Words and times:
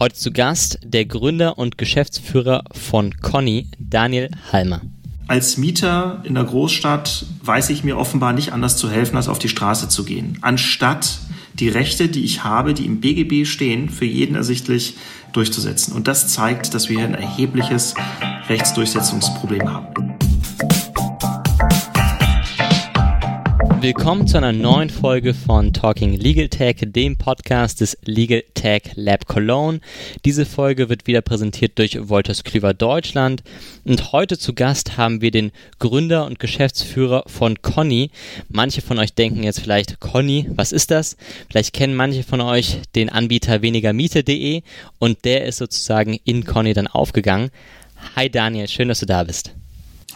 Heute 0.00 0.14
zu 0.14 0.30
Gast 0.30 0.78
der 0.84 1.06
Gründer 1.06 1.58
und 1.58 1.76
Geschäftsführer 1.76 2.62
von 2.70 3.16
Conny, 3.20 3.66
Daniel 3.80 4.30
Halmer. 4.52 4.82
Als 5.26 5.56
Mieter 5.56 6.22
in 6.22 6.36
der 6.36 6.44
Großstadt 6.44 7.26
weiß 7.42 7.70
ich 7.70 7.82
mir 7.82 7.98
offenbar 7.98 8.32
nicht 8.32 8.52
anders 8.52 8.76
zu 8.76 8.88
helfen, 8.88 9.16
als 9.16 9.26
auf 9.28 9.40
die 9.40 9.48
Straße 9.48 9.88
zu 9.88 10.04
gehen. 10.04 10.38
Anstatt 10.40 11.18
die 11.54 11.68
Rechte, 11.68 12.08
die 12.08 12.22
ich 12.22 12.44
habe, 12.44 12.74
die 12.74 12.86
im 12.86 13.00
BGB 13.00 13.44
stehen, 13.44 13.88
für 13.90 14.04
jeden 14.04 14.36
ersichtlich 14.36 14.94
durchzusetzen. 15.32 15.92
Und 15.92 16.06
das 16.06 16.28
zeigt, 16.28 16.74
dass 16.74 16.88
wir 16.88 16.98
hier 16.98 17.06
ein 17.06 17.14
erhebliches 17.14 17.94
Rechtsdurchsetzungsproblem 18.48 19.68
haben. 19.68 20.07
Willkommen 23.80 24.26
zu 24.26 24.36
einer 24.36 24.52
neuen 24.52 24.90
Folge 24.90 25.34
von 25.34 25.72
Talking 25.72 26.12
Legal 26.12 26.48
Tech, 26.48 26.78
dem 26.80 27.16
Podcast 27.16 27.80
des 27.80 27.96
Legal 28.04 28.42
Tech 28.54 28.82
Lab 28.96 29.26
Cologne. 29.26 29.80
Diese 30.24 30.46
Folge 30.46 30.88
wird 30.88 31.06
wieder 31.06 31.20
präsentiert 31.20 31.78
durch 31.78 32.08
Wolters 32.08 32.42
Klüver 32.42 32.74
Deutschland. 32.74 33.44
Und 33.84 34.10
heute 34.10 34.36
zu 34.36 34.52
Gast 34.52 34.96
haben 34.96 35.20
wir 35.20 35.30
den 35.30 35.52
Gründer 35.78 36.26
und 36.26 36.40
Geschäftsführer 36.40 37.22
von 37.28 37.62
Conny. 37.62 38.10
Manche 38.48 38.82
von 38.82 38.98
euch 38.98 39.14
denken 39.14 39.44
jetzt 39.44 39.60
vielleicht, 39.60 40.00
Conny, 40.00 40.48
was 40.50 40.72
ist 40.72 40.90
das? 40.90 41.16
Vielleicht 41.48 41.72
kennen 41.72 41.94
manche 41.94 42.24
von 42.24 42.40
euch 42.40 42.80
den 42.96 43.08
Anbieter 43.10 43.62
wenigermiete.de 43.62 44.62
und 44.98 45.24
der 45.24 45.44
ist 45.44 45.58
sozusagen 45.58 46.18
in 46.24 46.44
Conny 46.44 46.74
dann 46.74 46.88
aufgegangen. 46.88 47.50
Hi 48.16 48.28
Daniel, 48.28 48.66
schön, 48.66 48.88
dass 48.88 48.98
du 48.98 49.06
da 49.06 49.22
bist. 49.22 49.54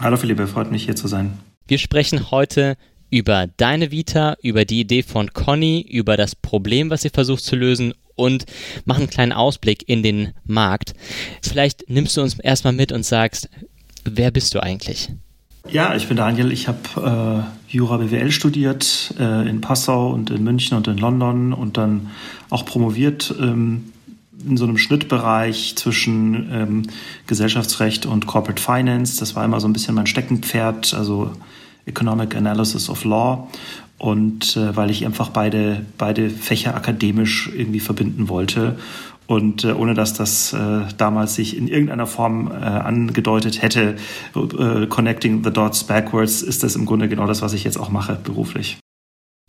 Hallo 0.00 0.16
Philippe, 0.16 0.48
freut 0.48 0.72
mich 0.72 0.84
hier 0.84 0.96
zu 0.96 1.06
sein. 1.06 1.38
Wir 1.68 1.78
sprechen 1.78 2.32
heute 2.32 2.76
über 3.12 3.46
deine 3.58 3.92
Vita, 3.92 4.36
über 4.42 4.64
die 4.64 4.80
Idee 4.80 5.02
von 5.02 5.32
Conny, 5.32 5.86
über 5.88 6.16
das 6.16 6.34
Problem, 6.34 6.90
was 6.90 7.04
ihr 7.04 7.10
versucht 7.10 7.44
zu 7.44 7.54
lösen 7.54 7.92
und 8.16 8.46
mach 8.86 8.96
einen 8.96 9.10
kleinen 9.10 9.32
Ausblick 9.32 9.88
in 9.88 10.02
den 10.02 10.32
Markt. 10.44 10.94
Vielleicht 11.42 11.88
nimmst 11.88 12.16
du 12.16 12.22
uns 12.22 12.38
erstmal 12.40 12.72
mit 12.72 12.90
und 12.90 13.04
sagst, 13.04 13.50
wer 14.04 14.30
bist 14.30 14.54
du 14.54 14.62
eigentlich? 14.62 15.10
Ja, 15.70 15.94
ich 15.94 16.08
bin 16.08 16.16
Daniel. 16.16 16.50
Ich 16.50 16.66
habe 16.66 17.46
äh, 17.70 17.72
Jura 17.72 17.98
BWL 17.98 18.32
studiert 18.32 19.14
äh, 19.20 19.48
in 19.48 19.60
Passau 19.60 20.10
und 20.10 20.30
in 20.30 20.42
München 20.42 20.76
und 20.76 20.88
in 20.88 20.96
London 20.96 21.52
und 21.52 21.76
dann 21.76 22.10
auch 22.50 22.64
promoviert 22.64 23.32
ähm, 23.38 23.92
in 24.44 24.56
so 24.56 24.64
einem 24.64 24.78
Schnittbereich 24.78 25.74
zwischen 25.76 26.50
ähm, 26.50 26.82
Gesellschaftsrecht 27.26 28.06
und 28.06 28.26
Corporate 28.26 28.60
Finance. 28.60 29.20
Das 29.20 29.36
war 29.36 29.44
immer 29.44 29.60
so 29.60 29.68
ein 29.68 29.72
bisschen 29.72 29.94
mein 29.94 30.06
Steckenpferd. 30.06 30.94
Also 30.94 31.30
Economic 31.86 32.36
Analysis 32.36 32.88
of 32.88 33.04
Law 33.04 33.48
und 33.98 34.56
äh, 34.56 34.76
weil 34.76 34.90
ich 34.90 35.06
einfach 35.06 35.28
beide, 35.28 35.86
beide 35.96 36.28
Fächer 36.28 36.74
akademisch 36.74 37.50
irgendwie 37.54 37.80
verbinden 37.80 38.28
wollte. 38.28 38.76
Und 39.28 39.64
äh, 39.64 39.72
ohne 39.72 39.94
dass 39.94 40.14
das 40.14 40.52
äh, 40.52 40.80
damals 40.98 41.36
sich 41.36 41.56
in 41.56 41.68
irgendeiner 41.68 42.08
Form 42.08 42.50
äh, 42.50 42.54
angedeutet 42.64 43.62
hätte, 43.62 43.96
äh, 44.34 44.86
Connecting 44.86 45.44
the 45.44 45.52
Dots 45.52 45.84
Backwards, 45.84 46.42
ist 46.42 46.64
das 46.64 46.74
im 46.74 46.84
Grunde 46.84 47.08
genau 47.08 47.26
das, 47.26 47.42
was 47.42 47.52
ich 47.52 47.62
jetzt 47.64 47.78
auch 47.78 47.88
mache 47.88 48.16
beruflich. 48.16 48.78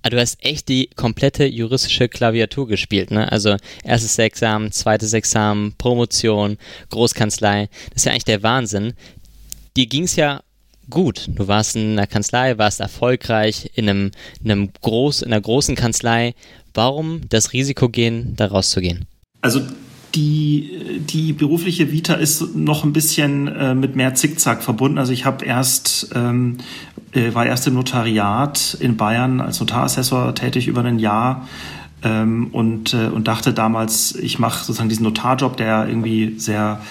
Ah, 0.04 0.10
du 0.10 0.20
hast 0.20 0.44
echt 0.46 0.68
die 0.68 0.90
komplette 0.96 1.46
juristische 1.46 2.10
Klaviatur 2.10 2.68
gespielt, 2.68 3.10
ne? 3.10 3.32
Also 3.32 3.56
erstes 3.84 4.20
Examen, 4.20 4.72
zweites 4.72 5.14
Examen, 5.14 5.74
Promotion, 5.78 6.58
Großkanzlei. 6.90 7.70
Das 7.90 7.96
ist 7.96 8.06
ja 8.06 8.12
eigentlich 8.12 8.26
der 8.26 8.44
Wahnsinn. 8.44 8.94
Dir 9.78 9.88
ging 9.88 10.04
es 10.04 10.18
ja 10.18 10.42
gut. 10.90 11.28
Du 11.28 11.48
warst 11.48 11.76
in 11.76 11.94
einer 11.94 12.08
Kanzlei, 12.08 12.58
warst 12.58 12.80
erfolgreich 12.80 13.72
in 13.76 13.90
einem, 13.90 14.12
in 14.44 14.52
einem 14.52 14.70
groß, 14.82 15.22
in 15.22 15.32
einer 15.32 15.42
großen 15.42 15.76
Kanzlei. 15.76 16.34
Warum 16.74 17.22
das 17.30 17.54
Risiko 17.54 17.90
gehen, 17.90 18.36
da 18.36 18.48
rauszugehen? 18.48 19.06
Also 19.42 19.62
die, 20.16 21.02
die 21.10 21.34
berufliche 21.34 21.92
Vita 21.92 22.14
ist 22.14 22.56
noch 22.56 22.84
ein 22.84 22.94
bisschen 22.94 23.48
äh, 23.48 23.74
mit 23.74 23.96
mehr 23.96 24.14
Zickzack 24.16 24.64
verbunden. 24.64 24.98
Also 24.98 25.12
ich 25.12 25.26
habe 25.26 25.44
erst 25.46 26.10
ähm, 26.14 26.58
äh, 27.14 27.34
war 27.34 27.46
erst 27.46 27.68
im 27.68 27.76
Notariat 27.76 28.78
in 28.80 28.98
Bayern 28.98 29.40
als 29.40 29.60
Notarassessor 29.60 30.36
tätig 30.36 30.68
über 30.68 30.84
ein 30.84 31.00
Jahr 31.00 31.48
ähm, 32.04 32.48
und, 32.52 32.94
äh, 32.94 33.08
und 33.08 33.28
dachte 33.28 33.54
damals, 33.54 34.16
ich 34.16 34.40
mache 34.40 34.64
sozusagen 34.64 34.90
diesen 34.90 35.04
Notarjob, 35.04 35.58
der 35.58 35.88
irgendwie 35.88 36.36
sehr 36.38 36.82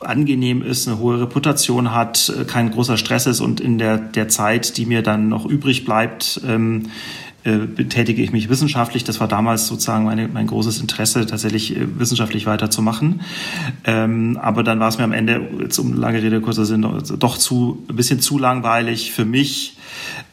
angenehm 0.00 0.62
ist, 0.62 0.86
eine 0.86 0.98
hohe 0.98 1.20
Reputation 1.20 1.92
hat, 1.92 2.32
äh, 2.36 2.44
kein 2.44 2.70
großer 2.70 2.96
Stress 2.96 3.26
ist 3.26 3.40
und 3.40 3.60
in 3.60 3.78
der, 3.78 3.98
der 3.98 4.28
Zeit, 4.28 4.76
die 4.76 4.86
mir 4.86 5.02
dann 5.02 5.28
noch 5.28 5.44
übrig 5.44 5.84
bleibt, 5.84 6.40
ähm, 6.46 6.90
äh, 7.44 7.58
betätige 7.58 8.22
ich 8.22 8.32
mich 8.32 8.48
wissenschaftlich. 8.48 9.04
Das 9.04 9.20
war 9.20 9.28
damals 9.28 9.66
sozusagen 9.66 10.04
meine, 10.04 10.28
mein 10.28 10.46
großes 10.46 10.80
Interesse, 10.80 11.26
tatsächlich 11.26 11.76
äh, 11.76 11.86
wissenschaftlich 11.98 12.46
weiterzumachen. 12.46 13.22
Ähm, 13.84 14.38
aber 14.40 14.62
dann 14.62 14.80
war 14.80 14.88
es 14.88 14.98
mir 14.98 15.04
am 15.04 15.12
Ende, 15.12 15.48
jetzt 15.60 15.78
um 15.78 15.94
lange 15.94 16.22
Rede, 16.22 16.40
kurzer 16.40 16.64
Sinn, 16.64 16.86
doch 17.18 17.38
zu, 17.38 17.84
ein 17.88 17.96
bisschen 17.96 18.20
zu 18.20 18.38
langweilig 18.38 19.12
für 19.12 19.24
mich. 19.24 19.76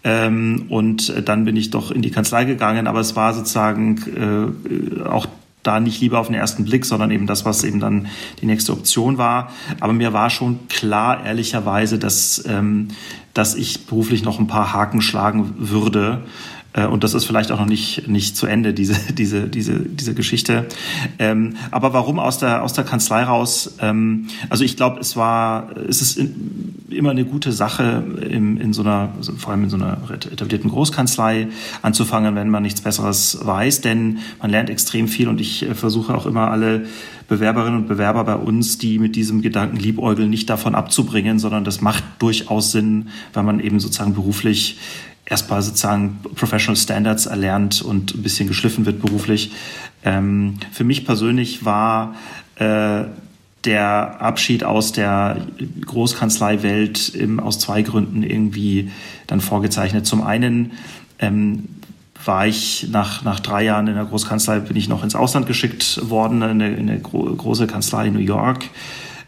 Ähm, 0.03 0.65
und 0.69 1.13
dann 1.27 1.45
bin 1.45 1.55
ich 1.55 1.69
doch 1.69 1.91
in 1.91 2.01
die 2.01 2.11
Kanzlei 2.11 2.45
gegangen, 2.45 2.87
aber 2.87 2.99
es 2.99 3.15
war 3.15 3.33
sozusagen 3.33 4.55
äh, 4.99 5.03
auch 5.03 5.27
da 5.65 5.79
nicht 5.79 6.01
lieber 6.01 6.19
auf 6.19 6.27
den 6.27 6.35
ersten 6.35 6.65
Blick, 6.65 6.85
sondern 6.85 7.11
eben 7.11 7.27
das, 7.27 7.45
was 7.45 7.63
eben 7.63 7.79
dann 7.79 8.07
die 8.41 8.45
nächste 8.45 8.71
Option 8.71 9.17
war. 9.17 9.51
Aber 9.79 9.93
mir 9.93 10.13
war 10.13 10.29
schon 10.29 10.67
klar, 10.67 11.25
ehrlicherweise, 11.25 11.99
dass, 11.99 12.43
ähm, 12.47 12.89
dass 13.33 13.55
ich 13.55 13.85
beruflich 13.87 14.23
noch 14.23 14.39
ein 14.39 14.47
paar 14.47 14.73
Haken 14.73 15.01
schlagen 15.01 15.53
würde. 15.57 16.23
Äh, 16.75 16.85
und 16.87 17.03
das 17.03 17.13
ist 17.13 17.25
vielleicht 17.25 17.51
auch 17.51 17.59
noch 17.59 17.65
nicht, 17.65 18.07
nicht 18.07 18.35
zu 18.35 18.45
Ende, 18.45 18.73
diese, 18.73 18.95
diese, 19.13 19.47
diese, 19.47 19.79
diese 19.79 20.13
Geschichte. 20.13 20.65
Ähm, 21.19 21.55
aber 21.71 21.93
warum 21.93 22.19
aus 22.19 22.37
der, 22.37 22.63
aus 22.63 22.73
der 22.73 22.83
Kanzlei 22.83 23.23
raus? 23.23 23.75
Ähm, 23.79 24.27
also 24.49 24.63
ich 24.63 24.75
glaube, 24.75 24.99
es 24.99 25.15
war, 25.15 25.69
es 25.87 26.01
ist 26.01 26.17
in, 26.17 26.75
immer 26.89 27.11
eine 27.11 27.25
gute 27.25 27.51
Sache, 27.51 28.03
in, 28.29 28.57
in 28.57 28.73
so 28.73 28.81
einer, 28.81 29.09
vor 29.37 29.51
allem 29.51 29.63
in 29.63 29.69
so 29.69 29.77
einer 29.77 29.97
etablierten 30.09 30.69
Großkanzlei 30.69 31.47
anzufangen, 31.81 32.35
wenn 32.35 32.49
man 32.49 32.63
nichts 32.63 32.81
Besseres 32.81 33.39
weiß, 33.41 33.81
denn 33.81 34.19
man 34.41 34.51
lernt 34.51 34.69
extrem 34.69 35.07
viel 35.07 35.27
und 35.27 35.39
ich 35.41 35.63
äh, 35.63 35.73
versuche 35.73 36.13
auch 36.13 36.25
immer 36.25 36.51
alle 36.51 36.85
Bewerberinnen 37.27 37.79
und 37.79 37.87
Bewerber 37.87 38.23
bei 38.23 38.35
uns, 38.35 38.77
die 38.77 38.99
mit 38.99 39.15
diesem 39.15 39.41
Gedanken 39.41 39.77
liebäugeln, 39.77 40.29
nicht 40.29 40.47
davon 40.47 40.75
abzubringen, 40.75 41.39
sondern 41.39 41.63
das 41.63 41.81
macht 41.81 42.03
durchaus 42.19 42.71
Sinn, 42.71 43.07
weil 43.33 43.41
man 43.41 43.59
eben 43.59 43.79
sozusagen 43.79 44.13
beruflich 44.13 44.77
erstmal 45.25 45.61
sozusagen 45.61 46.19
Professional 46.35 46.75
Standards 46.75 47.25
erlernt 47.25 47.81
und 47.81 48.15
ein 48.15 48.23
bisschen 48.23 48.47
geschliffen 48.47 48.85
wird 48.85 49.01
beruflich. 49.01 49.51
Ähm, 50.03 50.59
für 50.71 50.83
mich 50.83 51.05
persönlich 51.05 51.65
war 51.65 52.15
äh, 52.55 53.05
der 53.65 54.21
Abschied 54.21 54.63
aus 54.63 54.91
der 54.91 55.37
Großkanzleiwelt 55.85 57.13
aus 57.37 57.59
zwei 57.59 57.81
Gründen 57.81 58.21
irgendwie 58.21 58.91
dann 59.25 59.41
vorgezeichnet. 59.41 60.05
Zum 60.05 60.21
einen 60.21 60.73
ähm, 61.17 61.63
war 62.23 62.47
ich 62.47 62.87
nach, 62.91 63.23
nach 63.23 63.39
drei 63.39 63.63
Jahren 63.63 63.87
in 63.87 63.95
der 63.95 64.05
Großkanzlei, 64.05 64.59
bin 64.59 64.77
ich 64.77 64.87
noch 64.87 65.03
ins 65.03 65.15
Ausland 65.15 65.47
geschickt 65.47 65.99
worden, 66.09 66.41
in 66.41 66.61
eine, 66.61 66.75
in 66.75 66.89
eine 66.89 66.99
große 66.99 67.67
Kanzlei 67.67 68.07
in 68.07 68.13
New 68.13 68.19
York. 68.19 68.65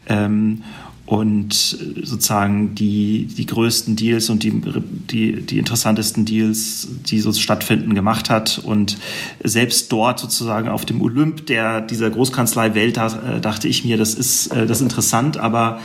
Ähm, 0.07 0.63
und 1.07 1.53
sozusagen 1.53 2.75
die, 2.75 3.27
die 3.27 3.45
größten 3.45 3.95
Deals 3.95 4.29
und 4.29 4.43
die, 4.43 4.61
die, 5.09 5.41
die 5.41 5.57
interessantesten 5.57 6.25
Deals, 6.25 6.89
die 7.05 7.21
so 7.21 7.31
stattfinden, 7.31 7.95
gemacht 7.95 8.29
hat. 8.29 8.59
Und 8.59 8.97
selbst 9.41 9.89
dort 9.93 10.19
sozusagen 10.19 10.67
auf 10.67 10.83
dem 10.83 11.01
Olymp 11.01 11.45
der, 11.45 11.79
dieser 11.79 12.09
Großkanzlei-Welt 12.09 12.97
da, 12.97 13.37
äh, 13.37 13.39
dachte 13.39 13.69
ich 13.69 13.85
mir, 13.85 13.95
das 13.95 14.15
ist, 14.15 14.47
äh, 14.47 14.67
das 14.67 14.79
ist 14.79 14.83
interessant, 14.83 15.37
aber 15.37 15.79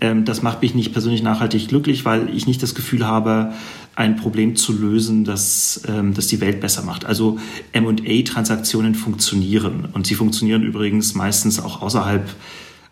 ähm, 0.00 0.24
das 0.24 0.42
macht 0.42 0.62
mich 0.62 0.76
nicht 0.76 0.92
persönlich 0.92 1.24
nachhaltig 1.24 1.66
glücklich, 1.66 2.04
weil 2.04 2.32
ich 2.32 2.46
nicht 2.46 2.62
das 2.62 2.76
Gefühl 2.76 3.04
habe, 3.04 3.52
ein 3.96 4.14
Problem 4.14 4.54
zu 4.54 4.72
lösen, 4.72 5.24
das, 5.24 5.82
ähm, 5.88 6.14
das 6.14 6.28
die 6.28 6.40
Welt 6.40 6.60
besser 6.60 6.82
macht. 6.82 7.04
Also 7.04 7.40
M&A-Transaktionen 7.72 8.94
funktionieren 8.94 9.88
und 9.92 10.06
sie 10.06 10.14
funktionieren 10.14 10.62
übrigens 10.62 11.16
meistens 11.16 11.58
auch 11.58 11.82
außerhalb 11.82 12.30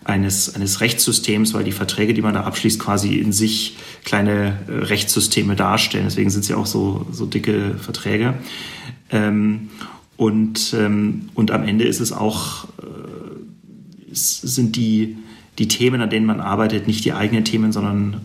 eines, 0.06 0.54
eines 0.54 0.80
Rechtssystems, 0.80 1.52
weil 1.52 1.64
die 1.64 1.72
Verträge, 1.72 2.14
die 2.14 2.22
man 2.22 2.34
da 2.34 2.42
abschließt, 2.42 2.78
quasi 2.78 3.16
in 3.16 3.32
sich 3.32 3.76
kleine 4.04 4.58
äh, 4.68 4.72
Rechtssysteme 4.72 5.56
darstellen. 5.56 6.04
Deswegen 6.04 6.30
sind 6.30 6.44
sie 6.44 6.54
auch 6.54 6.66
so, 6.66 7.06
so 7.10 7.26
dicke 7.26 7.74
Verträge. 7.78 8.34
Ähm, 9.10 9.70
und, 10.16 10.74
ähm, 10.78 11.28
und 11.34 11.50
am 11.50 11.64
Ende 11.64 11.84
ist 11.84 12.00
es 12.00 12.12
auch, 12.12 12.64
äh, 12.82 14.12
sind 14.12 14.76
die, 14.76 15.16
die 15.58 15.68
Themen, 15.68 16.00
an 16.00 16.10
denen 16.10 16.26
man 16.26 16.40
arbeitet, 16.40 16.86
nicht 16.86 17.04
die 17.04 17.12
eigenen 17.12 17.44
Themen, 17.44 17.72
sondern 17.72 18.20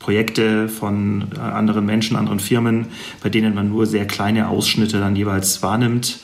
Projekte 0.00 0.68
von 0.68 1.28
äh, 1.36 1.38
anderen 1.38 1.86
Menschen, 1.86 2.16
anderen 2.16 2.40
Firmen, 2.40 2.86
bei 3.22 3.28
denen 3.28 3.54
man 3.54 3.68
nur 3.68 3.86
sehr 3.86 4.06
kleine 4.06 4.48
Ausschnitte 4.48 4.98
dann 4.98 5.14
jeweils 5.14 5.62
wahrnimmt 5.62 6.20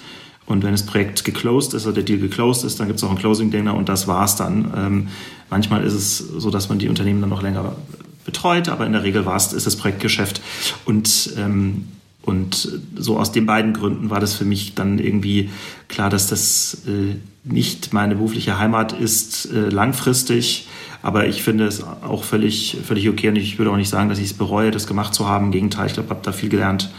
und 0.47 0.63
wenn 0.63 0.73
das 0.73 0.85
Projekt 0.85 1.25
geclosed 1.25 1.75
ist 1.75 1.87
oder 1.87 1.97
der 1.97 2.05
Deal 2.05 2.21
geclosed 2.21 2.65
ist, 2.65 2.79
dann 2.79 2.87
gibt 2.87 2.99
es 2.99 3.05
auch 3.05 3.11
ein 3.11 3.19
Closing-Dinner 3.19 3.75
und 3.75 3.89
das 3.89 4.07
war's 4.07 4.37
dann. 4.37 4.73
Ähm, 4.77 5.09
manchmal 5.51 5.83
ist 5.83 5.93
es 5.93 6.19
so, 6.19 6.51
dass 6.51 6.69
man 6.69 6.79
die 6.79 6.89
Unternehmen 6.89 7.21
dann 7.21 7.31
noch 7.31 7.43
länger 7.43 7.77
betreut, 8.25 8.69
aber 8.69 8.87
in 8.87 8.93
der 8.93 9.03
Regel 9.03 9.27
war's, 9.27 9.53
ist 9.53 9.67
das 9.67 9.77
Projektgeschäft. 9.77 10.41
Und, 10.85 11.33
ähm, 11.37 11.89
und 12.23 12.81
so 12.97 13.19
aus 13.19 13.33
den 13.33 13.47
beiden 13.47 13.73
Gründen 13.73 14.11
war 14.11 14.21
das 14.21 14.35
für 14.35 14.45
mich 14.45 14.75
dann 14.75 14.99
irgendwie 14.99 15.51
klar, 15.89 16.11
dass 16.11 16.29
das 16.29 16.83
äh, 16.87 17.17
nicht 17.45 17.93
meine 17.93 18.15
berufliche 18.15 18.59
Heimat 18.59 18.93
ist 18.93 19.47
äh, 19.53 19.69
langfristig. 19.69 20.69
Aber 21.03 21.27
ich 21.27 21.43
finde 21.43 21.67
es 21.67 21.83
auch 21.83 22.25
völlig, 22.25 22.79
völlig 22.85 23.09
okay 23.09 23.29
und 23.29 23.37
ich 23.37 23.59
würde 23.59 23.71
auch 23.71 23.77
nicht 23.77 23.91
sagen, 23.91 24.09
dass 24.09 24.19
ich 24.19 24.27
es 24.27 24.35
bereue, 24.35 24.71
das 24.71 24.87
gemacht 24.87 25.15
zu 25.15 25.29
haben. 25.29 25.47
Im 25.47 25.53
Gegenteil, 25.53 25.87
ich 25.87 25.95
glaube, 25.95 26.11
habe 26.11 26.21
da 26.23 26.33
viel 26.33 26.49
gelernt, 26.49 26.91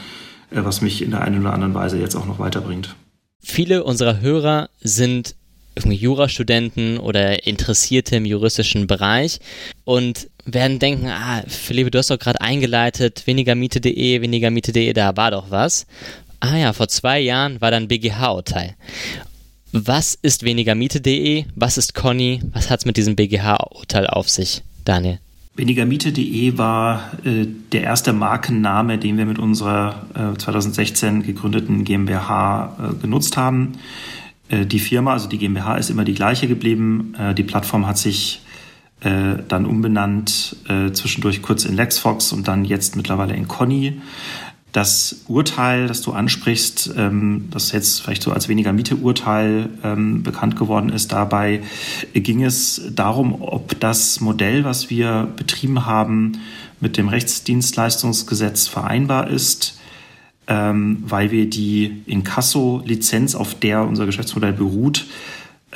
äh, 0.51 0.63
was 0.63 0.81
mich 0.81 1.01
in 1.01 1.11
der 1.11 1.21
einen 1.21 1.41
oder 1.41 1.53
anderen 1.53 1.73
Weise 1.73 1.97
jetzt 1.97 2.15
auch 2.15 2.25
noch 2.25 2.39
weiterbringt. 2.39 2.95
Viele 3.43 3.83
unserer 3.83 4.19
Hörer 4.19 4.69
sind 4.81 5.35
Jurastudenten 5.85 6.97
oder 6.97 7.45
Interessierte 7.45 8.15
im 8.15 8.25
juristischen 8.25 8.87
Bereich 8.87 9.39
und 9.83 10.27
werden 10.45 10.79
denken, 10.79 11.07
ah, 11.07 11.43
Philippe, 11.47 11.91
du 11.91 11.99
hast 11.99 12.09
doch 12.09 12.19
gerade 12.19 12.41
eingeleitet, 12.41 13.27
wenigermiete.de, 13.27 14.21
wenigermiete.de, 14.21 14.93
da 14.93 15.15
war 15.17 15.31
doch 15.31 15.51
was. 15.51 15.85
Ah 16.39 16.55
ja, 16.55 16.73
vor 16.73 16.87
zwei 16.87 17.19
Jahren 17.19 17.59
war 17.61 17.71
dann 17.71 17.87
BGH-Urteil. 17.87 18.75
Was 19.71 20.17
ist 20.21 20.43
wenigermiete.de? 20.43 21.45
Was 21.55 21.77
ist 21.77 21.93
Conny? 21.93 22.41
Was 22.53 22.69
hat 22.69 22.79
es 22.79 22.85
mit 22.85 22.97
diesem 22.97 23.15
BGH-Urteil 23.15 24.07
auf 24.07 24.29
sich, 24.29 24.61
Daniel? 24.85 25.19
Wenigermiete.de 25.57 26.57
war 26.59 27.11
äh, 27.25 27.47
der 27.71 27.81
erste 27.81 28.13
Markenname, 28.13 28.99
den 28.99 29.17
wir 29.17 29.25
mit 29.25 29.39
unserer 29.39 30.05
äh, 30.13 30.37
2016 30.37 31.23
gegründeten 31.23 31.83
GmbH 31.83 32.77
äh, 32.77 33.01
genutzt 33.01 33.37
haben. 33.37 33.73
Äh, 34.49 34.67
die 34.67 34.77
Firma, 34.77 35.13
also 35.13 35.27
die 35.27 35.39
GmbH, 35.39 35.77
ist 35.77 35.89
immer 35.89 36.03
die 36.03 36.13
gleiche 36.13 36.47
geblieben. 36.47 37.15
Äh, 37.17 37.33
die 37.33 37.43
Plattform 37.43 37.87
hat 37.87 37.97
sich 37.97 38.41
äh, 39.01 39.35
dann 39.47 39.65
umbenannt, 39.65 40.55
zwischendurch 40.93 41.41
kurz 41.43 41.65
in 41.65 41.75
LexFox 41.75 42.33
und 42.33 42.47
dann 42.47 42.65
jetzt 42.65 42.95
mittlerweile 42.95 43.35
in 43.35 43.47
Conny. 43.47 44.01
Das 44.77 45.21
Urteil, 45.27 45.87
das 45.87 46.03
du 46.03 46.11
ansprichst, 46.11 46.93
ähm, 46.95 47.47
das 47.49 47.71
jetzt 47.71 48.03
vielleicht 48.03 48.21
so 48.21 48.31
als 48.31 48.47
weniger 48.47 48.73
Miete-Urteil 48.73 49.71
ähm, 49.83 50.21
bekannt 50.21 50.55
geworden 50.55 50.89
ist, 50.89 51.11
dabei 51.11 51.61
ging 52.13 52.43
es 52.43 52.83
darum, 52.91 53.41
ob 53.41 53.79
das 53.79 54.19
Modell, 54.19 54.65
was 54.65 54.91
wir 54.91 55.29
betrieben 55.35 55.87
haben, 55.87 56.33
mit 56.79 56.95
dem 56.97 57.07
Rechtsdienstleistungsgesetz 57.07 58.67
vereinbar 58.67 59.31
ist 59.31 59.79
ähm, 60.47 61.03
weil 61.05 61.31
wir 61.31 61.49
die 61.49 62.03
Inkasso-Lizenz, 62.05 63.35
auf 63.35 63.55
der 63.55 63.81
unser 63.81 64.05
Geschäftsmodell 64.05 64.53
beruht, 64.53 65.05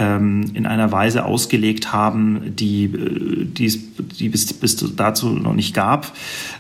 in 0.08 0.66
einer 0.66 0.92
Weise 0.92 1.26
ausgelegt 1.26 1.94
haben, 1.94 2.56
die, 2.56 2.86
äh, 2.86 3.46
die 3.46 3.66
es 3.66 3.80
die 3.98 4.30
bis, 4.30 4.54
bis 4.54 4.76
dazu 4.96 5.30
noch 5.30 5.54
nicht 5.54 5.74
gab 5.74 6.14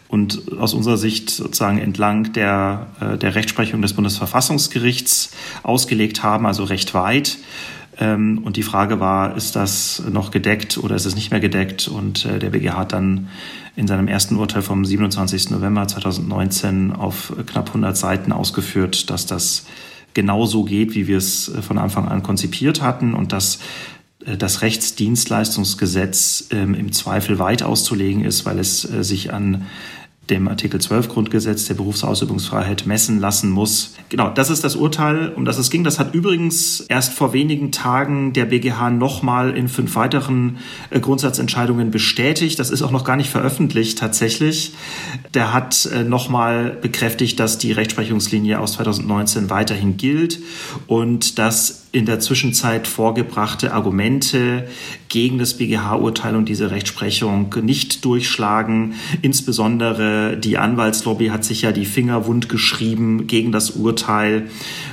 und 0.08 0.58
aus 0.60 0.74
unserer 0.74 0.98
Sicht 0.98 1.30
sozusagen 1.30 1.78
entlang 1.78 2.34
der, 2.34 2.88
äh, 3.00 3.18
der 3.18 3.36
Rechtsprechung 3.36 3.82
des 3.82 3.94
Bundesverfassungsgerichts 3.94 5.32
ausgelegt 5.64 6.24
haben, 6.24 6.46
also 6.46 6.64
recht 6.64 6.94
weit. 6.94 7.38
Ähm, 8.00 8.42
und 8.44 8.58
die 8.58 8.64
Frage 8.64 9.00
war, 9.00 9.36
ist 9.36 9.56
das 9.56 10.04
noch 10.10 10.32
gedeckt 10.32 10.78
oder 10.78 10.96
ist 10.96 11.06
es 11.06 11.16
nicht 11.16 11.32
mehr 11.32 11.40
gedeckt? 11.40 11.88
Und 11.88 12.26
äh, 12.26 12.40
der 12.40 12.50
BGH 12.50 12.78
hat 12.78 12.94
dann 12.94 13.28
in 13.76 13.88
seinem 13.88 14.08
ersten 14.08 14.36
Urteil 14.36 14.62
vom 14.62 14.84
27. 14.84 15.52
November 15.52 15.88
2019 15.88 16.92
auf 16.92 17.34
knapp 17.46 17.68
100 17.68 17.96
Seiten 17.96 18.32
ausgeführt, 18.32 19.10
dass 19.10 19.26
das 19.26 19.66
genauso 20.14 20.64
geht, 20.64 20.96
wie 20.96 21.08
wir 21.08 21.18
es 21.18 21.50
äh, 21.50 21.62
von 21.62 21.78
Anfang 21.78 22.08
an 22.08 22.24
konzipiert 22.24 22.82
hatten 22.82 23.14
und 23.14 23.32
dass 23.32 23.60
äh, 24.26 24.38
das 24.38 24.62
Rechtsdienstleistungsgesetz 24.62 26.48
ähm, 26.52 26.74
im 26.74 26.92
Zweifel 26.92 27.40
weit 27.40 27.64
auszulegen 27.64 28.24
ist, 28.24 28.46
weil 28.46 28.60
es 28.60 28.90
äh, 28.90 29.04
sich 29.04 29.34
an 29.34 29.66
dem 30.30 30.48
Artikel 30.48 30.80
12 30.80 31.10
Grundgesetz 31.10 31.66
der 31.66 31.74
Berufsausübungsfreiheit 31.74 32.86
messen 32.86 33.20
lassen 33.20 33.50
muss. 33.50 33.96
Genau, 34.10 34.30
das 34.30 34.50
ist 34.50 34.64
das 34.64 34.76
Urteil, 34.76 35.30
um 35.30 35.46
das 35.46 35.58
es 35.58 35.70
ging. 35.70 35.84
Das 35.84 36.00
hat 36.00 36.14
übrigens 36.14 36.80
erst 36.82 37.14
vor 37.14 37.34
wenigen 37.34 37.72
Tagen 37.72 38.32
der 38.32 38.46
BGH 38.46 38.92
nochmal 38.92 39.58
in 39.58 39.68
fünf 39.68 39.96
weiteren 39.96 40.58
äh, 40.90 41.00
Grundsatzentscheidungen 41.00 41.92
bestätigt. 41.92 42.60
Das 42.60 42.70
ist 42.70 42.82
auch 42.82 42.92
noch 42.92 43.04
gar 43.04 43.18
nicht 43.18 43.30
veröffentlicht 43.30 44.00
tatsächlich. 44.00 44.74
Der 45.34 45.54
hat 45.54 45.86
äh, 45.88 46.04
nochmal 46.04 46.78
bekräftigt, 46.82 47.40
dass 47.40 47.58
die 47.58 47.72
Rechtsprechungslinie 47.72 48.60
aus 48.60 48.74
2019 48.74 49.50
weiterhin 49.50 49.98
gilt 49.98 50.40
und 50.88 51.40
dass 51.40 51.81
in 51.94 52.06
der 52.06 52.22
Zwischenzeit 52.22 52.88
vorgebrachte 52.88 53.74
Argumente 53.74 54.68
gegen 55.10 55.38
das 55.38 55.56
BGH-Urteil 55.56 56.38
und 56.38 56.48
diese 56.48 56.72
Rechtsprechung 56.72 57.54
nicht 57.62 58.06
durchschlagen. 58.06 58.94
Insbesondere 59.22 60.38
die 60.38 60.58
Anwaltslobby 60.58 61.28
hat 61.28 61.44
sich 61.44 61.64
ja 61.64 61.74
die 61.74 61.86
Finger 61.86 62.26
wund 62.28 62.48
geschrieben 62.48 63.28
gegen 63.28 63.52
das 63.52 63.72
Urteil 63.72 64.50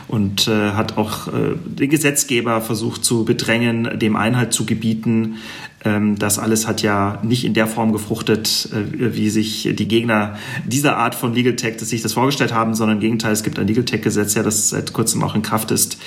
und 0.09 0.49
äh, 0.49 0.73
hat 0.73 0.97
auch 0.99 1.29
äh, 1.29 1.55
den 1.67 1.89
Gesetzgeber 1.89 2.61
versucht 2.61 3.05
zu 3.05 3.25
bedrängen, 3.25 3.99
dem 3.99 4.17
Einhalt 4.17 4.53
zu 4.53 4.67
gebieten. 4.67 5.37
Ähm, 5.85 6.19
das 6.19 6.41
alles 6.41 6.67
hat 6.67 6.83
ja 6.83 7.21
nicht 7.23 7.45
in 7.45 7.55
der 7.55 7.69
Form 7.69 7.93
gefruchtet, 7.93 8.71
äh, 8.73 9.15
wie 9.15 9.31
sich 9.31 9.69
die 9.73 9.87
Gegner 9.87 10.37
dieser 10.67 10.97
Art 10.97 11.15
von 11.15 11.33
Legal 11.33 11.55
Tech 11.55 11.79
sich 11.79 12.03
das 12.03 12.15
vorgestellt 12.15 12.53
haben, 12.53 12.75
sondern 12.75 12.97
im 12.97 13.01
Gegenteil, 13.01 13.33
es 13.33 13.45
gibt 13.45 13.59
ein 13.61 13.69
Legal 13.69 13.85
Tech-Gesetz, 13.85 14.35
ja, 14.35 14.43
das 14.43 14.71
seit 14.71 14.93
kurzem 14.93 15.23
auch 15.23 15.37
in 15.37 15.43
Kraft 15.43 15.71
ist, 15.71 15.99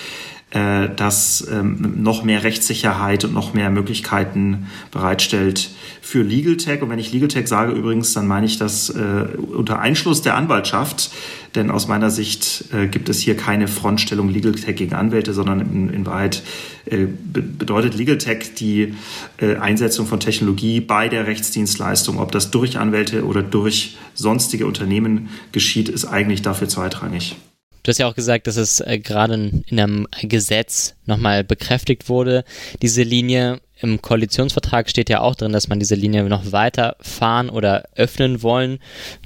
äh, 0.52 0.90
das 0.96 1.48
ähm, 1.50 2.04
noch 2.04 2.24
mehr 2.24 2.44
Rechtssicherheit 2.44 3.24
und 3.24 3.34
noch 3.34 3.54
mehr 3.54 3.70
Möglichkeiten 3.70 4.68
bereitstellt 4.92 5.72
für 6.02 6.24
Legal 6.24 6.58
Tech. 6.58 6.82
Und 6.82 6.90
wenn 6.90 7.00
ich 7.00 7.14
Legal 7.14 7.30
Tech 7.30 7.48
sage 7.48 7.72
übrigens, 7.72 8.14
dann 8.14 8.28
meine 8.28 8.46
ich 8.46 8.58
das 8.58 8.90
äh, 8.90 9.28
unter 9.38 9.80
Einschluss 9.80 10.22
der 10.22 10.36
Anwaltschaft. 10.36 11.12
Denn 11.56 11.72
aus 11.72 11.88
meiner 11.88 12.10
Sicht 12.10 12.66
äh, 12.74 12.88
gibt 12.88 13.08
es 13.08 13.20
hier 13.20 13.38
keine 13.38 13.68
Frontstellung 13.68 14.30
Legal 14.30 14.54
Tech 14.54 14.76
gegen 14.76 14.94
Anwälte, 14.94 15.34
sondern 15.34 15.62
in, 15.62 15.90
in 15.90 16.06
Wahrheit 16.06 16.44
äh, 16.86 17.08
bedeutet 17.08 17.96
Legal 17.96 18.18
Tech 18.18 18.54
die 18.56 18.94
äh, 19.38 19.56
Einsetzung 19.56 20.06
von 20.06 20.20
Technologie 20.20 20.82
bei 20.82 21.08
der 21.08 21.28
Rechtsdienstleistung. 21.28 22.20
Ob 22.20 22.34
das 22.34 22.52
durch 22.52 22.78
Anwälte 22.78 23.26
oder 23.26 23.42
durch 23.42 23.98
sonstige 24.14 24.66
Unternehmen 24.66 25.30
geschieht, 25.54 25.88
ist 25.88 26.06
eigentlich 26.06 26.42
dafür 26.42 26.68
zweitrangig. 26.68 27.38
Du 27.84 27.90
hast 27.90 27.98
ja 27.98 28.08
auch 28.08 28.16
gesagt, 28.16 28.48
dass 28.48 28.58
es 28.58 28.80
äh, 28.80 29.00
gerade 29.00 29.34
in 29.66 29.80
einem 29.80 30.08
Gesetz 30.22 30.96
nochmal 31.06 31.44
bekräftigt 31.44 32.10
wurde. 32.10 32.44
Diese 32.82 33.04
Linie 33.04 33.60
im 33.80 34.02
Koalitionsvertrag 34.02 34.90
steht 34.90 35.10
ja 35.10 35.22
auch 35.22 35.36
drin, 35.36 35.52
dass 35.52 35.68
man 35.68 35.80
diese 35.80 35.96
Linie 35.96 36.24
noch 36.26 36.52
weiter 36.52 36.96
fahren 37.02 37.50
oder 37.50 37.86
öffnen 37.96 38.44
wollen 38.44 38.80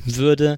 würde. 0.05 0.57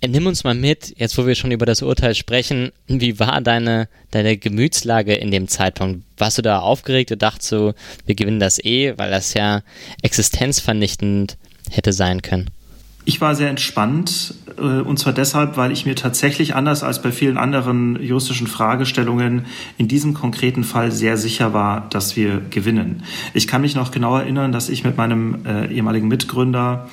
Äh, 0.00 0.08
nimm 0.08 0.26
uns 0.26 0.44
mal 0.44 0.54
mit, 0.54 0.94
jetzt 0.98 1.18
wo 1.18 1.26
wir 1.26 1.34
schon 1.34 1.50
über 1.50 1.66
das 1.66 1.82
Urteil 1.82 2.14
sprechen, 2.14 2.70
wie 2.86 3.18
war 3.18 3.40
deine, 3.40 3.88
deine 4.12 4.36
Gemütslage 4.36 5.14
in 5.14 5.32
dem 5.32 5.48
Zeitpunkt? 5.48 6.04
Warst 6.18 6.38
du 6.38 6.42
da 6.42 6.60
aufgeregt 6.60 7.10
und 7.10 7.22
dachtest 7.22 7.48
so, 7.48 7.74
wir 8.06 8.14
gewinnen 8.14 8.40
das 8.40 8.62
eh, 8.62 8.94
weil 8.96 9.10
das 9.10 9.34
ja 9.34 9.62
existenzvernichtend 10.02 11.36
hätte 11.70 11.92
sein 11.92 12.22
können? 12.22 12.50
Ich 13.04 13.20
war 13.20 13.34
sehr 13.34 13.48
entspannt 13.48 14.34
und 14.60 14.98
zwar 14.98 15.12
deshalb, 15.12 15.56
weil 15.56 15.72
ich 15.72 15.86
mir 15.86 15.94
tatsächlich 15.94 16.54
anders 16.54 16.82
als 16.82 17.02
bei 17.02 17.12
vielen 17.12 17.38
anderen 17.38 18.02
juristischen 18.02 18.46
Fragestellungen 18.46 19.46
in 19.78 19.88
diesem 19.88 20.14
konkreten 20.14 20.64
Fall 20.64 20.92
sehr 20.92 21.16
sicher 21.16 21.52
war, 21.52 21.88
dass 21.90 22.16
wir 22.16 22.40
gewinnen. 22.50 23.02
Ich 23.34 23.48
kann 23.48 23.62
mich 23.62 23.74
noch 23.74 23.90
genau 23.90 24.16
erinnern, 24.16 24.52
dass 24.52 24.68
ich 24.68 24.84
mit 24.84 24.96
meinem 24.96 25.44
äh, 25.46 25.66
ehemaligen 25.72 26.08
Mitgründer 26.08 26.88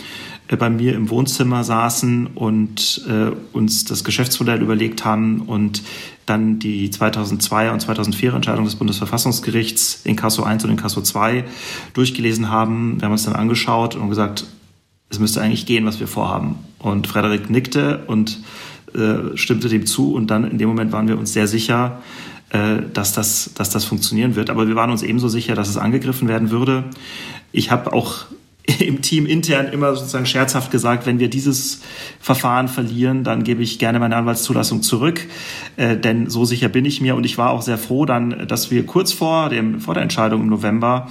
äh, 0.48 0.56
bei 0.56 0.70
mir 0.70 0.96
im 0.96 1.10
Wohnzimmer 1.10 1.64
saßen 1.64 2.28
und 2.28 3.06
äh, 3.08 3.32
uns 3.56 3.86
das 3.86 4.04
Geschäftsmodell 4.04 4.62
überlegt 4.62 5.06
haben 5.06 5.42
und 5.42 5.84
dann 6.26 6.60
die 6.60 6.90
2002er 6.90 7.72
und 7.72 7.84
2004er 7.84 8.36
Entscheidung 8.36 8.66
des 8.66 8.76
Bundesverfassungsgerichts 8.76 10.02
in 10.04 10.16
Kasso 10.16 10.44
1 10.44 10.64
und 10.64 10.72
in 10.72 10.78
Kasso 10.78 11.02
2 11.02 11.46
durchgelesen 11.94 12.50
haben. 12.50 13.00
Wir 13.00 13.06
haben 13.06 13.14
uns 13.14 13.24
dann 13.24 13.36
angeschaut 13.36 13.96
und 13.96 14.10
gesagt, 14.10 14.46
es 15.10 15.20
müsste 15.20 15.42
eigentlich 15.42 15.66
gehen, 15.66 15.86
was 15.86 16.00
wir 16.00 16.08
vorhaben. 16.08 16.56
Und 16.78 17.08
Frederik 17.08 17.50
nickte 17.50 18.04
und 18.08 18.40
äh, 18.94 19.36
stimmte 19.36 19.70
dem 19.70 19.86
zu 19.86 20.14
und 20.14 20.28
dann 20.28 20.50
in 20.50 20.58
dem 20.58 20.70
Moment 20.70 20.92
waren 20.92 21.08
wir 21.08 21.18
uns 21.18 21.34
sehr 21.34 21.48
sicher, 21.48 22.02
äh, 22.50 22.78
dass, 22.94 23.14
das, 23.14 23.52
dass 23.56 23.70
das 23.70 23.86
funktionieren 23.86 24.36
wird. 24.36 24.50
Aber 24.50 24.68
wir 24.68 24.76
waren 24.76 24.92
uns 24.92 25.04
ebenso 25.04 25.28
sicher, 25.28 25.56
dass 25.56 25.70
es 25.70 25.78
angegriffen 25.78 26.28
werden 26.28 26.52
würde. 26.52 26.86
Ich 27.52 27.72
habe 27.72 27.94
auch 27.94 28.26
im 28.80 29.02
Team 29.02 29.26
intern 29.26 29.68
immer 29.68 29.96
sozusagen 29.96 30.26
scherzhaft 30.26 30.72
gesagt, 30.72 31.06
wenn 31.06 31.20
wir 31.20 31.30
dieses 31.30 31.82
Verfahren 32.20 32.68
verlieren, 32.68 33.24
dann 33.24 33.44
gebe 33.44 33.62
ich 33.64 33.80
gerne 33.80 34.00
meine 34.00 34.16
Anwaltszulassung 34.16 34.82
zurück, 34.82 35.28
äh, 35.76 35.98
denn 35.98 36.30
so 36.30 36.46
sicher 36.46 36.70
bin 36.70 36.86
ich 36.86 37.02
mir 37.02 37.16
und 37.16 37.26
ich 37.26 37.38
war 37.38 37.52
auch 37.52 37.62
sehr 37.62 37.78
froh 37.78 38.06
dann, 38.06 38.48
dass 38.48 38.72
wir 38.72 38.86
kurz 38.86 39.12
vor 39.12 39.50
dem 39.50 39.82
vor 39.82 39.94
der 39.94 40.04
Entscheidung 40.04 40.42
im 40.42 40.50
November 40.50 41.10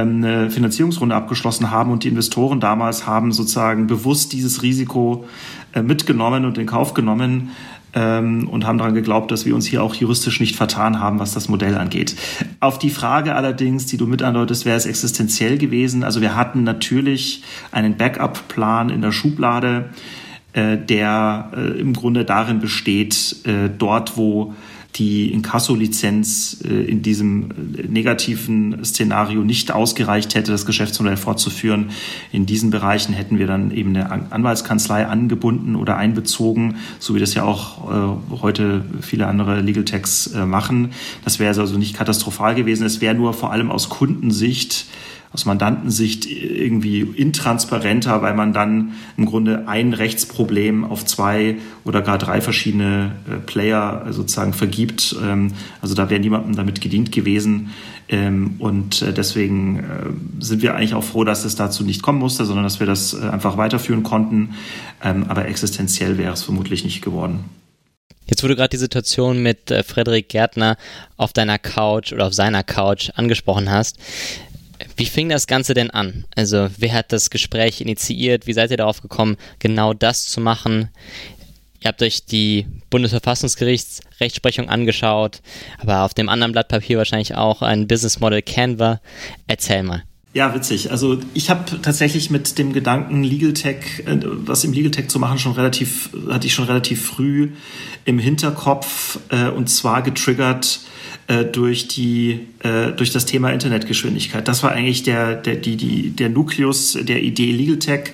eine 0.00 0.50
Finanzierungsrunde 0.50 1.14
abgeschlossen 1.14 1.70
haben 1.70 1.92
und 1.92 2.04
die 2.04 2.08
Investoren 2.08 2.60
damals 2.60 3.06
haben 3.06 3.32
sozusagen 3.32 3.86
bewusst 3.86 4.32
dieses 4.32 4.62
Risiko 4.62 5.26
äh, 5.74 5.82
mitgenommen 5.82 6.46
und 6.46 6.56
in 6.56 6.66
Kauf 6.66 6.94
genommen 6.94 7.50
ähm, 7.92 8.48
und 8.48 8.66
haben 8.66 8.78
daran 8.78 8.94
geglaubt, 8.94 9.30
dass 9.30 9.44
wir 9.44 9.54
uns 9.54 9.66
hier 9.66 9.82
auch 9.82 9.94
juristisch 9.94 10.40
nicht 10.40 10.56
vertan 10.56 10.98
haben, 10.98 11.18
was 11.18 11.34
das 11.34 11.50
Modell 11.50 11.76
angeht. 11.76 12.16
Auf 12.60 12.78
die 12.78 12.88
Frage 12.88 13.34
allerdings, 13.34 13.84
die 13.84 13.98
du 13.98 14.06
mit 14.06 14.22
andeutest, 14.22 14.64
wäre 14.64 14.78
es 14.78 14.86
existenziell 14.86 15.58
gewesen. 15.58 16.04
Also 16.04 16.22
wir 16.22 16.36
hatten 16.36 16.64
natürlich 16.64 17.42
einen 17.70 17.98
Backup-Plan 17.98 18.88
in 18.88 19.02
der 19.02 19.12
Schublade, 19.12 19.90
äh, 20.54 20.78
der 20.78 21.50
äh, 21.54 21.78
im 21.78 21.92
Grunde 21.92 22.24
darin 22.24 22.60
besteht, 22.60 23.36
dort 23.76 24.16
wo 24.16 24.54
die 24.96 25.32
Inkasso-Lizenz 25.32 26.58
äh, 26.64 26.68
in 26.68 27.02
diesem 27.02 27.50
äh, 27.50 27.86
negativen 27.88 28.84
Szenario 28.84 29.42
nicht 29.42 29.72
ausgereicht 29.72 30.34
hätte, 30.34 30.52
das 30.52 30.66
Geschäftsmodell 30.66 31.16
fortzuführen. 31.16 31.90
In 32.30 32.44
diesen 32.44 32.70
Bereichen 32.70 33.14
hätten 33.14 33.38
wir 33.38 33.46
dann 33.46 33.70
eben 33.70 33.96
eine 33.96 34.10
Anwaltskanzlei 34.30 35.06
angebunden 35.06 35.76
oder 35.76 35.96
einbezogen, 35.96 36.76
so 36.98 37.14
wie 37.14 37.20
das 37.20 37.34
ja 37.34 37.44
auch 37.44 37.90
äh, 37.90 38.36
heute 38.42 38.84
viele 39.00 39.26
andere 39.26 39.60
Legal 39.60 39.84
Techs 39.84 40.30
machen. 40.46 40.90
Das 41.24 41.38
wäre 41.38 41.58
also 41.58 41.78
nicht 41.78 41.96
katastrophal 41.96 42.54
gewesen. 42.54 42.84
Es 42.84 43.00
wäre 43.00 43.14
nur 43.14 43.32
vor 43.32 43.50
allem 43.50 43.70
aus 43.70 43.88
Kundensicht 43.88 44.86
aus 45.32 45.46
Mandantensicht 45.46 46.26
irgendwie 46.26 47.00
intransparenter, 47.00 48.20
weil 48.22 48.34
man 48.34 48.52
dann 48.52 48.92
im 49.16 49.26
Grunde 49.26 49.66
ein 49.66 49.94
Rechtsproblem 49.94 50.84
auf 50.84 51.04
zwei 51.06 51.56
oder 51.84 52.02
gar 52.02 52.18
drei 52.18 52.40
verschiedene 52.40 53.12
äh, 53.30 53.36
Player 53.36 54.06
sozusagen 54.10 54.52
vergibt. 54.52 55.16
Ähm, 55.22 55.52
also 55.80 55.94
da 55.94 56.10
wäre 56.10 56.20
niemandem 56.20 56.54
damit 56.54 56.80
gedient 56.80 57.12
gewesen. 57.12 57.70
Ähm, 58.08 58.56
und 58.58 59.00
äh, 59.00 59.12
deswegen 59.12 59.78
äh, 59.78 60.42
sind 60.44 60.60
wir 60.60 60.74
eigentlich 60.74 60.94
auch 60.94 61.04
froh, 61.04 61.24
dass 61.24 61.44
es 61.44 61.56
dazu 61.56 61.82
nicht 61.82 62.02
kommen 62.02 62.18
musste, 62.18 62.44
sondern 62.44 62.64
dass 62.64 62.78
wir 62.78 62.86
das 62.86 63.14
einfach 63.14 63.56
weiterführen 63.56 64.02
konnten. 64.02 64.50
Ähm, 65.02 65.24
aber 65.28 65.46
existenziell 65.46 66.18
wäre 66.18 66.34
es 66.34 66.42
vermutlich 66.42 66.84
nicht 66.84 67.00
geworden. 67.00 67.44
Jetzt, 68.26 68.42
du 68.42 68.48
gerade 68.48 68.68
die 68.68 68.76
Situation 68.76 69.42
mit 69.42 69.70
äh, 69.70 69.82
Frederik 69.82 70.28
Gärtner 70.28 70.76
auf 71.16 71.32
deiner 71.32 71.58
Couch 71.58 72.12
oder 72.12 72.26
auf 72.26 72.34
seiner 72.34 72.62
Couch 72.62 73.10
angesprochen 73.14 73.70
hast, 73.70 73.98
wie 74.96 75.06
fing 75.06 75.28
das 75.28 75.46
Ganze 75.46 75.74
denn 75.74 75.90
an? 75.90 76.24
Also, 76.34 76.68
wer 76.78 76.92
hat 76.92 77.12
das 77.12 77.30
Gespräch 77.30 77.80
initiiert? 77.80 78.46
Wie 78.46 78.52
seid 78.52 78.70
ihr 78.70 78.76
darauf 78.76 79.00
gekommen, 79.00 79.36
genau 79.58 79.94
das 79.94 80.26
zu 80.26 80.40
machen? 80.40 80.88
Ihr 81.80 81.88
habt 81.88 82.02
euch 82.02 82.24
die 82.26 82.66
Bundesverfassungsgerichtsrechtsprechung 82.90 84.68
angeschaut, 84.68 85.40
aber 85.78 86.02
auf 86.02 86.14
dem 86.14 86.28
anderen 86.28 86.52
Blatt 86.52 86.68
Papier 86.68 86.98
wahrscheinlich 86.98 87.34
auch 87.34 87.60
ein 87.60 87.88
Business 87.88 88.20
Model 88.20 88.40
Canva. 88.40 89.00
Erzähl 89.48 89.82
mal. 89.82 90.04
Ja, 90.34 90.54
witzig. 90.54 90.90
Also 90.90 91.18
ich 91.34 91.50
habe 91.50 91.82
tatsächlich 91.82 92.30
mit 92.30 92.58
dem 92.58 92.72
Gedanken, 92.72 93.22
Legal 93.22 93.52
Tech, 93.52 94.02
äh, 94.06 94.18
was 94.22 94.64
im 94.64 94.72
Legal 94.72 94.90
Tech 94.90 95.08
zu 95.08 95.18
machen, 95.18 95.38
schon 95.38 95.52
relativ, 95.52 96.08
hatte 96.28 96.46
ich 96.46 96.54
schon 96.54 96.64
relativ 96.64 97.04
früh 97.04 97.50
im 98.06 98.18
Hinterkopf 98.18 99.18
äh, 99.28 99.48
und 99.48 99.68
zwar 99.68 100.00
getriggert 100.00 100.80
äh, 101.26 101.44
durch 101.44 101.86
die 101.88 102.40
äh, 102.60 102.92
durch 102.92 103.10
das 103.10 103.26
Thema 103.26 103.50
Internetgeschwindigkeit. 103.50 104.48
Das 104.48 104.62
war 104.62 104.72
eigentlich 104.72 105.02
der 105.02 105.36
der 105.36 105.56
die 105.56 105.76
die 105.76 106.10
der 106.10 106.30
Nukleus 106.30 106.96
der 107.00 107.22
Idee 107.22 107.52
Legal 107.52 107.78
Tech, 107.78 108.12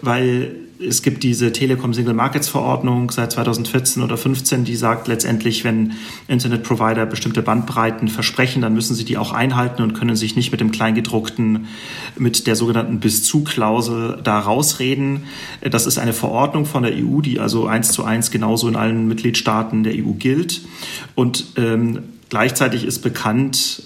weil 0.00 0.54
es 0.78 1.02
gibt 1.02 1.22
diese 1.22 1.52
Telekom 1.52 1.94
Single 1.94 2.14
Markets 2.14 2.48
Verordnung 2.48 3.10
seit 3.10 3.32
2014 3.32 4.02
oder 4.02 4.16
15, 4.16 4.64
die 4.64 4.76
sagt 4.76 5.08
letztendlich, 5.08 5.64
wenn 5.64 5.92
Internetprovider 6.28 7.06
bestimmte 7.06 7.42
Bandbreiten 7.42 8.08
versprechen, 8.08 8.62
dann 8.62 8.74
müssen 8.74 8.94
sie 8.94 9.04
die 9.04 9.16
auch 9.16 9.32
einhalten 9.32 9.82
und 9.82 9.94
können 9.94 10.16
sich 10.16 10.36
nicht 10.36 10.52
mit 10.52 10.60
dem 10.60 10.72
Kleingedruckten, 10.72 11.66
mit 12.16 12.46
der 12.46 12.56
sogenannten 12.56 13.00
Bis-zu-Klausel 13.00 14.18
da 14.22 14.38
rausreden. 14.38 15.24
Das 15.62 15.86
ist 15.86 15.98
eine 15.98 16.12
Verordnung 16.12 16.66
von 16.66 16.82
der 16.82 16.92
EU, 16.92 17.20
die 17.20 17.38
also 17.38 17.66
eins 17.66 17.92
zu 17.92 18.04
eins 18.04 18.30
genauso 18.30 18.68
in 18.68 18.76
allen 18.76 19.08
Mitgliedstaaten 19.08 19.82
der 19.82 19.94
EU 19.94 20.12
gilt. 20.12 20.62
Und 21.14 21.46
ähm, 21.56 22.00
Gleichzeitig 22.28 22.84
ist 22.84 23.02
bekannt 23.02 23.84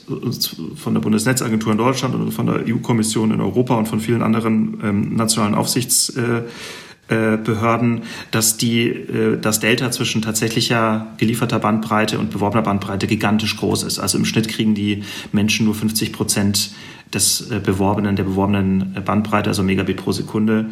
von 0.76 0.94
der 0.94 1.02
Bundesnetzagentur 1.02 1.72
in 1.72 1.78
Deutschland 1.78 2.14
und 2.14 2.32
von 2.32 2.46
der 2.46 2.64
EU-Kommission 2.66 3.32
in 3.32 3.40
Europa 3.40 3.74
und 3.74 3.86
von 3.86 4.00
vielen 4.00 4.22
anderen 4.22 4.80
ähm, 4.82 5.14
nationalen 5.14 5.54
Aufsichtsbehörden, 5.54 7.98
äh, 7.98 8.00
dass 8.30 8.56
die, 8.56 8.88
äh, 8.88 9.38
das 9.38 9.60
Delta 9.60 9.90
zwischen 9.90 10.22
tatsächlicher 10.22 11.08
gelieferter 11.18 11.58
Bandbreite 11.58 12.18
und 12.18 12.30
beworbener 12.30 12.62
Bandbreite 12.62 13.06
gigantisch 13.06 13.58
groß 13.58 13.82
ist. 13.82 13.98
Also 13.98 14.16
im 14.16 14.24
Schnitt 14.24 14.48
kriegen 14.48 14.74
die 14.74 15.04
Menschen 15.32 15.66
nur 15.66 15.74
50 15.74 16.14
Prozent 16.14 16.70
des 17.12 17.50
äh, 17.50 17.60
beworbenen, 17.60 18.16
der 18.16 18.24
beworbenen 18.24 18.96
Bandbreite, 19.04 19.50
also 19.50 19.62
Megabit 19.62 19.98
pro 19.98 20.12
Sekunde. 20.12 20.70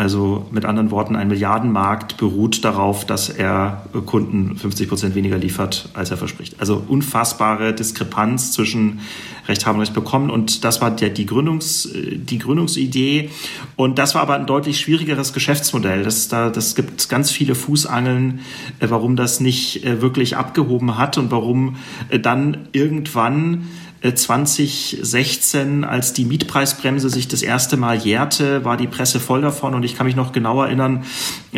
Also 0.00 0.46
mit 0.50 0.64
anderen 0.64 0.90
Worten, 0.90 1.14
ein 1.14 1.28
Milliardenmarkt 1.28 2.16
beruht 2.16 2.64
darauf, 2.64 3.04
dass 3.04 3.28
er 3.28 3.84
Kunden 4.06 4.56
50 4.56 4.88
Prozent 4.88 5.14
weniger 5.14 5.36
liefert, 5.36 5.90
als 5.92 6.10
er 6.10 6.16
verspricht. 6.16 6.58
Also 6.58 6.82
unfassbare 6.88 7.74
Diskrepanz 7.74 8.52
zwischen 8.52 9.00
Recht 9.46 9.66
haben 9.66 9.74
und 9.74 9.82
Recht 9.82 9.92
bekommen. 9.92 10.30
Und 10.30 10.64
das 10.64 10.80
war 10.80 10.90
die, 10.90 11.26
Gründungs, 11.26 11.90
die 11.92 12.38
Gründungsidee. 12.38 13.28
Und 13.76 13.98
das 13.98 14.14
war 14.14 14.22
aber 14.22 14.36
ein 14.36 14.46
deutlich 14.46 14.80
schwierigeres 14.80 15.34
Geschäftsmodell. 15.34 16.02
Das, 16.02 16.28
da, 16.28 16.48
das 16.48 16.74
gibt 16.74 17.10
ganz 17.10 17.30
viele 17.30 17.54
Fußangeln, 17.54 18.40
äh, 18.78 18.86
warum 18.88 19.16
das 19.16 19.40
nicht 19.40 19.84
äh, 19.84 20.00
wirklich 20.00 20.34
abgehoben 20.34 20.96
hat 20.96 21.18
und 21.18 21.30
warum 21.30 21.76
dann 22.22 22.68
irgendwann 22.72 23.66
2016, 24.02 25.84
als 25.84 26.14
die 26.14 26.24
Mietpreisbremse 26.24 27.10
sich 27.10 27.28
das 27.28 27.42
erste 27.42 27.76
Mal 27.76 27.98
jährte, 27.98 28.64
war 28.64 28.78
die 28.78 28.86
Presse 28.86 29.20
voll 29.20 29.42
davon 29.42 29.74
und 29.74 29.82
ich 29.82 29.89
kann 29.96 30.06
mich 30.06 30.16
noch 30.16 30.32
genau 30.32 30.62
erinnern, 30.62 31.04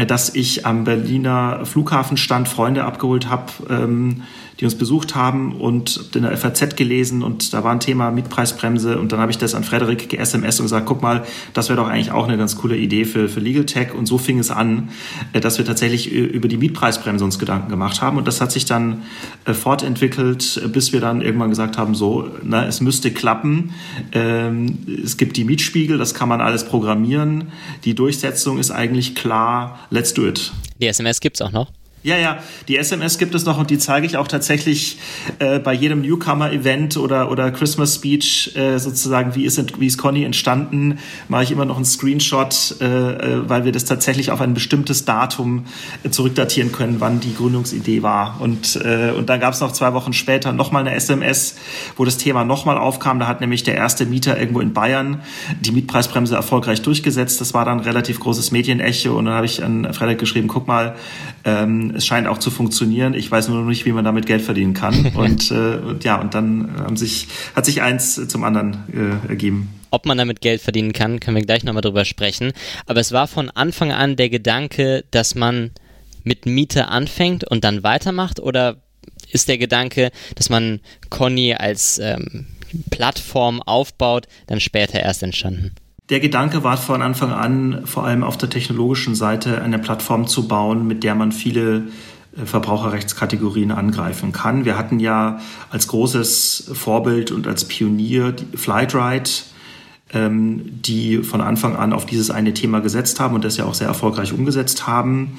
dass 0.06 0.34
ich 0.34 0.66
am 0.66 0.84
Berliner 0.84 1.64
Flughafen 1.64 2.16
stand, 2.16 2.48
Freunde 2.48 2.84
abgeholt 2.84 3.28
habe, 3.28 3.52
ähm, 3.68 4.22
die 4.62 4.66
uns 4.66 4.76
besucht 4.76 5.16
haben 5.16 5.56
und 5.56 6.10
in 6.14 6.22
der 6.22 6.36
FAZ 6.36 6.76
gelesen 6.76 7.24
und 7.24 7.52
da 7.52 7.64
war 7.64 7.72
ein 7.72 7.80
Thema 7.80 8.12
Mietpreisbremse 8.12 8.96
und 8.96 9.10
dann 9.10 9.18
habe 9.18 9.32
ich 9.32 9.38
das 9.38 9.56
an 9.56 9.64
Frederik 9.64 10.08
ge-SMS 10.08 10.60
und 10.60 10.66
gesagt, 10.66 10.86
guck 10.86 11.02
mal, 11.02 11.24
das 11.52 11.68
wäre 11.68 11.78
doch 11.78 11.88
eigentlich 11.88 12.12
auch 12.12 12.28
eine 12.28 12.38
ganz 12.38 12.56
coole 12.56 12.76
Idee 12.76 13.04
für, 13.04 13.28
für 13.28 13.40
Legal 13.40 13.66
Tech 13.66 13.92
und 13.92 14.06
so 14.06 14.18
fing 14.18 14.38
es 14.38 14.52
an, 14.52 14.90
äh, 15.32 15.40
dass 15.40 15.58
wir 15.58 15.64
tatsächlich 15.64 16.12
über 16.12 16.46
die 16.46 16.58
Mietpreisbremse 16.58 17.24
uns 17.24 17.40
Gedanken 17.40 17.70
gemacht 17.70 18.02
haben 18.02 18.18
und 18.18 18.28
das 18.28 18.40
hat 18.40 18.52
sich 18.52 18.64
dann 18.64 19.02
äh, 19.46 19.52
fortentwickelt, 19.52 20.62
bis 20.72 20.92
wir 20.92 21.00
dann 21.00 21.22
irgendwann 21.22 21.50
gesagt 21.50 21.76
haben, 21.76 21.96
so, 21.96 22.28
na, 22.44 22.64
es 22.64 22.80
müsste 22.80 23.10
klappen. 23.10 23.72
Ähm, 24.12 24.78
es 25.02 25.16
gibt 25.16 25.36
die 25.36 25.42
Mietspiegel, 25.42 25.98
das 25.98 26.14
kann 26.14 26.28
man 26.28 26.40
alles 26.40 26.64
programmieren. 26.64 27.48
Die 27.82 27.96
Durchsetzung 27.96 28.58
ist 28.58 28.70
eigentlich 28.70 29.16
klar, 29.16 29.80
let's 29.90 30.14
do 30.14 30.24
it. 30.24 30.52
Die 30.80 30.86
SMS 30.86 31.18
gibt 31.18 31.38
es 31.38 31.42
auch 31.42 31.50
noch? 31.50 31.66
Ja, 32.04 32.16
ja, 32.16 32.38
die 32.66 32.78
SMS 32.78 33.16
gibt 33.16 33.32
es 33.32 33.44
noch 33.44 33.58
und 33.58 33.70
die 33.70 33.78
zeige 33.78 34.04
ich 34.04 34.16
auch 34.16 34.26
tatsächlich 34.26 34.98
äh, 35.38 35.60
bei 35.60 35.72
jedem 35.72 36.00
Newcomer-Event 36.00 36.96
oder, 36.96 37.30
oder 37.30 37.52
Christmas 37.52 37.94
Speech 37.94 38.56
äh, 38.56 38.78
sozusagen, 38.78 39.36
wie 39.36 39.44
ist, 39.44 39.78
wie 39.78 39.86
ist 39.86 39.98
Conny 39.98 40.24
entstanden, 40.24 40.98
mache 41.28 41.44
ich 41.44 41.52
immer 41.52 41.64
noch 41.64 41.76
einen 41.76 41.84
Screenshot, 41.84 42.78
äh, 42.80 42.86
äh, 42.86 43.48
weil 43.48 43.64
wir 43.64 43.70
das 43.70 43.84
tatsächlich 43.84 44.32
auf 44.32 44.40
ein 44.40 44.52
bestimmtes 44.52 45.04
Datum 45.04 45.66
äh, 46.02 46.10
zurückdatieren 46.10 46.72
können, 46.72 46.96
wann 46.98 47.20
die 47.20 47.36
Gründungsidee 47.36 48.02
war. 48.02 48.40
Und, 48.40 48.74
äh, 48.84 49.12
und 49.16 49.28
dann 49.28 49.38
gab 49.38 49.54
es 49.54 49.60
noch 49.60 49.70
zwei 49.70 49.94
Wochen 49.94 50.12
später 50.12 50.52
nochmal 50.52 50.84
eine 50.84 50.96
SMS, 50.96 51.54
wo 51.96 52.04
das 52.04 52.16
Thema 52.16 52.44
nochmal 52.44 52.78
aufkam. 52.78 53.20
Da 53.20 53.28
hat 53.28 53.40
nämlich 53.40 53.62
der 53.62 53.76
erste 53.76 54.06
Mieter 54.06 54.40
irgendwo 54.40 54.58
in 54.60 54.72
Bayern 54.72 55.22
die 55.60 55.70
Mietpreisbremse 55.70 56.34
erfolgreich 56.34 56.82
durchgesetzt. 56.82 57.40
Das 57.40 57.54
war 57.54 57.64
dann 57.64 57.78
relativ 57.78 58.18
großes 58.18 58.50
Medienecho 58.50 59.16
und 59.16 59.26
dann 59.26 59.34
habe 59.34 59.46
ich 59.46 59.62
an 59.62 59.94
Freitag 59.94 60.18
geschrieben, 60.18 60.48
guck 60.48 60.66
mal, 60.66 60.96
ähm, 61.44 61.92
es 61.96 62.06
scheint 62.06 62.26
auch 62.26 62.38
zu 62.38 62.50
funktionieren. 62.50 63.14
Ich 63.14 63.30
weiß 63.30 63.48
nur 63.48 63.60
noch 63.60 63.68
nicht, 63.68 63.84
wie 63.84 63.92
man 63.92 64.04
damit 64.04 64.26
Geld 64.26 64.42
verdienen 64.42 64.74
kann. 64.74 65.06
und, 65.14 65.50
äh, 65.50 65.76
und 65.76 66.04
ja, 66.04 66.20
und 66.20 66.34
dann 66.34 66.74
haben 66.78 66.96
sich, 66.96 67.28
hat 67.54 67.66
sich 67.66 67.82
eins 67.82 68.28
zum 68.28 68.44
anderen 68.44 68.84
äh, 68.92 69.28
ergeben. 69.28 69.68
Ob 69.90 70.06
man 70.06 70.16
damit 70.16 70.40
Geld 70.40 70.60
verdienen 70.60 70.92
kann, 70.92 71.20
können 71.20 71.36
wir 71.36 71.44
gleich 71.44 71.64
nochmal 71.64 71.82
drüber 71.82 72.04
sprechen. 72.04 72.52
Aber 72.86 73.00
es 73.00 73.12
war 73.12 73.26
von 73.26 73.50
Anfang 73.50 73.92
an 73.92 74.16
der 74.16 74.30
Gedanke, 74.30 75.04
dass 75.10 75.34
man 75.34 75.70
mit 76.24 76.46
Miete 76.46 76.88
anfängt 76.88 77.44
und 77.44 77.64
dann 77.64 77.82
weitermacht? 77.82 78.40
Oder 78.40 78.76
ist 79.30 79.48
der 79.48 79.58
Gedanke, 79.58 80.10
dass 80.34 80.50
man 80.50 80.80
Conny 81.10 81.54
als 81.54 81.98
ähm, 81.98 82.46
Plattform 82.90 83.62
aufbaut, 83.62 84.26
dann 84.46 84.60
später 84.60 85.00
erst 85.00 85.22
entstanden? 85.22 85.74
Der 86.12 86.20
Gedanke 86.20 86.62
war 86.62 86.76
von 86.76 87.00
Anfang 87.00 87.32
an, 87.32 87.86
vor 87.86 88.04
allem 88.04 88.22
auf 88.22 88.36
der 88.36 88.50
technologischen 88.50 89.14
Seite, 89.14 89.62
eine 89.62 89.78
Plattform 89.78 90.26
zu 90.26 90.46
bauen, 90.46 90.86
mit 90.86 91.04
der 91.04 91.14
man 91.14 91.32
viele 91.32 91.84
äh, 92.36 92.44
Verbraucherrechtskategorien 92.44 93.70
angreifen 93.70 94.30
kann. 94.30 94.66
Wir 94.66 94.76
hatten 94.76 95.00
ja 95.00 95.40
als 95.70 95.88
großes 95.88 96.72
Vorbild 96.74 97.30
und 97.30 97.46
als 97.46 97.64
Pionier 97.64 98.36
Flightride, 98.54 99.30
ähm, 100.12 100.60
die 100.82 101.22
von 101.22 101.40
Anfang 101.40 101.76
an 101.76 101.94
auf 101.94 102.04
dieses 102.04 102.30
eine 102.30 102.52
Thema 102.52 102.80
gesetzt 102.80 103.18
haben 103.18 103.34
und 103.34 103.42
das 103.42 103.56
ja 103.56 103.64
auch 103.64 103.72
sehr 103.72 103.88
erfolgreich 103.88 104.34
umgesetzt 104.34 104.86
haben, 104.86 105.38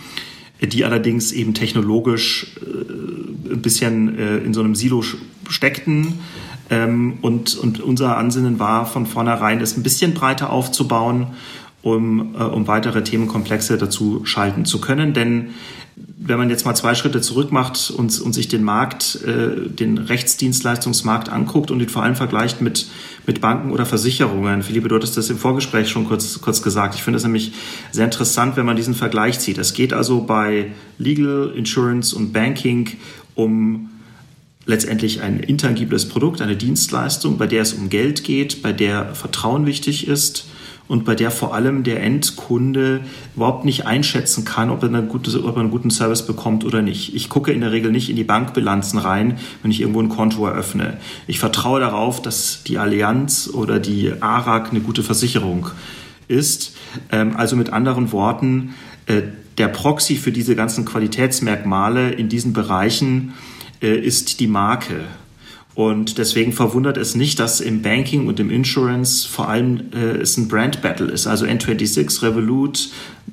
die 0.59 0.85
allerdings 0.85 1.33
eben 1.33 1.53
technologisch 1.53 2.55
äh, 2.61 3.51
ein 3.53 3.61
bisschen 3.61 4.17
äh, 4.17 4.37
in 4.37 4.55
so 4.55 4.61
einem 4.61 4.73
Silo 4.73 5.03
steckten 5.49 6.19
ähm, 6.69 7.17
und, 7.21 7.55
und 7.55 7.79
unser 7.81 8.17
Ansinnen 8.17 8.59
war 8.59 8.85
von 8.85 9.05
vornherein, 9.05 9.61
es 9.61 9.77
ein 9.77 9.83
bisschen 9.83 10.13
breiter 10.13 10.51
aufzubauen, 10.51 11.27
um, 11.81 12.35
äh, 12.35 12.43
um 12.43 12.67
weitere 12.67 13.03
Themenkomplexe 13.03 13.77
dazu 13.77 14.21
schalten 14.25 14.65
zu 14.65 14.79
können. 14.79 15.13
Denn 15.13 15.49
wenn 15.95 16.37
man 16.37 16.49
jetzt 16.49 16.65
mal 16.65 16.73
zwei 16.73 16.95
Schritte 16.95 17.21
zurück 17.21 17.51
macht 17.51 17.91
und, 17.91 18.19
und 18.21 18.33
sich 18.33 18.47
den 18.47 18.63
Markt, 18.63 19.19
äh, 19.25 19.69
den 19.69 19.97
Rechtsdienstleistungsmarkt 19.97 21.29
anguckt 21.29 21.69
und 21.69 21.81
ihn 21.81 21.89
vor 21.89 22.03
allem 22.03 22.15
vergleicht 22.15 22.61
mit, 22.61 22.87
mit 23.27 23.41
Banken 23.41 23.71
oder 23.71 23.85
Versicherungen. 23.85 24.63
Philippe, 24.63 24.87
du 24.87 24.95
hattest 24.95 25.17
das 25.17 25.29
im 25.29 25.37
Vorgespräch 25.37 25.89
schon 25.89 26.07
kurz, 26.07 26.39
kurz 26.41 26.61
gesagt. 26.61 26.95
Ich 26.95 27.03
finde 27.03 27.17
es 27.17 27.23
nämlich 27.23 27.51
sehr 27.91 28.05
interessant, 28.05 28.55
wenn 28.55 28.65
man 28.65 28.77
diesen 28.77 28.95
Vergleich 28.95 29.39
zieht. 29.39 29.57
Es 29.57 29.73
geht 29.73 29.93
also 29.93 30.21
bei 30.21 30.71
Legal, 30.97 31.51
Insurance 31.55 32.15
und 32.15 32.31
Banking 32.31 32.89
um 33.35 33.89
letztendlich 34.65 35.21
ein 35.21 35.39
intangibles 35.39 36.07
Produkt, 36.07 36.41
eine 36.41 36.55
Dienstleistung, 36.55 37.37
bei 37.37 37.47
der 37.47 37.61
es 37.63 37.73
um 37.73 37.89
Geld 37.89 38.23
geht, 38.23 38.61
bei 38.61 38.71
der 38.71 39.13
Vertrauen 39.13 39.65
wichtig 39.65 40.07
ist 40.07 40.47
und 40.87 41.05
bei 41.05 41.15
der 41.15 41.31
vor 41.31 41.53
allem 41.53 41.83
der 41.83 42.01
Endkunde 42.03 43.01
überhaupt 43.35 43.65
nicht 43.65 43.85
einschätzen 43.85 44.45
kann, 44.45 44.69
ob 44.69 44.83
er, 44.83 44.89
eine 44.89 45.03
gute, 45.03 45.43
ob 45.43 45.55
er 45.55 45.61
einen 45.61 45.71
guten 45.71 45.91
Service 45.91 46.25
bekommt 46.25 46.65
oder 46.65 46.81
nicht. 46.81 47.15
Ich 47.15 47.29
gucke 47.29 47.51
in 47.51 47.61
der 47.61 47.71
Regel 47.71 47.91
nicht 47.91 48.09
in 48.09 48.15
die 48.15 48.23
Bankbilanzen 48.23 48.99
rein, 48.99 49.37
wenn 49.61 49.71
ich 49.71 49.81
irgendwo 49.81 50.01
ein 50.01 50.09
Konto 50.09 50.45
eröffne. 50.45 50.97
Ich 51.27 51.39
vertraue 51.39 51.79
darauf, 51.79 52.21
dass 52.21 52.63
die 52.63 52.77
Allianz 52.77 53.49
oder 53.51 53.79
die 53.79 54.21
ARAG 54.21 54.71
eine 54.71 54.81
gute 54.81 55.03
Versicherung 55.03 55.67
ist. 56.27 56.75
Ähm, 57.11 57.35
also 57.35 57.55
mit 57.55 57.71
anderen 57.71 58.11
Worten, 58.11 58.73
äh, 59.05 59.21
der 59.57 59.67
Proxy 59.67 60.15
für 60.15 60.31
diese 60.31 60.55
ganzen 60.55 60.83
Qualitätsmerkmale 60.83 62.11
in 62.11 62.27
diesen 62.27 62.53
Bereichen 62.53 63.33
ist 63.87 64.39
die 64.39 64.47
Marke. 64.47 65.05
Und 65.75 66.19
deswegen 66.19 66.53
verwundert 66.53 66.97
es 66.97 67.15
nicht, 67.15 67.39
dass 67.39 67.59
im 67.59 67.81
Banking 67.81 68.27
und 68.27 68.39
im 68.39 68.51
Insurance 68.51 69.27
vor 69.27 69.49
allem 69.49 69.85
äh, 69.93 70.17
es 70.21 70.37
ein 70.37 70.47
Brand 70.47 70.83
Battle 70.83 71.07
ist. 71.07 71.25
Also 71.25 71.45
N26, 71.45 72.21
Revolut, 72.21 72.89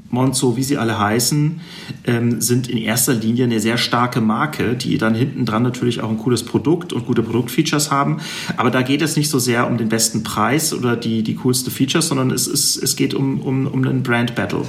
Monzo, 0.08 0.56
wie 0.56 0.62
sie 0.62 0.78
alle 0.78 0.98
heißen, 0.98 1.60
ähm, 2.06 2.40
sind 2.40 2.68
in 2.68 2.78
erster 2.78 3.12
Linie 3.12 3.44
eine 3.44 3.60
sehr 3.60 3.76
starke 3.76 4.22
Marke, 4.22 4.74
die 4.74 4.96
dann 4.96 5.14
hinten 5.14 5.44
dran 5.44 5.62
natürlich 5.62 6.00
auch 6.00 6.08
ein 6.08 6.16
cooles 6.16 6.42
Produkt 6.42 6.94
und 6.94 7.06
gute 7.06 7.22
Produktfeatures 7.22 7.90
haben. 7.90 8.20
Aber 8.56 8.70
da 8.70 8.80
geht 8.80 9.02
es 9.02 9.16
nicht 9.16 9.28
so 9.28 9.38
sehr 9.38 9.66
um 9.66 9.76
den 9.76 9.90
besten 9.90 10.22
Preis 10.22 10.72
oder 10.72 10.96
die, 10.96 11.22
die 11.22 11.34
coolste 11.34 11.70
Features, 11.70 12.08
sondern 12.08 12.30
es, 12.30 12.46
ist, 12.46 12.76
es 12.76 12.96
geht 12.96 13.12
um, 13.12 13.40
um, 13.42 13.66
um 13.66 13.84
einen 13.84 14.02
Brand 14.02 14.34
Battle. 14.34 14.62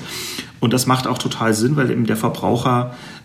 Und 0.59 0.73
das 0.73 0.88
macht 0.88 1.07
auch 1.07 1.17
total 1.17 1.53
Sinn, 1.53 1.77
weil 1.77 1.89
eben 1.89 2.05
der 2.05 2.17
Verbraucher 2.17 2.93
äh, 2.93 3.21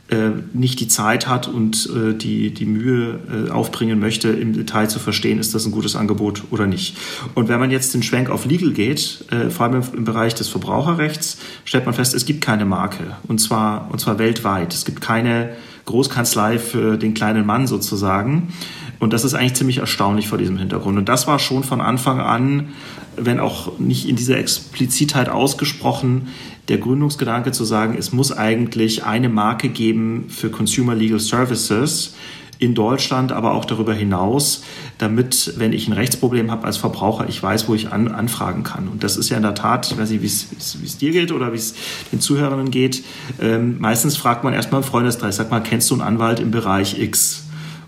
nicht 0.53 0.79
die 0.79 0.87
Zeit 0.87 1.27
hat 1.27 1.49
und 1.49 1.91
äh, 1.91 2.15
die, 2.15 2.55
die 2.55 2.65
Mühe 2.65 3.19
äh, 3.29 3.51
aufbringen 3.51 3.99
möchte, 3.99 4.29
im 4.29 4.53
Detail 4.53 4.89
zu 4.89 5.01
verstehen, 5.01 5.41
ist 5.41 5.53
das 5.55 5.67
ein 5.67 5.73
gutes 5.73 5.97
Angebot 5.97 6.45
oder 6.51 6.67
nicht. 6.67 6.97
Und 7.35 7.49
wenn 7.49 7.59
man 7.59 7.73
jetzt 7.73 7.93
den 7.93 8.05
Schwenk 8.05 8.31
auf 8.31 8.45
Legal 8.45 8.71
geht, 8.71 9.25
äh, 9.33 9.51
vor 9.51 9.67
allem 9.67 9.83
im, 9.83 9.99
im 9.99 10.05
Bereich 10.05 10.35
des 10.35 10.49
Verbraucherrechts, 10.49 11.39
stellt 11.65 11.87
man 11.87 11.95
fest, 11.95 12.15
es 12.15 12.25
gibt 12.25 12.41
keine 12.41 12.65
Marke. 12.65 13.17
Und 13.27 13.41
zwar, 13.41 13.89
und 13.91 14.01
zwar 14.01 14.19
weltweit. 14.21 14.73
Es 14.75 14.85
gibt 14.85 15.01
keine 15.01 15.57
Großkanzlei 15.87 16.59
für 16.59 16.99
den 16.99 17.15
kleinen 17.15 17.47
Mann 17.47 17.67
sozusagen. 17.67 18.53
Und 18.99 19.13
das 19.13 19.25
ist 19.25 19.35
eigentlich 19.35 19.55
ziemlich 19.55 19.79
erstaunlich 19.79 20.29
vor 20.29 20.39
diesem 20.39 20.57
Hintergrund. 20.57 20.99
Und 20.99 21.09
das 21.09 21.27
war 21.27 21.39
schon 21.39 21.65
von 21.65 21.81
Anfang 21.81 22.21
an, 22.21 22.69
wenn 23.17 23.41
auch 23.41 23.79
nicht 23.79 24.09
in 24.09 24.17
dieser 24.17 24.39
Explizitheit 24.39 25.29
ausgesprochen, 25.29 26.29
der 26.69 26.79
Gründungsgedanke 26.79 27.53
zu 27.53 27.65
sagen, 27.65 27.97
es 27.99 28.13
muss 28.13 28.33
eigentlich 28.33 29.05
eine 29.05 29.29
Marke 29.29 29.69
geben 29.69 30.27
für 30.29 30.51
Consumer 30.51 30.95
Legal 30.95 31.21
Services 31.21 32.15
in 32.59 32.75
Deutschland, 32.75 33.33
aber 33.33 33.53
auch 33.53 33.67
darüber 33.67 33.93
hinaus, 33.93 34.65
damit, 34.99 35.55
wenn 35.59 35.73
ich 35.73 35.89
ein 35.89 35.93
Rechtsproblem 35.93 36.51
habe 36.51 36.65
als 36.65 36.79
Verbraucher, 36.79 37.29
ich 37.29 37.43
weiß, 37.43 37.69
wo 37.69 37.75
ich 37.75 37.93
an, 37.93 38.09
anfragen 38.09 38.63
kann. 38.63 38.89
Und 38.89 39.05
das 39.05 39.17
ist 39.17 39.29
ja 39.29 39.37
in 39.37 39.43
der 39.43 39.55
Tat, 39.55 39.91
ich 39.91 39.99
weiß 39.99 40.11
nicht, 40.11 40.23
wie 40.23 40.27
es 40.27 40.99
dir 40.99 41.13
geht 41.13 41.33
oder 41.33 41.53
wie 41.53 41.57
es 41.57 41.75
den 42.13 42.21
Zuhörern 42.21 42.71
geht, 42.71 43.05
ähm, 43.41 43.77
meistens 43.79 44.17
fragt 44.17 44.43
man 44.43 44.55
erstmal 44.55 44.81
im 44.81 44.87
Freundeskreis, 44.87 45.37
sagt 45.37 45.51
mal, 45.51 45.61
kennst 45.61 45.91
du 45.91 45.95
einen 45.95 46.03
Anwalt 46.03 46.41
im 46.41 46.51
Bereich 46.51 46.99
X? 46.99 47.46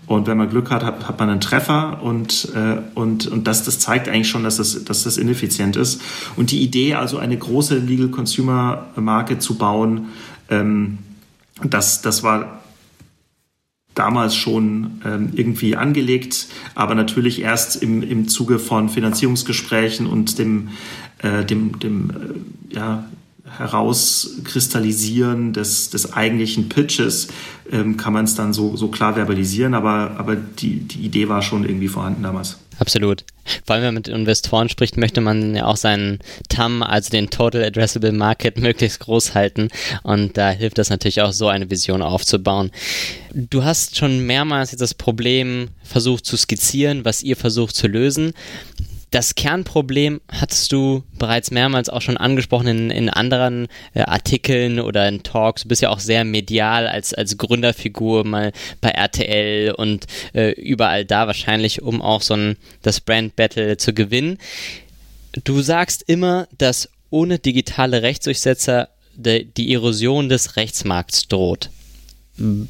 Und 0.09 0.25
wenn 0.25 0.39
man 0.39 0.49
Glück 0.49 0.71
hat, 0.71 0.83
hat, 0.83 1.07
hat 1.07 1.19
man 1.19 1.29
einen 1.29 1.39
Treffer 1.39 2.01
und, 2.01 2.51
äh, 2.55 2.81
und, 2.95 3.27
und 3.27 3.45
das, 3.45 3.61
das 3.61 3.77
zeigt 3.77 4.09
eigentlich 4.09 4.27
schon, 4.27 4.43
dass 4.43 4.57
das, 4.57 4.83
dass 4.83 5.03
das 5.03 5.17
ineffizient 5.17 5.75
ist. 5.75 6.01
Und 6.35 6.49
die 6.49 6.63
Idee, 6.63 6.95
also 6.95 7.19
eine 7.19 7.37
große 7.37 7.77
Legal 7.77 8.07
Consumer 8.07 8.87
Marke 8.95 9.37
zu 9.37 9.59
bauen, 9.59 10.07
ähm, 10.49 10.97
das, 11.61 12.01
das 12.01 12.23
war 12.23 12.63
damals 13.93 14.35
schon 14.35 14.99
ähm, 15.05 15.29
irgendwie 15.35 15.75
angelegt, 15.75 16.47
aber 16.73 16.95
natürlich 16.95 17.43
erst 17.43 17.83
im, 17.83 18.01
im 18.01 18.27
Zuge 18.27 18.57
von 18.57 18.89
Finanzierungsgesprächen 18.89 20.07
und 20.07 20.39
dem, 20.39 20.69
äh, 21.19 21.45
dem, 21.45 21.77
dem 21.77 22.09
äh, 22.71 22.75
ja, 22.75 23.05
Herauskristallisieren 23.57 25.53
des, 25.53 25.89
des 25.89 26.13
eigentlichen 26.13 26.69
Pitches 26.69 27.29
ähm, 27.71 27.97
kann 27.97 28.13
man 28.13 28.25
es 28.25 28.35
dann 28.35 28.53
so, 28.53 28.75
so 28.75 28.87
klar 28.89 29.15
verbalisieren, 29.15 29.73
aber, 29.73 30.15
aber 30.17 30.35
die, 30.35 30.79
die 30.79 30.99
Idee 30.99 31.29
war 31.29 31.41
schon 31.41 31.63
irgendwie 31.63 31.87
vorhanden 31.87 32.23
damals. 32.23 32.57
Absolut. 32.79 33.25
Vor 33.65 33.75
allem, 33.75 33.83
wenn 33.83 33.93
man 33.93 33.95
mit 33.95 34.07
Investoren 34.07 34.69
spricht, 34.69 34.95
möchte 34.95 35.19
man 35.19 35.53
ja 35.53 35.65
auch 35.65 35.75
seinen 35.75 36.19
TAM, 36.47 36.81
also 36.81 37.09
den 37.09 37.29
Total 37.29 37.63
Addressable 37.63 38.13
Market, 38.13 38.57
möglichst 38.61 39.01
groß 39.01 39.35
halten. 39.35 39.67
Und 40.03 40.37
da 40.37 40.49
hilft 40.49 40.77
das 40.77 40.89
natürlich 40.89 41.21
auch, 41.21 41.33
so 41.33 41.49
eine 41.49 41.69
Vision 41.69 42.01
aufzubauen. 42.01 42.71
Du 43.33 43.63
hast 43.63 43.97
schon 43.97 44.25
mehrmals 44.25 44.71
jetzt 44.71 44.81
das 44.81 44.93
Problem 44.93 45.69
versucht 45.83 46.25
zu 46.25 46.37
skizzieren, 46.37 47.03
was 47.03 47.21
ihr 47.21 47.35
versucht 47.35 47.75
zu 47.75 47.87
lösen. 47.87 48.33
Das 49.11 49.33
Kernproblem 49.33 50.21
hattest 50.31 50.71
du 50.71 51.03
bereits 51.17 51.49
mehrmals 51.49 51.89
auch 51.89 52.01
schon 52.01 52.17
angesprochen 52.17 52.67
in, 52.67 52.91
in 52.91 53.09
anderen 53.09 53.67
äh, 53.95 54.01
Artikeln 54.01 54.79
oder 54.79 55.07
in 55.07 55.23
Talks. 55.23 55.63
Du 55.63 55.67
bist 55.67 55.81
ja 55.81 55.89
auch 55.89 55.99
sehr 55.99 56.23
medial 56.25 56.87
als, 56.87 57.15
als 57.15 57.37
Gründerfigur 57.37 58.23
mal 58.23 58.51
bei 58.81 58.89
RTL 58.89 59.71
und 59.71 60.05
äh, 60.33 60.51
überall 60.51 61.05
da 61.05 61.25
wahrscheinlich, 61.25 61.81
um 61.81 62.03
auch 62.03 62.21
so 62.21 62.35
ein, 62.35 62.57
das 62.83 63.01
Brand 63.01 63.35
Battle 63.35 63.77
zu 63.77 63.93
gewinnen. 63.93 64.37
Du 65.43 65.61
sagst 65.61 66.03
immer, 66.05 66.47
dass 66.57 66.89
ohne 67.09 67.39
digitale 67.39 68.03
Rechtsdurchsetzer 68.03 68.89
de, 69.15 69.43
die 69.43 69.73
Erosion 69.73 70.29
des 70.29 70.55
Rechtsmarkts 70.55 71.27
droht. 71.27 71.71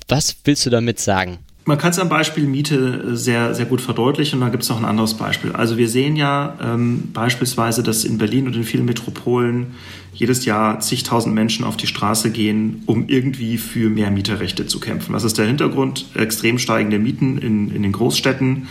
Was 0.08 0.36
willst 0.45 0.65
du 0.65 0.69
damit 0.69 0.99
sagen? 0.99 1.39
Man 1.69 1.77
kann 1.77 1.91
es 1.91 1.99
am 1.99 2.10
Beispiel 2.10 2.45
Miete 2.45 3.15
sehr, 3.15 3.53
sehr 3.53 3.67
gut 3.67 3.79
verdeutlichen 3.79 4.39
und 4.39 4.41
da 4.41 4.49
gibt 4.49 4.63
es 4.63 4.69
noch 4.69 4.79
ein 4.79 4.86
anderes 4.86 5.13
Beispiel. 5.13 5.51
Also 5.51 5.77
wir 5.77 5.88
sehen 5.88 6.15
ja 6.15 6.58
ähm, 6.60 7.10
beispielsweise, 7.13 7.84
dass 7.84 8.05
in 8.05 8.17
Berlin 8.17 8.47
und 8.47 8.55
in 8.55 8.63
vielen 8.63 8.86
Metropolen 8.86 9.75
jedes 10.12 10.45
Jahr 10.45 10.79
zigtausend 10.79 11.36
Menschen 11.36 11.63
auf 11.63 11.77
die 11.77 11.86
Straße 11.86 12.32
gehen, 12.32 12.82
um 12.88 13.08
irgendwie 13.08 13.60
für 13.60 13.91
mehr 13.91 14.10
Mieterrechte 14.10 14.65
zu 14.65 14.79
kämpfen. 14.79 15.13
Was 15.13 15.23
ist 15.23 15.38
der 15.38 15.45
Hintergrund? 15.45 16.08
Extrem 16.15 16.58
steigende 16.58 16.97
Mieten 16.97 17.38
in, 17.38 17.69
in 17.69 17.84
den 17.84 17.91
Großstädten. 17.91 18.67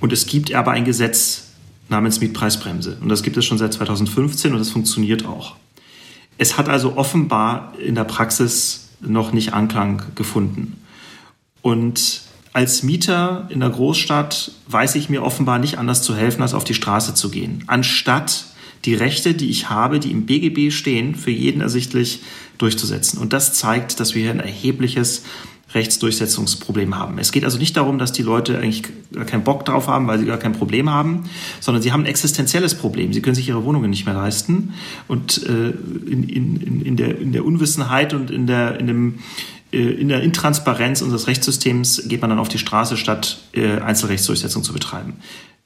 Und 0.00 0.12
es 0.12 0.26
gibt 0.26 0.52
aber 0.52 0.72
ein 0.72 0.84
Gesetz 0.84 1.52
namens 1.88 2.20
Mietpreisbremse. 2.20 2.98
Und 3.00 3.10
das 3.10 3.22
gibt 3.22 3.36
es 3.36 3.44
schon 3.44 3.58
seit 3.58 3.74
2015 3.74 4.50
und 4.50 4.58
das 4.58 4.70
funktioniert 4.70 5.24
auch. 5.24 5.54
Es 6.36 6.58
hat 6.58 6.68
also 6.68 6.96
offenbar 6.96 7.74
in 7.78 7.94
der 7.94 8.02
Praxis 8.02 8.88
noch 9.00 9.32
nicht 9.32 9.52
Anklang 9.54 10.02
gefunden. 10.16 10.78
Und 11.62 12.28
als 12.52 12.82
Mieter 12.82 13.46
in 13.48 13.60
der 13.60 13.70
Großstadt 13.70 14.52
weiß 14.66 14.96
ich 14.96 15.08
mir 15.08 15.22
offenbar 15.22 15.58
nicht 15.58 15.78
anders 15.78 16.02
zu 16.02 16.16
helfen, 16.16 16.42
als 16.42 16.54
auf 16.54 16.64
die 16.64 16.74
Straße 16.74 17.14
zu 17.14 17.30
gehen, 17.30 17.64
anstatt 17.66 18.46
die 18.84 18.94
Rechte, 18.94 19.34
die 19.34 19.50
ich 19.50 19.68
habe, 19.68 20.00
die 20.00 20.10
im 20.10 20.26
BGB 20.26 20.72
stehen, 20.72 21.14
für 21.14 21.30
jeden 21.30 21.60
ersichtlich 21.60 22.20
durchzusetzen. 22.58 23.18
Und 23.18 23.32
das 23.32 23.52
zeigt, 23.52 24.00
dass 24.00 24.14
wir 24.14 24.22
hier 24.22 24.30
ein 24.30 24.40
erhebliches 24.40 25.22
Rechtsdurchsetzungsproblem 25.74 26.98
haben. 26.98 27.18
Es 27.18 27.30
geht 27.30 27.44
also 27.44 27.58
nicht 27.58 27.76
darum, 27.76 27.98
dass 27.98 28.10
die 28.10 28.22
Leute 28.22 28.58
eigentlich 28.58 28.82
gar 29.12 29.24
keinen 29.24 29.44
Bock 29.44 29.64
drauf 29.64 29.86
haben, 29.86 30.08
weil 30.08 30.18
sie 30.18 30.24
gar 30.24 30.38
kein 30.38 30.52
Problem 30.52 30.90
haben, 30.90 31.30
sondern 31.60 31.82
sie 31.82 31.92
haben 31.92 32.02
ein 32.02 32.06
existenzielles 32.06 32.74
Problem. 32.74 33.12
Sie 33.12 33.22
können 33.22 33.36
sich 33.36 33.48
ihre 33.48 33.64
Wohnungen 33.64 33.90
nicht 33.90 34.04
mehr 34.04 34.14
leisten 34.14 34.74
und 35.06 35.46
äh, 35.46 35.70
in, 36.10 36.28
in, 36.28 36.82
in, 36.82 36.96
der, 36.96 37.18
in 37.18 37.32
der 37.32 37.44
Unwissenheit 37.44 38.14
und 38.14 38.30
in, 38.30 38.46
der, 38.46 38.80
in 38.80 38.88
dem 38.88 39.18
in 39.70 40.08
der 40.08 40.22
Intransparenz 40.22 41.02
unseres 41.02 41.26
Rechtssystems 41.26 42.02
geht 42.06 42.20
man 42.20 42.30
dann 42.30 42.38
auf 42.38 42.48
die 42.48 42.58
Straße, 42.58 42.96
statt 42.96 43.38
äh, 43.52 43.78
Einzelrechtsdurchsetzung 43.78 44.64
zu 44.64 44.72
betreiben. 44.72 45.14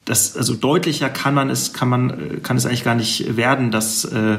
Das, 0.05 0.37
also 0.37 0.53
deutlicher 0.53 1.09
kann 1.09 1.33
man 1.33 1.49
es, 1.49 1.73
kann 1.73 1.89
man, 1.89 2.09
äh, 2.09 2.37
kann 2.37 2.57
es 2.57 2.65
eigentlich 2.65 2.83
gar 2.83 2.95
nicht 2.95 3.35
werden, 3.35 3.71
dass 3.71 4.05
äh, 4.05 4.37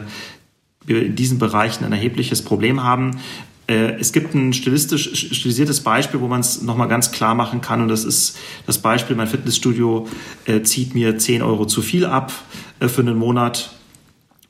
wir 0.84 1.04
in 1.04 1.16
diesen 1.16 1.38
Bereichen 1.38 1.84
ein 1.84 1.92
erhebliches 1.92 2.42
Problem 2.42 2.84
haben. 2.84 3.18
Äh, 3.66 3.98
es 3.98 4.12
gibt 4.12 4.34
ein 4.34 4.52
stilistisch, 4.52 5.32
stilisiertes 5.32 5.80
Beispiel, 5.80 6.20
wo 6.20 6.28
man 6.28 6.40
es 6.40 6.62
nochmal 6.62 6.88
ganz 6.88 7.10
klar 7.10 7.34
machen 7.34 7.60
kann. 7.60 7.82
Und 7.82 7.88
das 7.88 8.04
ist 8.04 8.38
das 8.66 8.78
Beispiel, 8.78 9.16
mein 9.16 9.26
Fitnessstudio 9.26 10.08
äh, 10.44 10.62
zieht 10.62 10.94
mir 10.94 11.18
10 11.18 11.42
Euro 11.42 11.66
zu 11.66 11.82
viel 11.82 12.06
ab 12.06 12.32
äh, 12.78 12.88
für 12.88 13.00
einen 13.00 13.18
Monat 13.18 13.75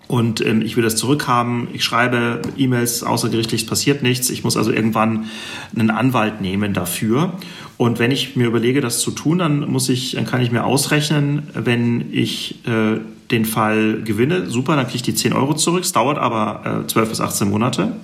und 0.08 0.40
ähm, 0.44 0.62
ich 0.62 0.76
will 0.76 0.84
das 0.84 0.96
zurückhaben. 0.96 1.68
Ich 1.72 1.84
schreibe 1.84 2.42
E-Mails 2.56 3.02
außergerichtlich, 3.02 3.62
es 3.62 3.66
passiert 3.66 4.02
nichts. 4.02 4.30
Ich 4.30 4.44
muss 4.44 4.56
also 4.56 4.70
irgendwann 4.70 5.26
einen 5.74 5.90
Anwalt 5.90 6.40
nehmen 6.40 6.74
dafür. 6.74 7.32
Und 7.76 7.98
wenn 7.98 8.10
ich 8.10 8.36
mir 8.36 8.46
überlege, 8.46 8.80
das 8.80 9.00
zu 9.00 9.10
tun, 9.10 9.38
dann 9.38 9.68
muss 9.70 9.88
ich, 9.88 10.12
dann 10.12 10.24
kann 10.24 10.40
ich 10.40 10.50
mir 10.50 10.64
ausrechnen, 10.64 11.48
wenn 11.54 12.12
ich 12.12 12.66
äh, 12.66 13.00
den 13.30 13.44
Fall 13.44 14.02
gewinne, 14.04 14.46
super, 14.46 14.76
dann 14.76 14.86
kriege 14.86 14.96
ich 14.96 15.02
die 15.02 15.14
10 15.14 15.32
Euro 15.32 15.54
zurück. 15.54 15.82
Es 15.82 15.92
dauert 15.92 16.18
aber 16.18 16.84
äh, 16.84 16.86
12 16.86 17.08
bis 17.08 17.20
18 17.20 17.50
Monate. 17.50 17.96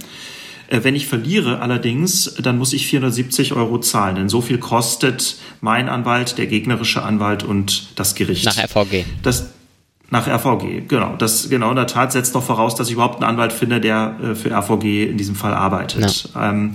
Äh, 0.68 0.80
wenn 0.82 0.96
ich 0.96 1.06
verliere 1.06 1.60
allerdings, 1.60 2.34
dann 2.42 2.58
muss 2.58 2.72
ich 2.72 2.86
470 2.86 3.52
Euro 3.52 3.78
zahlen, 3.78 4.16
denn 4.16 4.28
so 4.28 4.40
viel 4.40 4.58
kostet 4.58 5.36
mein 5.60 5.88
Anwalt, 5.88 6.38
der 6.38 6.46
gegnerische 6.46 7.02
Anwalt 7.02 7.44
und 7.44 7.88
das 7.94 8.14
Gericht. 8.14 8.44
Nach 8.44 8.58
RVG. 8.58 9.04
Das, 9.22 9.50
nach 10.12 10.28
RVG, 10.28 10.88
genau. 10.88 11.16
Das 11.16 11.48
genau 11.48 11.70
in 11.70 11.76
der 11.76 11.86
Tat 11.86 12.12
setzt 12.12 12.34
doch 12.34 12.42
voraus, 12.42 12.74
dass 12.74 12.88
ich 12.88 12.92
überhaupt 12.92 13.22
einen 13.22 13.30
Anwalt 13.30 13.50
finde, 13.50 13.80
der 13.80 14.14
äh, 14.22 14.34
für 14.34 14.50
RVG 14.50 15.08
in 15.08 15.16
diesem 15.16 15.34
Fall 15.34 15.54
arbeitet. 15.54 16.28
Ja. 16.34 16.50
Ähm, 16.50 16.74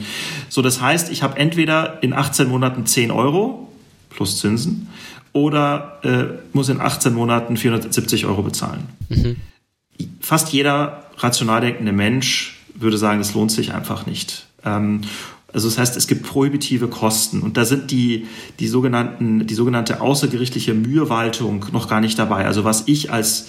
so, 0.50 0.64
das 0.64 0.82
heißt, 0.82 1.12
ich 1.12 1.22
habe 1.22 1.38
entweder 1.38 2.02
in 2.02 2.14
18 2.14 2.50
Monaten 2.50 2.88
10 2.88 3.12
Euro 3.12 3.72
plus 4.10 4.40
Zinsen 4.40 4.90
oder 5.34 6.00
äh, 6.04 6.24
muss 6.52 6.70
in 6.70 6.82
18 6.82 7.14
Monaten 7.14 7.58
470 7.58 8.26
Euro 8.26 8.42
bezahlen. 8.42 8.86
Mhm. 9.10 9.36
Fast 10.20 10.52
jeder 10.52 11.04
rational 11.20 11.62
denkende 11.62 11.92
Mensch 11.92 12.58
würde 12.74 12.98
sagen, 12.98 13.22
es 13.22 13.36
lohnt 13.36 13.52
sich 13.52 13.72
einfach 13.72 14.08
nicht. 14.08 14.48
Ähm, 14.66 15.02
also 15.54 15.70
das 15.70 15.78
heißt, 15.78 15.96
es 15.96 16.08
gibt 16.08 16.24
prohibitive 16.24 16.90
Kosten 16.90 17.42
und 17.42 17.56
da 17.56 17.64
sind 17.64 17.90
die, 17.92 18.28
die, 18.60 18.68
sogenannten, 18.68 19.48
die 19.48 19.54
sogenannte 19.54 20.02
außergerichtliche 20.02 20.74
Mühewaltung 20.74 21.66
noch 21.72 21.88
gar 21.88 22.02
nicht 22.02 22.20
dabei. 22.20 22.46
Also 22.46 22.66
was 22.66 22.84
ich 22.88 23.12
als 23.12 23.48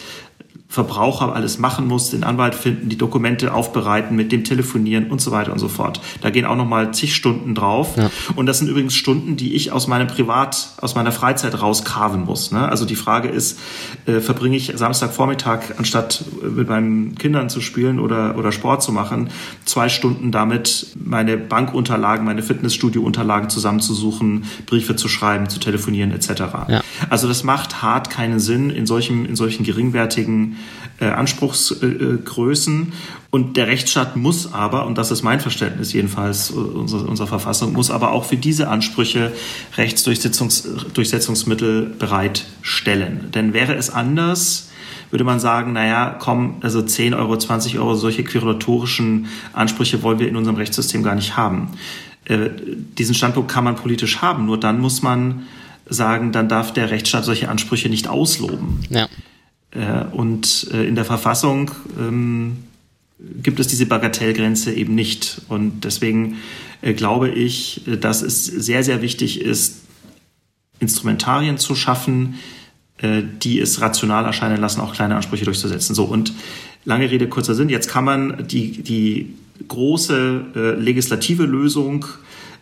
Verbraucher 0.70 1.34
alles 1.34 1.58
machen 1.58 1.86
muss, 1.86 2.10
den 2.10 2.24
Anwalt 2.24 2.54
finden, 2.54 2.90
die 2.90 2.98
Dokumente 2.98 3.54
aufbereiten, 3.54 4.14
mit 4.14 4.32
dem 4.32 4.44
telefonieren 4.44 5.10
und 5.10 5.18
so 5.18 5.30
weiter 5.30 5.50
und 5.50 5.58
so 5.58 5.68
fort. 5.68 6.02
Da 6.20 6.28
gehen 6.28 6.44
auch 6.44 6.56
noch 6.56 6.68
mal 6.68 6.92
zig 6.92 7.16
Stunden 7.16 7.54
drauf. 7.54 7.96
Ja. 7.96 8.10
Und 8.36 8.44
das 8.44 8.58
sind 8.58 8.68
übrigens 8.68 8.94
Stunden, 8.94 9.38
die 9.38 9.54
ich 9.54 9.72
aus 9.72 9.86
meinem 9.86 10.08
Privat, 10.08 10.72
aus 10.82 10.94
meiner 10.94 11.10
Freizeit 11.10 11.62
rauskarven 11.62 12.22
muss. 12.22 12.52
Ne? 12.52 12.68
Also 12.68 12.84
die 12.84 12.96
Frage 12.96 13.28
ist, 13.28 13.58
äh, 14.04 14.20
verbringe 14.20 14.58
ich 14.58 14.70
Samstagvormittag, 14.76 15.78
anstatt 15.78 16.22
mit 16.42 16.68
meinen 16.68 17.14
Kindern 17.14 17.48
zu 17.48 17.62
spielen 17.62 17.98
oder, 17.98 18.36
oder 18.36 18.52
Sport 18.52 18.82
zu 18.82 18.92
machen, 18.92 19.30
zwei 19.64 19.88
Stunden 19.88 20.32
damit, 20.32 20.88
meine 21.02 21.38
Bankunterlagen, 21.38 22.26
meine 22.26 22.42
Fitnessstudio-Unterlagen 22.42 23.48
zusammenzusuchen, 23.48 24.44
Briefe 24.66 24.96
zu 24.96 25.08
schreiben, 25.08 25.48
zu 25.48 25.60
telefonieren 25.60 26.12
etc. 26.12 26.28
Ja. 26.68 26.82
Also 27.08 27.26
das 27.26 27.42
macht 27.42 27.80
hart 27.80 28.10
keinen 28.10 28.38
Sinn 28.38 28.68
in 28.68 28.84
solchen, 28.84 29.24
in 29.24 29.34
solchen 29.34 29.64
geringwertigen 29.64 30.57
äh, 31.00 31.06
Anspruchsgrößen. 31.06 32.92
Und 33.30 33.56
der 33.56 33.66
Rechtsstaat 33.66 34.16
muss 34.16 34.52
aber, 34.52 34.86
und 34.86 34.96
das 34.96 35.10
ist 35.10 35.22
mein 35.22 35.40
Verständnis 35.40 35.92
jedenfalls 35.92 36.50
unserer, 36.50 37.08
unserer 37.08 37.26
Verfassung, 37.26 37.72
muss 37.74 37.90
aber 37.90 38.12
auch 38.12 38.24
für 38.24 38.36
diese 38.36 38.68
Ansprüche 38.68 39.32
Rechtsdurchsetzungsmittel 39.76 41.94
bereitstellen. 41.98 43.30
Denn 43.34 43.52
wäre 43.52 43.74
es 43.74 43.90
anders, 43.90 44.68
würde 45.10 45.24
man 45.24 45.40
sagen, 45.40 45.72
naja, 45.72 46.16
komm, 46.18 46.56
also 46.60 46.82
10 46.82 47.14
Euro, 47.14 47.36
20 47.36 47.78
Euro, 47.78 47.94
solche 47.94 48.24
quirulatorischen 48.24 49.26
Ansprüche 49.52 50.02
wollen 50.02 50.18
wir 50.18 50.28
in 50.28 50.36
unserem 50.36 50.56
Rechtssystem 50.56 51.02
gar 51.02 51.14
nicht 51.14 51.36
haben. 51.36 51.72
Äh, 52.24 52.50
diesen 52.98 53.14
Standpunkt 53.14 53.50
kann 53.50 53.64
man 53.64 53.76
politisch 53.76 54.22
haben, 54.22 54.46
nur 54.46 54.58
dann 54.58 54.80
muss 54.80 55.02
man 55.02 55.46
sagen, 55.88 56.32
dann 56.32 56.48
darf 56.48 56.72
der 56.72 56.90
Rechtsstaat 56.90 57.24
solche 57.24 57.48
Ansprüche 57.48 57.88
nicht 57.88 58.08
ausloben. 58.08 58.80
Ja. 58.90 59.08
Äh, 59.78 60.04
und 60.12 60.68
äh, 60.72 60.84
in 60.86 60.94
der 60.94 61.04
Verfassung 61.04 61.70
ähm, 61.98 62.56
gibt 63.42 63.60
es 63.60 63.68
diese 63.68 63.86
Bagatellgrenze 63.86 64.72
eben 64.72 64.94
nicht. 64.94 65.42
Und 65.48 65.84
deswegen 65.84 66.36
äh, 66.82 66.94
glaube 66.94 67.28
ich, 67.30 67.82
dass 68.00 68.22
es 68.22 68.44
sehr, 68.44 68.82
sehr 68.82 69.02
wichtig 69.02 69.40
ist, 69.40 69.82
Instrumentarien 70.80 71.58
zu 71.58 71.74
schaffen, 71.74 72.36
die 73.00 73.60
es 73.60 73.80
rational 73.80 74.24
erscheinen 74.24 74.60
lassen, 74.60 74.80
auch 74.80 74.92
kleine 74.92 75.14
Ansprüche 75.14 75.44
durchzusetzen. 75.44 75.94
So, 75.94 76.04
und 76.04 76.32
lange 76.84 77.08
Rede, 77.10 77.28
kurzer 77.28 77.54
Sinn, 77.54 77.68
jetzt 77.68 77.88
kann 77.88 78.04
man 78.04 78.46
die, 78.48 78.82
die 78.82 79.34
große 79.66 80.76
legislative 80.78 81.44
Lösung 81.44 82.06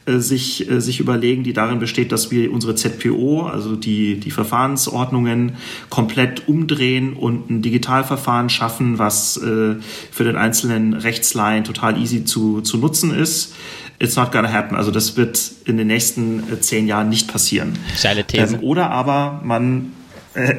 sich, 0.07 0.71
äh, 0.71 0.81
sich 0.81 1.01
überlegen, 1.01 1.42
die 1.42 1.53
darin 1.53 1.79
besteht, 1.79 2.12
dass 2.12 2.31
wir 2.31 2.53
unsere 2.53 2.75
ZPO, 2.75 3.42
also 3.42 3.77
die, 3.77 4.21
die 4.21 4.31
Verfahrensordnungen, 4.31 5.57
komplett 5.90 6.49
umdrehen 6.49 7.14
und 7.14 7.51
ein 7.51 7.62
Digitalverfahren 7.62 8.49
schaffen, 8.49 8.99
was 8.99 9.37
äh, 9.37 9.77
für 10.11 10.25
den 10.25 10.37
einzelnen 10.37 10.95
Rechtsleihen 10.95 11.64
total 11.64 11.99
easy 12.01 12.25
zu, 12.25 12.61
zu 12.61 12.79
nutzen 12.79 13.12
ist. 13.12 13.55
It's 13.99 14.16
not 14.16 14.31
gonna 14.31 14.53
happen. 14.53 14.77
Also 14.77 14.90
das 14.90 15.16
wird 15.16 15.40
in 15.64 15.77
den 15.77 15.87
nächsten 15.87 16.42
zehn 16.61 16.87
Jahren 16.87 17.09
nicht 17.09 17.29
passieren. 17.29 17.79
Steile 17.97 18.25
These. 18.25 18.57
Ähm, 18.57 18.62
oder 18.62 18.90
aber 18.90 19.40
man 19.42 19.92
äh, 20.35 20.57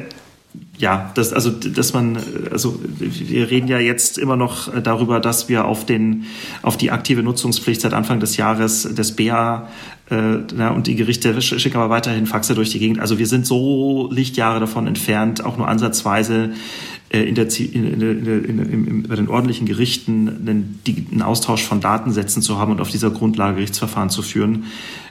ja, 0.78 1.10
das, 1.14 1.32
also, 1.32 1.50
dass 1.50 1.92
man, 1.92 2.18
also, 2.52 2.80
wir 2.98 3.50
reden 3.50 3.66
ja 3.66 3.80
jetzt 3.80 4.16
immer 4.16 4.36
noch 4.36 4.72
darüber, 4.80 5.18
dass 5.18 5.48
wir 5.48 5.64
auf 5.64 5.84
den, 5.84 6.24
auf 6.62 6.76
die 6.76 6.90
aktive 6.92 7.22
Nutzungspflicht 7.22 7.80
seit 7.80 7.94
Anfang 7.94 8.20
des 8.20 8.36
Jahres 8.36 8.82
des 8.82 9.16
BA 9.16 9.68
äh, 10.10 10.38
na, 10.54 10.70
und 10.70 10.86
die 10.86 10.94
Gerichte 10.94 11.40
schicken 11.42 11.76
aber 11.76 11.90
weiterhin 11.90 12.26
Faxe 12.26 12.54
durch 12.54 12.70
die 12.70 12.78
Gegend. 12.78 13.00
Also 13.00 13.18
wir 13.18 13.26
sind 13.26 13.46
so 13.46 14.08
Lichtjahre 14.10 14.60
davon 14.60 14.86
entfernt, 14.86 15.44
auch 15.44 15.58
nur 15.58 15.68
ansatzweise 15.68 16.52
äh, 17.10 17.22
in 17.22 17.34
der, 17.34 17.48
in, 17.58 18.00
in, 18.00 18.86
in, 18.86 19.02
bei 19.02 19.16
den 19.16 19.28
ordentlichen 19.28 19.66
Gerichten 19.66 20.28
einen, 20.28 20.80
einen 21.10 21.22
Austausch 21.22 21.62
von 21.62 21.80
Datensätzen 21.80 22.40
zu 22.40 22.58
haben 22.58 22.72
und 22.72 22.80
auf 22.80 22.90
dieser 22.90 23.10
Grundlage 23.10 23.56
Gerichtsverfahren 23.56 24.10
zu 24.10 24.22
führen. 24.22 24.64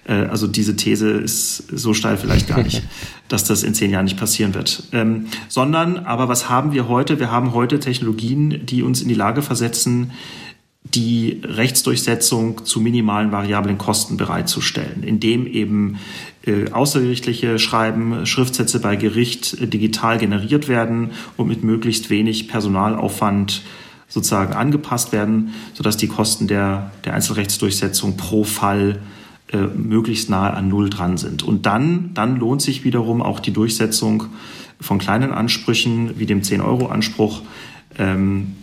Äh, 0.07 0.13
also 0.13 0.47
diese 0.47 0.75
These 0.75 1.09
ist 1.09 1.63
so 1.71 1.93
steil 1.93 2.17
vielleicht 2.17 2.47
gar 2.47 2.63
nicht, 2.63 2.83
dass 3.27 3.43
das 3.43 3.63
in 3.63 3.73
zehn 3.73 3.91
Jahren 3.91 4.05
nicht 4.05 4.17
passieren 4.17 4.53
wird. 4.53 4.83
Ähm, 4.91 5.27
sondern, 5.47 5.99
aber 5.99 6.27
was 6.27 6.49
haben 6.49 6.71
wir 6.71 6.87
heute? 6.87 7.19
Wir 7.19 7.31
haben 7.31 7.53
heute 7.53 7.79
Technologien, 7.79 8.65
die 8.65 8.81
uns 8.81 9.01
in 9.01 9.07
die 9.07 9.15
Lage 9.15 9.41
versetzen, 9.41 10.11
die 10.93 11.41
Rechtsdurchsetzung 11.43 12.63
zu 12.65 12.79
minimalen 12.79 13.31
variablen 13.31 13.77
Kosten 13.77 14.15
bereitzustellen, 14.15 15.03
indem 15.03 15.45
eben 15.45 15.97
äh, 16.45 16.71
außergerichtliche 16.71 17.59
Schreiben, 17.59 18.25
Schriftsätze 18.25 18.79
bei 18.79 18.95
Gericht 18.95 19.59
äh, 19.61 19.67
digital 19.67 20.17
generiert 20.17 20.69
werden 20.69 21.11
und 21.35 21.47
mit 21.47 21.63
möglichst 21.63 22.09
wenig 22.09 22.47
Personalaufwand 22.47 23.63
sozusagen 24.07 24.53
angepasst 24.53 25.11
werden, 25.11 25.53
sodass 25.73 25.97
die 25.97 26.07
Kosten 26.07 26.47
der, 26.47 26.91
der 27.03 27.13
Einzelrechtsdurchsetzung 27.13 28.15
pro 28.15 28.45
Fall 28.45 28.99
äh, 29.51 29.57
möglichst 29.57 30.29
nahe 30.29 30.53
an 30.53 30.67
Null 30.67 30.89
dran 30.89 31.17
sind. 31.17 31.43
Und 31.43 31.65
dann, 31.65 32.11
dann 32.13 32.37
lohnt 32.37 32.61
sich 32.61 32.83
wiederum 32.83 33.21
auch 33.21 33.39
die 33.39 33.51
Durchsetzung 33.51 34.25
von 34.79 34.99
kleinen 34.99 35.31
Ansprüchen 35.31 36.19
wie 36.19 36.25
dem 36.25 36.41
10-Euro-Anspruch, 36.41 37.41
ähm, 37.97 38.55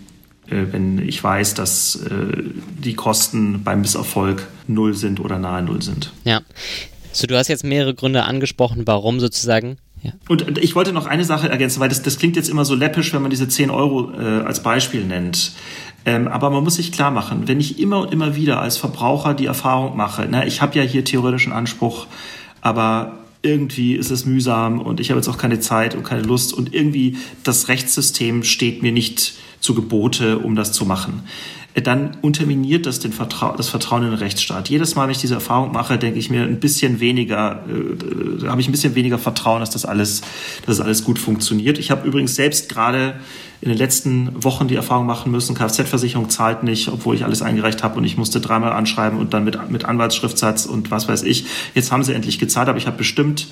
äh, 0.48 0.64
wenn 0.70 0.98
ich 0.98 1.22
weiß, 1.22 1.54
dass 1.54 1.96
äh, 1.96 2.42
die 2.78 2.94
Kosten 2.94 3.62
beim 3.64 3.80
Misserfolg 3.80 4.46
null 4.68 4.94
sind 4.94 5.20
oder 5.20 5.38
nahe 5.38 5.62
null 5.62 5.82
sind. 5.82 6.12
Ja. 6.24 6.42
So, 7.12 7.26
du 7.26 7.36
hast 7.36 7.48
jetzt 7.48 7.64
mehrere 7.64 7.94
Gründe 7.94 8.24
angesprochen, 8.24 8.82
warum 8.86 9.20
sozusagen 9.20 9.78
ja. 10.02 10.12
Und 10.28 10.58
ich 10.58 10.74
wollte 10.74 10.92
noch 10.92 11.06
eine 11.06 11.24
Sache 11.24 11.48
ergänzen, 11.48 11.80
weil 11.80 11.88
das, 11.88 12.02
das 12.02 12.18
klingt 12.18 12.36
jetzt 12.36 12.50
immer 12.50 12.66
so 12.66 12.74
läppisch, 12.74 13.14
wenn 13.14 13.22
man 13.22 13.30
diese 13.30 13.48
10 13.48 13.70
Euro 13.70 14.12
äh, 14.12 14.42
als 14.42 14.62
Beispiel 14.62 15.02
nennt. 15.02 15.52
Ähm, 16.06 16.28
aber 16.28 16.50
man 16.50 16.64
muss 16.64 16.76
sich 16.76 16.92
klar 16.92 17.10
machen, 17.10 17.48
wenn 17.48 17.60
ich 17.60 17.78
immer 17.78 18.00
und 18.00 18.12
immer 18.12 18.36
wieder 18.36 18.60
als 18.60 18.76
Verbraucher 18.76 19.34
die 19.34 19.46
Erfahrung 19.46 19.96
mache, 19.96 20.26
na, 20.30 20.46
ich 20.46 20.60
habe 20.60 20.76
ja 20.78 20.82
hier 20.82 21.04
theoretischen 21.04 21.52
Anspruch, 21.52 22.06
aber 22.60 23.12
irgendwie 23.42 23.94
ist 23.94 24.10
es 24.10 24.24
mühsam 24.24 24.80
und 24.80 25.00
ich 25.00 25.10
habe 25.10 25.18
jetzt 25.18 25.28
auch 25.28 25.38
keine 25.38 25.60
Zeit 25.60 25.94
und 25.94 26.02
keine 26.02 26.22
Lust 26.22 26.52
und 26.52 26.74
irgendwie 26.74 27.18
das 27.42 27.68
Rechtssystem 27.68 28.42
steht 28.42 28.82
mir 28.82 28.92
nicht 28.92 29.34
zu 29.60 29.74
Gebote, 29.74 30.38
um 30.38 30.56
das 30.56 30.72
zu 30.72 30.84
machen 30.84 31.22
dann 31.82 32.16
unterminiert 32.22 32.86
das 32.86 33.00
den 33.00 33.12
Vertrau 33.12 33.54
das 33.56 33.68
Vertrauen 33.68 34.04
in 34.04 34.10
den 34.10 34.18
Rechtsstaat. 34.18 34.68
Jedes 34.68 34.94
Mal, 34.94 35.04
wenn 35.04 35.10
ich 35.10 35.18
diese 35.18 35.34
Erfahrung 35.34 35.72
mache, 35.72 35.98
denke 35.98 36.20
ich 36.20 36.30
mir 36.30 36.44
ein 36.44 36.60
bisschen 36.60 37.00
weniger, 37.00 37.64
äh, 37.68 38.46
habe 38.46 38.60
ich 38.60 38.68
ein 38.68 38.72
bisschen 38.72 38.94
weniger 38.94 39.18
Vertrauen, 39.18 39.58
dass 39.58 39.70
das 39.70 39.84
alles, 39.84 40.20
dass 40.66 40.76
das 40.76 40.80
alles 40.80 41.02
gut 41.02 41.18
funktioniert. 41.18 41.78
Ich 41.78 41.90
habe 41.90 42.06
übrigens 42.06 42.36
selbst 42.36 42.68
gerade 42.68 43.16
in 43.60 43.70
den 43.70 43.78
letzten 43.78 44.44
Wochen 44.44 44.68
die 44.68 44.76
Erfahrung 44.76 45.06
machen 45.06 45.32
müssen, 45.32 45.56
Kfz-Versicherung 45.56 46.28
zahlt 46.28 46.62
nicht, 46.62 46.88
obwohl 46.88 47.16
ich 47.16 47.24
alles 47.24 47.42
eingereicht 47.42 47.82
habe 47.82 47.96
und 47.98 48.04
ich 48.04 48.16
musste 48.16 48.40
dreimal 48.40 48.72
anschreiben 48.72 49.18
und 49.18 49.34
dann 49.34 49.42
mit, 49.42 49.70
mit 49.70 49.84
Anwaltsschriftsatz 49.84 50.66
und 50.66 50.90
was 50.90 51.08
weiß 51.08 51.22
ich. 51.22 51.46
Jetzt 51.74 51.90
haben 51.90 52.04
sie 52.04 52.12
endlich 52.12 52.38
gezahlt, 52.38 52.68
aber 52.68 52.78
ich 52.78 52.86
habe 52.86 52.98
bestimmt 52.98 53.48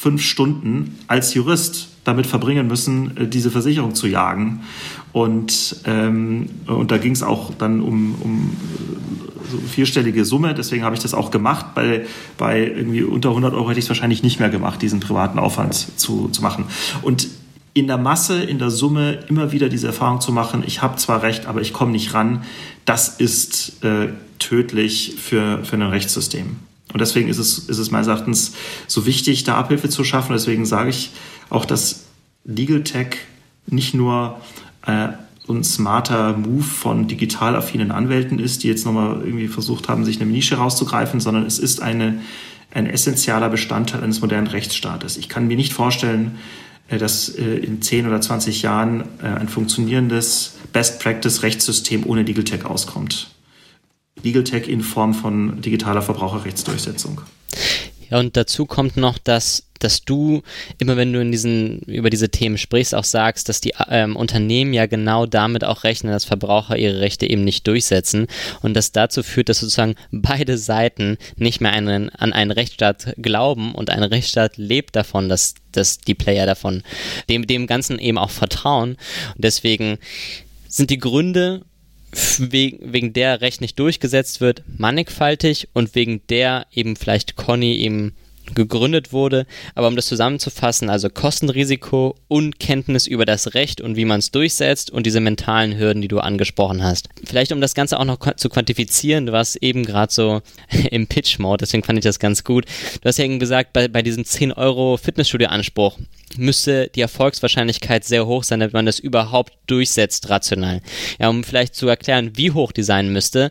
fünf 0.00 0.22
Stunden 0.22 0.98
als 1.08 1.34
Jurist 1.34 1.88
damit 2.04 2.26
verbringen 2.26 2.66
müssen, 2.66 3.18
äh, 3.18 3.28
diese 3.28 3.50
Versicherung 3.50 3.94
zu 3.94 4.06
jagen. 4.06 4.62
Und, 5.12 5.76
ähm, 5.84 6.48
und 6.66 6.90
da 6.90 6.96
ging 6.96 7.12
es 7.12 7.22
auch 7.22 7.52
dann 7.52 7.82
um, 7.82 8.14
um 8.22 8.56
so 9.50 9.58
vierstellige 9.58 10.24
Summe. 10.24 10.54
Deswegen 10.54 10.84
habe 10.84 10.94
ich 10.96 11.02
das 11.02 11.12
auch 11.12 11.30
gemacht. 11.30 11.74
Bei, 11.74 12.06
bei 12.38 12.66
irgendwie 12.66 13.02
unter 13.02 13.28
100 13.28 13.52
Euro 13.52 13.68
hätte 13.68 13.78
ich 13.78 13.84
es 13.84 13.90
wahrscheinlich 13.90 14.22
nicht 14.22 14.40
mehr 14.40 14.48
gemacht, 14.48 14.80
diesen 14.80 15.00
privaten 15.00 15.38
Aufwand 15.38 15.74
zu, 16.00 16.28
zu 16.28 16.40
machen. 16.40 16.64
Und 17.02 17.28
in 17.74 17.86
der 17.86 17.98
Masse, 17.98 18.42
in 18.42 18.58
der 18.58 18.70
Summe 18.70 19.18
immer 19.28 19.52
wieder 19.52 19.68
diese 19.68 19.88
Erfahrung 19.88 20.22
zu 20.22 20.32
machen, 20.32 20.64
ich 20.66 20.80
habe 20.80 20.96
zwar 20.96 21.22
recht, 21.22 21.44
aber 21.44 21.60
ich 21.60 21.74
komme 21.74 21.92
nicht 21.92 22.14
ran, 22.14 22.42
das 22.86 23.08
ist 23.20 23.84
äh, 23.84 24.08
tödlich 24.38 25.16
für, 25.18 25.62
für 25.62 25.76
ein 25.76 25.82
Rechtssystem. 25.82 26.56
Und 26.92 27.00
deswegen 27.00 27.28
ist 27.28 27.38
es, 27.38 27.58
ist 27.58 27.78
es 27.78 27.90
meines 27.90 28.08
Erachtens 28.08 28.54
so 28.86 29.06
wichtig, 29.06 29.44
da 29.44 29.56
Abhilfe 29.56 29.88
zu 29.88 30.04
schaffen. 30.04 30.32
Deswegen 30.32 30.66
sage 30.66 30.90
ich 30.90 31.10
auch, 31.48 31.64
dass 31.64 32.06
Legal 32.44 32.82
Tech 32.82 33.16
nicht 33.66 33.94
nur 33.94 34.40
äh, 34.86 35.08
ein 35.48 35.64
smarter 35.64 36.36
Move 36.36 36.62
von 36.62 37.08
digital 37.08 37.56
affinen 37.56 37.90
Anwälten 37.90 38.38
ist, 38.38 38.62
die 38.62 38.68
jetzt 38.68 38.84
nochmal 38.86 39.20
irgendwie 39.24 39.48
versucht 39.48 39.88
haben, 39.88 40.04
sich 40.04 40.20
eine 40.20 40.30
Nische 40.30 40.56
rauszugreifen, 40.56 41.20
sondern 41.20 41.44
es 41.44 41.58
ist 41.58 41.82
eine, 41.82 42.20
ein 42.72 42.86
essentieller 42.86 43.48
Bestandteil 43.48 44.02
eines 44.02 44.20
modernen 44.20 44.46
Rechtsstaates. 44.46 45.16
Ich 45.16 45.28
kann 45.28 45.46
mir 45.46 45.56
nicht 45.56 45.72
vorstellen, 45.72 46.38
äh, 46.88 46.98
dass 46.98 47.28
äh, 47.28 47.42
in 47.42 47.82
10 47.82 48.06
oder 48.06 48.20
20 48.20 48.62
Jahren 48.62 49.02
äh, 49.22 49.26
ein 49.26 49.48
funktionierendes 49.48 50.56
Best-Practice-Rechtssystem 50.72 52.06
ohne 52.06 52.22
Legal 52.22 52.44
Tech 52.44 52.64
auskommt. 52.64 53.30
Legal 54.22 54.44
Tech 54.44 54.68
in 54.68 54.82
Form 54.82 55.14
von 55.14 55.60
digitaler 55.60 56.02
Verbraucherrechtsdurchsetzung. 56.02 57.22
Ja, 58.10 58.18
und 58.18 58.36
dazu 58.36 58.66
kommt 58.66 58.96
noch, 58.96 59.18
dass 59.18 59.64
dass 59.80 60.04
du 60.04 60.42
immer, 60.78 60.96
wenn 60.96 61.12
du 61.12 61.20
in 61.20 61.32
diesen, 61.32 61.80
über 61.80 62.10
diese 62.10 62.28
Themen 62.28 62.58
sprichst, 62.58 62.94
auch 62.94 63.04
sagst, 63.04 63.48
dass 63.48 63.60
die 63.60 63.72
ähm, 63.88 64.14
Unternehmen 64.14 64.72
ja 64.72 64.86
genau 64.86 65.26
damit 65.26 65.64
auch 65.64 65.84
rechnen, 65.84 66.12
dass 66.12 66.24
Verbraucher 66.24 66.76
ihre 66.76 67.00
Rechte 67.00 67.28
eben 67.28 67.44
nicht 67.44 67.66
durchsetzen 67.66 68.28
und 68.62 68.74
das 68.74 68.92
dazu 68.92 69.22
führt, 69.22 69.48
dass 69.48 69.60
sozusagen 69.60 69.96
beide 70.12 70.58
Seiten 70.58 71.16
nicht 71.36 71.60
mehr 71.60 71.72
einen, 71.72 72.10
an 72.10 72.32
einen 72.32 72.52
Rechtsstaat 72.52 73.14
glauben 73.16 73.74
und 73.74 73.90
ein 73.90 74.02
Rechtsstaat 74.02 74.56
lebt 74.56 74.94
davon, 74.94 75.28
dass, 75.28 75.54
dass 75.72 75.98
die 75.98 76.14
Player 76.14 76.46
davon 76.46 76.82
dem, 77.28 77.46
dem 77.46 77.66
Ganzen 77.66 77.98
eben 77.98 78.18
auch 78.18 78.30
vertrauen. 78.30 78.90
Und 79.34 79.44
deswegen 79.44 79.98
sind 80.68 80.90
die 80.90 80.98
Gründe 80.98 81.62
wegen, 82.38 82.92
wegen 82.92 83.12
der 83.12 83.40
Recht 83.40 83.60
nicht 83.60 83.78
durchgesetzt 83.78 84.40
wird, 84.40 84.62
mannigfaltig 84.76 85.68
und 85.72 85.94
wegen 85.94 86.22
der 86.28 86.66
eben 86.72 86.96
vielleicht 86.96 87.36
Conny 87.36 87.76
eben 87.76 88.14
gegründet 88.54 89.12
wurde. 89.12 89.46
Aber 89.74 89.88
um 89.88 89.96
das 89.96 90.06
zusammenzufassen, 90.06 90.90
also 90.90 91.08
Kostenrisiko, 91.08 92.16
Unkenntnis 92.28 93.06
über 93.06 93.24
das 93.24 93.54
Recht 93.54 93.80
und 93.80 93.96
wie 93.96 94.04
man 94.04 94.18
es 94.18 94.30
durchsetzt 94.30 94.90
und 94.90 95.06
diese 95.06 95.20
mentalen 95.20 95.78
Hürden, 95.78 96.02
die 96.02 96.08
du 96.08 96.20
angesprochen 96.20 96.82
hast. 96.82 97.08
Vielleicht 97.24 97.52
um 97.52 97.60
das 97.60 97.74
Ganze 97.74 97.98
auch 97.98 98.04
noch 98.04 98.18
zu 98.36 98.48
quantifizieren, 98.48 99.26
du 99.26 99.32
warst 99.32 99.56
eben 99.56 99.84
gerade 99.84 100.12
so 100.12 100.42
im 100.90 101.06
Pitch-Mode, 101.06 101.58
deswegen 101.62 101.84
fand 101.84 101.98
ich 101.98 102.04
das 102.04 102.18
ganz 102.18 102.44
gut. 102.44 102.66
Du 103.00 103.08
hast 103.08 103.18
ja 103.18 103.24
eben 103.24 103.38
gesagt, 103.38 103.72
bei, 103.72 103.88
bei 103.88 104.02
diesem 104.02 104.24
10 104.24 104.52
Euro 104.52 104.96
Fitnessstudio-Anspruch 104.96 105.98
müsste 106.36 106.88
die 106.94 107.00
Erfolgswahrscheinlichkeit 107.00 108.04
sehr 108.04 108.26
hoch 108.26 108.44
sein, 108.44 108.60
damit 108.60 108.74
man 108.74 108.86
das 108.86 108.98
überhaupt 108.98 109.52
durchsetzt 109.66 110.28
rational. 110.30 110.80
Ja, 111.18 111.28
um 111.28 111.44
vielleicht 111.44 111.74
zu 111.74 111.88
erklären, 111.88 112.32
wie 112.36 112.52
hoch 112.52 112.72
die 112.72 112.82
sein 112.82 113.12
müsste, 113.12 113.50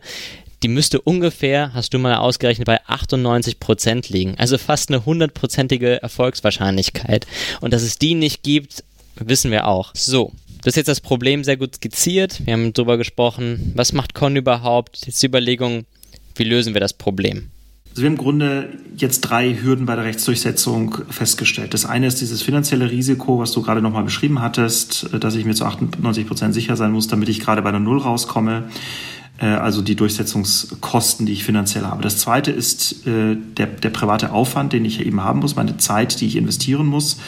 die 0.62 0.68
müsste 0.68 1.00
ungefähr, 1.00 1.72
hast 1.74 1.94
du 1.94 1.98
mal 1.98 2.16
ausgerechnet, 2.16 2.66
bei 2.66 2.84
98 2.86 3.60
Prozent 3.60 4.08
liegen. 4.08 4.34
Also 4.38 4.58
fast 4.58 4.90
eine 4.90 5.04
hundertprozentige 5.06 6.02
Erfolgswahrscheinlichkeit. 6.02 7.26
Und 7.60 7.72
dass 7.72 7.82
es 7.82 7.98
die 7.98 8.14
nicht 8.14 8.42
gibt, 8.42 8.84
wissen 9.16 9.50
wir 9.50 9.66
auch. 9.66 9.92
So. 9.94 10.32
Das 10.62 10.72
ist 10.72 10.76
jetzt 10.76 10.88
das 10.88 11.00
Problem 11.00 11.42
sehr 11.42 11.56
gut 11.56 11.76
skizziert. 11.76 12.44
Wir 12.44 12.52
haben 12.52 12.74
darüber 12.74 12.98
gesprochen, 12.98 13.72
was 13.74 13.94
macht 13.94 14.14
Con 14.14 14.36
überhaupt? 14.36 15.06
Jetzt 15.06 15.22
die 15.22 15.26
Überlegung, 15.26 15.86
wie 16.34 16.44
lösen 16.44 16.74
wir 16.74 16.82
das 16.82 16.92
Problem? 16.92 17.48
Also 17.90 18.02
wir 18.02 18.06
haben 18.06 18.16
im 18.16 18.22
Grunde 18.22 18.68
jetzt 18.96 19.22
drei 19.22 19.54
Hürden 19.54 19.86
bei 19.86 19.96
der 19.96 20.04
Rechtsdurchsetzung 20.04 20.98
festgestellt. 21.08 21.74
Das 21.74 21.86
eine 21.86 22.06
ist 22.06 22.20
dieses 22.20 22.42
finanzielle 22.42 22.90
Risiko, 22.90 23.40
was 23.40 23.52
du 23.52 23.62
gerade 23.62 23.82
nochmal 23.82 24.04
beschrieben 24.04 24.40
hattest, 24.40 25.08
dass 25.18 25.34
ich 25.34 25.44
mir 25.44 25.54
zu 25.54 25.64
98 25.64 26.26
Prozent 26.26 26.54
sicher 26.54 26.76
sein 26.76 26.92
muss, 26.92 27.08
damit 27.08 27.28
ich 27.30 27.40
gerade 27.40 27.62
bei 27.62 27.70
der 27.70 27.80
Null 27.80 27.98
rauskomme. 27.98 28.68
Äh, 29.40 29.46
also 29.46 29.82
die 29.82 29.96
Durchsetzungskosten, 29.96 31.26
die 31.26 31.32
ich 31.32 31.44
finanziell 31.44 31.84
habe. 31.84 32.02
Das 32.02 32.18
zweite 32.18 32.50
ist 32.50 33.06
äh, 33.06 33.36
der, 33.36 33.66
der 33.66 33.90
private 33.90 34.32
Aufwand, 34.32 34.72
den 34.72 34.84
ich 34.84 35.04
eben 35.04 35.22
haben 35.22 35.40
muss, 35.40 35.56
meine 35.56 35.78
Zeit, 35.78 36.20
die 36.20 36.26
ich 36.26 36.36
investieren 36.36 36.86
muss, 36.86 37.18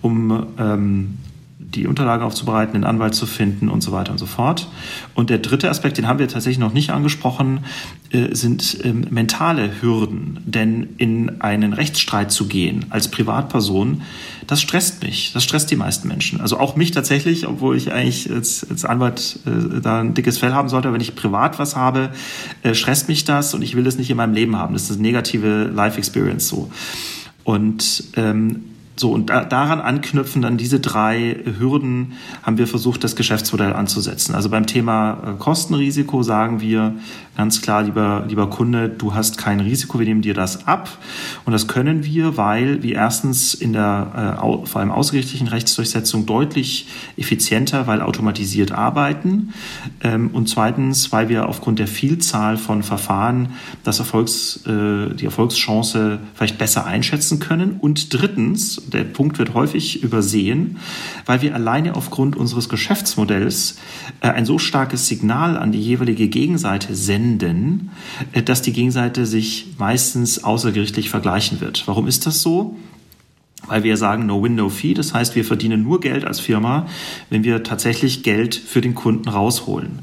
um 0.00 0.46
ähm, 0.58 1.18
die 1.58 1.86
Unterlage 1.86 2.24
aufzubereiten, 2.24 2.72
den 2.72 2.84
Anwalt 2.84 3.14
zu 3.14 3.26
finden 3.26 3.68
und 3.68 3.82
so 3.82 3.92
weiter 3.92 4.12
und 4.12 4.18
so 4.18 4.24
fort. 4.24 4.68
Und 5.14 5.28
der 5.28 5.38
dritte 5.38 5.68
Aspekt, 5.68 5.98
den 5.98 6.08
haben 6.08 6.18
wir 6.18 6.26
tatsächlich 6.26 6.58
noch 6.58 6.72
nicht 6.72 6.90
angesprochen, 6.90 7.60
äh, 8.10 8.34
sind 8.34 8.78
ähm, 8.84 9.06
mentale 9.10 9.82
Hürden. 9.82 10.40
Denn 10.46 10.88
in 10.96 11.42
einen 11.42 11.74
Rechtsstreit 11.74 12.32
zu 12.32 12.46
gehen 12.46 12.86
als 12.88 13.08
Privatperson, 13.08 14.02
das 14.48 14.62
stresst 14.62 15.02
mich. 15.02 15.32
Das 15.34 15.44
stresst 15.44 15.70
die 15.70 15.76
meisten 15.76 16.08
Menschen. 16.08 16.40
Also 16.40 16.58
auch 16.58 16.74
mich 16.74 16.90
tatsächlich, 16.90 17.46
obwohl 17.46 17.76
ich 17.76 17.92
eigentlich 17.92 18.30
als, 18.32 18.66
als 18.68 18.86
Anwalt 18.86 19.38
äh, 19.44 19.80
da 19.80 20.00
ein 20.00 20.14
dickes 20.14 20.38
Fell 20.38 20.54
haben 20.54 20.70
sollte. 20.70 20.90
Wenn 20.92 21.02
ich 21.02 21.14
privat 21.14 21.58
was 21.58 21.76
habe, 21.76 22.10
äh, 22.62 22.72
stresst 22.74 23.08
mich 23.08 23.24
das 23.24 23.52
und 23.52 23.60
ich 23.60 23.76
will 23.76 23.84
das 23.84 23.98
nicht 23.98 24.08
in 24.08 24.16
meinem 24.16 24.32
Leben 24.32 24.56
haben. 24.56 24.72
Das 24.72 24.84
ist 24.84 24.92
eine 24.92 25.02
negative 25.02 25.64
Life 25.64 25.98
Experience 25.98 26.48
so. 26.48 26.72
Und 27.44 28.04
ähm, 28.16 28.64
so, 28.98 29.12
und 29.12 29.30
da, 29.30 29.44
daran 29.44 29.80
anknüpfen 29.80 30.42
dann 30.42 30.56
diese 30.56 30.80
drei 30.80 31.36
Hürden, 31.58 32.14
haben 32.42 32.58
wir 32.58 32.66
versucht, 32.66 33.04
das 33.04 33.14
Geschäftsmodell 33.14 33.72
anzusetzen. 33.72 34.34
Also 34.34 34.50
beim 34.50 34.66
Thema 34.66 35.18
äh, 35.24 35.38
Kostenrisiko 35.38 36.22
sagen 36.22 36.60
wir 36.60 36.94
ganz 37.38 37.62
klar, 37.62 37.84
lieber, 37.84 38.24
lieber 38.26 38.50
Kunde, 38.50 38.88
du 38.88 39.14
hast 39.14 39.38
kein 39.38 39.60
Risiko, 39.60 40.00
wir 40.00 40.06
nehmen 40.06 40.22
dir 40.22 40.34
das 40.34 40.66
ab. 40.66 40.88
Und 41.44 41.52
das 41.52 41.68
können 41.68 42.04
wir, 42.04 42.36
weil 42.36 42.82
wir 42.82 42.96
erstens 42.96 43.54
in 43.54 43.72
der 43.72 44.36
äh, 44.36 44.66
vor 44.66 44.80
allem 44.80 44.90
außergerichtlichen 44.90 45.46
Rechtsdurchsetzung 45.46 46.26
deutlich 46.26 46.88
effizienter, 47.16 47.86
weil 47.86 48.02
automatisiert 48.02 48.72
arbeiten. 48.72 49.54
Ähm, 50.02 50.30
und 50.32 50.48
zweitens, 50.48 51.12
weil 51.12 51.28
wir 51.28 51.48
aufgrund 51.48 51.78
der 51.78 51.86
Vielzahl 51.86 52.56
von 52.56 52.82
Verfahren 52.82 53.50
das 53.84 54.00
Erfolgs, 54.00 54.66
äh, 54.66 55.14
die 55.14 55.24
Erfolgschance 55.24 56.18
vielleicht 56.34 56.58
besser 56.58 56.86
einschätzen 56.86 57.38
können. 57.38 57.76
Und 57.78 58.12
drittens, 58.12 58.82
der 58.90 59.04
Punkt 59.04 59.38
wird 59.38 59.54
häufig 59.54 60.02
übersehen, 60.02 60.78
weil 61.26 61.42
wir 61.42 61.54
alleine 61.54 61.94
aufgrund 61.96 62.36
unseres 62.36 62.68
Geschäftsmodells 62.68 63.76
äh, 64.20 64.28
ein 64.28 64.46
so 64.46 64.58
starkes 64.58 65.06
Signal 65.06 65.56
an 65.56 65.72
die 65.72 65.80
jeweilige 65.80 66.28
Gegenseite 66.28 66.94
senden, 66.94 67.90
äh, 68.32 68.42
dass 68.42 68.62
die 68.62 68.72
Gegenseite 68.72 69.26
sich 69.26 69.74
meistens 69.78 70.44
außergerichtlich 70.44 71.10
vergleichen 71.10 71.60
wird. 71.60 71.84
Warum 71.86 72.06
ist 72.06 72.26
das 72.26 72.42
so? 72.42 72.76
Weil 73.66 73.82
wir 73.82 73.96
sagen 73.96 74.26
No 74.26 74.42
Win, 74.42 74.54
No 74.54 74.68
Fee. 74.68 74.94
Das 74.94 75.12
heißt, 75.14 75.34
wir 75.34 75.44
verdienen 75.44 75.82
nur 75.82 76.00
Geld 76.00 76.24
als 76.24 76.40
Firma, 76.40 76.86
wenn 77.28 77.44
wir 77.44 77.62
tatsächlich 77.62 78.22
Geld 78.22 78.54
für 78.54 78.80
den 78.80 78.94
Kunden 78.94 79.28
rausholen. 79.28 80.00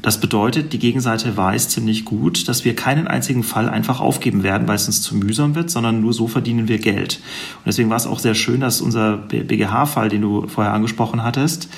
Das 0.00 0.20
bedeutet, 0.20 0.72
die 0.72 0.78
Gegenseite 0.78 1.36
weiß 1.36 1.70
ziemlich 1.70 2.04
gut, 2.04 2.48
dass 2.48 2.64
wir 2.64 2.76
keinen 2.76 3.08
einzigen 3.08 3.42
Fall 3.42 3.68
einfach 3.68 4.00
aufgeben 4.00 4.42
werden, 4.42 4.68
weil 4.68 4.76
es 4.76 4.86
uns 4.86 5.02
zu 5.02 5.16
mühsam 5.16 5.54
wird, 5.54 5.70
sondern 5.70 6.00
nur 6.00 6.12
so 6.12 6.28
verdienen 6.28 6.68
wir 6.68 6.78
Geld. 6.78 7.20
Und 7.58 7.66
deswegen 7.66 7.90
war 7.90 7.96
es 7.96 8.06
auch 8.06 8.18
sehr 8.18 8.34
schön, 8.34 8.60
dass 8.60 8.80
unser 8.80 9.16
BGH-Fall, 9.16 10.08
den 10.08 10.22
du 10.22 10.46
vorher 10.46 10.72
angesprochen 10.72 11.22
hattest, 11.22 11.68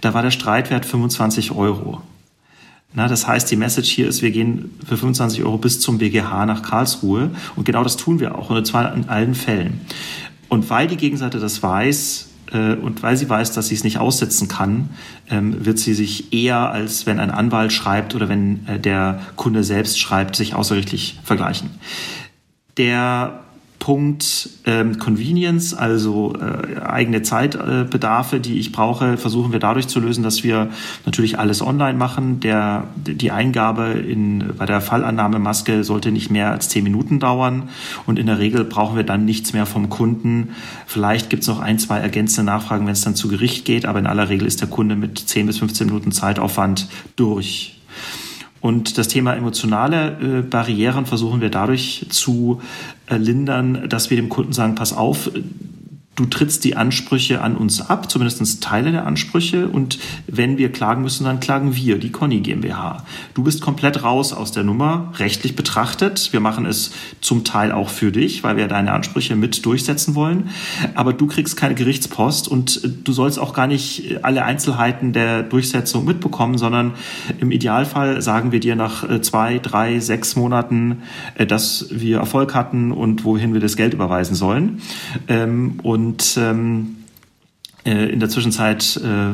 da 0.00 0.14
war 0.14 0.22
der 0.22 0.30
Streitwert 0.30 0.86
25 0.86 1.52
Euro. 1.52 2.00
Na, 2.94 3.08
das 3.08 3.26
heißt, 3.26 3.50
die 3.50 3.56
Message 3.56 3.90
hier 3.90 4.08
ist, 4.08 4.22
wir 4.22 4.30
gehen 4.30 4.70
für 4.86 4.96
25 4.96 5.44
Euro 5.44 5.58
bis 5.58 5.80
zum 5.80 5.98
BGH 5.98 6.46
nach 6.46 6.62
Karlsruhe. 6.62 7.30
Und 7.54 7.64
genau 7.64 7.82
das 7.82 7.98
tun 7.98 8.20
wir 8.20 8.38
auch, 8.38 8.48
und 8.48 8.66
zwar 8.66 8.94
in 8.94 9.10
allen 9.10 9.34
Fällen. 9.34 9.80
Und 10.48 10.68
weil 10.70 10.86
die 10.86 10.96
Gegenseite 10.96 11.38
das 11.38 11.62
weiß 11.62 12.28
äh, 12.52 12.74
und 12.74 13.02
weil 13.02 13.16
sie 13.16 13.28
weiß, 13.28 13.52
dass 13.52 13.68
sie 13.68 13.74
es 13.74 13.84
nicht 13.84 13.98
aussetzen 13.98 14.48
kann, 14.48 14.90
ähm, 15.30 15.64
wird 15.64 15.78
sie 15.78 15.94
sich 15.94 16.32
eher, 16.32 16.70
als 16.70 17.06
wenn 17.06 17.18
ein 17.18 17.30
Anwalt 17.30 17.72
schreibt 17.72 18.14
oder 18.14 18.28
wenn 18.28 18.66
äh, 18.66 18.78
der 18.78 19.20
Kunde 19.36 19.64
selbst 19.64 19.98
schreibt, 19.98 20.36
sich 20.36 20.54
außerrichtlich 20.54 21.18
vergleichen. 21.24 21.70
Der 22.76 23.45
Punkt 23.86 24.48
ähm, 24.64 24.98
Convenience, 24.98 25.72
also 25.72 26.34
äh, 26.34 26.80
eigene 26.80 27.22
Zeitbedarfe, 27.22 28.38
äh, 28.38 28.40
die 28.40 28.58
ich 28.58 28.72
brauche, 28.72 29.16
versuchen 29.16 29.52
wir 29.52 29.60
dadurch 29.60 29.86
zu 29.86 30.00
lösen, 30.00 30.24
dass 30.24 30.42
wir 30.42 30.70
natürlich 31.04 31.38
alles 31.38 31.62
online 31.62 31.96
machen. 31.96 32.40
Der, 32.40 32.88
die 32.96 33.30
Eingabe 33.30 33.90
in, 33.90 34.54
bei 34.58 34.66
der 34.66 34.80
Fallannahmemaske 34.80 35.84
sollte 35.84 36.10
nicht 36.10 36.32
mehr 36.32 36.50
als 36.50 36.68
zehn 36.68 36.82
Minuten 36.82 37.20
dauern 37.20 37.68
und 38.06 38.18
in 38.18 38.26
der 38.26 38.40
Regel 38.40 38.64
brauchen 38.64 38.96
wir 38.96 39.04
dann 39.04 39.24
nichts 39.24 39.52
mehr 39.52 39.66
vom 39.66 39.88
Kunden. 39.88 40.56
Vielleicht 40.88 41.30
gibt 41.30 41.42
es 41.42 41.48
noch 41.48 41.60
ein, 41.60 41.78
zwei 41.78 41.98
ergänzende 41.98 42.50
Nachfragen, 42.50 42.86
wenn 42.86 42.92
es 42.92 43.02
dann 43.02 43.14
zu 43.14 43.28
Gericht 43.28 43.64
geht, 43.64 43.86
aber 43.86 44.00
in 44.00 44.08
aller 44.08 44.28
Regel 44.28 44.48
ist 44.48 44.60
der 44.60 44.68
Kunde 44.68 44.96
mit 44.96 45.16
10 45.16 45.46
bis 45.46 45.58
15 45.58 45.86
Minuten 45.86 46.10
Zeitaufwand 46.10 46.88
durch. 47.14 47.78
Und 48.60 48.98
das 48.98 49.08
Thema 49.08 49.34
emotionale 49.34 50.18
äh, 50.20 50.42
Barrieren 50.42 51.06
versuchen 51.06 51.40
wir 51.40 51.50
dadurch 51.50 52.06
zu 52.08 52.60
äh, 53.06 53.16
lindern, 53.16 53.88
dass 53.88 54.10
wir 54.10 54.16
dem 54.16 54.28
Kunden 54.28 54.52
sagen, 54.52 54.74
pass 54.74 54.92
auf, 54.92 55.30
du 56.16 56.24
trittst 56.24 56.64
die 56.64 56.76
Ansprüche 56.76 57.42
an 57.42 57.56
uns 57.56 57.80
ab, 57.80 58.10
zumindest 58.10 58.62
Teile 58.62 58.90
der 58.90 59.06
Ansprüche. 59.06 59.68
Und 59.68 59.98
wenn 60.26 60.56
wir 60.58 60.72
klagen 60.72 61.02
müssen, 61.02 61.24
dann 61.24 61.40
klagen 61.40 61.76
wir, 61.76 61.98
die 61.98 62.10
Conny 62.10 62.40
GmbH. 62.40 63.04
Du 63.34 63.44
bist 63.44 63.60
komplett 63.60 64.02
raus 64.02 64.32
aus 64.32 64.50
der 64.50 64.64
Nummer, 64.64 65.12
rechtlich 65.18 65.54
betrachtet. 65.54 66.32
Wir 66.32 66.40
machen 66.40 66.64
es 66.64 66.92
zum 67.20 67.44
Teil 67.44 67.70
auch 67.70 67.90
für 67.90 68.12
dich, 68.12 68.42
weil 68.42 68.56
wir 68.56 68.66
deine 68.66 68.92
Ansprüche 68.92 69.36
mit 69.36 69.64
durchsetzen 69.66 70.14
wollen. 70.14 70.48
Aber 70.94 71.12
du 71.12 71.26
kriegst 71.26 71.56
keine 71.56 71.74
Gerichtspost 71.74 72.48
und 72.48 72.80
du 73.04 73.12
sollst 73.12 73.38
auch 73.38 73.52
gar 73.52 73.66
nicht 73.66 74.24
alle 74.24 74.44
Einzelheiten 74.44 75.12
der 75.12 75.42
Durchsetzung 75.42 76.06
mitbekommen, 76.06 76.56
sondern 76.56 76.94
im 77.40 77.50
Idealfall 77.50 78.22
sagen 78.22 78.52
wir 78.52 78.60
dir 78.60 78.74
nach 78.74 79.08
äh, 79.08 79.20
zwei, 79.20 79.58
drei, 79.58 80.00
sechs 80.00 80.34
Monaten, 80.34 81.02
äh, 81.34 81.46
dass 81.46 81.88
wir 81.90 82.18
Erfolg 82.18 82.54
hatten 82.54 82.90
und 82.90 83.24
wohin 83.24 83.52
wir 83.52 83.60
das 83.60 83.76
Geld 83.76 83.92
überweisen 83.92 84.34
sollen. 84.34 84.80
Ähm, 85.28 85.78
und 85.82 86.05
und 86.06 86.36
ähm, 86.36 86.95
Äh, 86.95 86.95
in 87.86 88.18
der 88.18 88.28
Zwischenzeit 88.28 89.00
äh, 89.04 89.32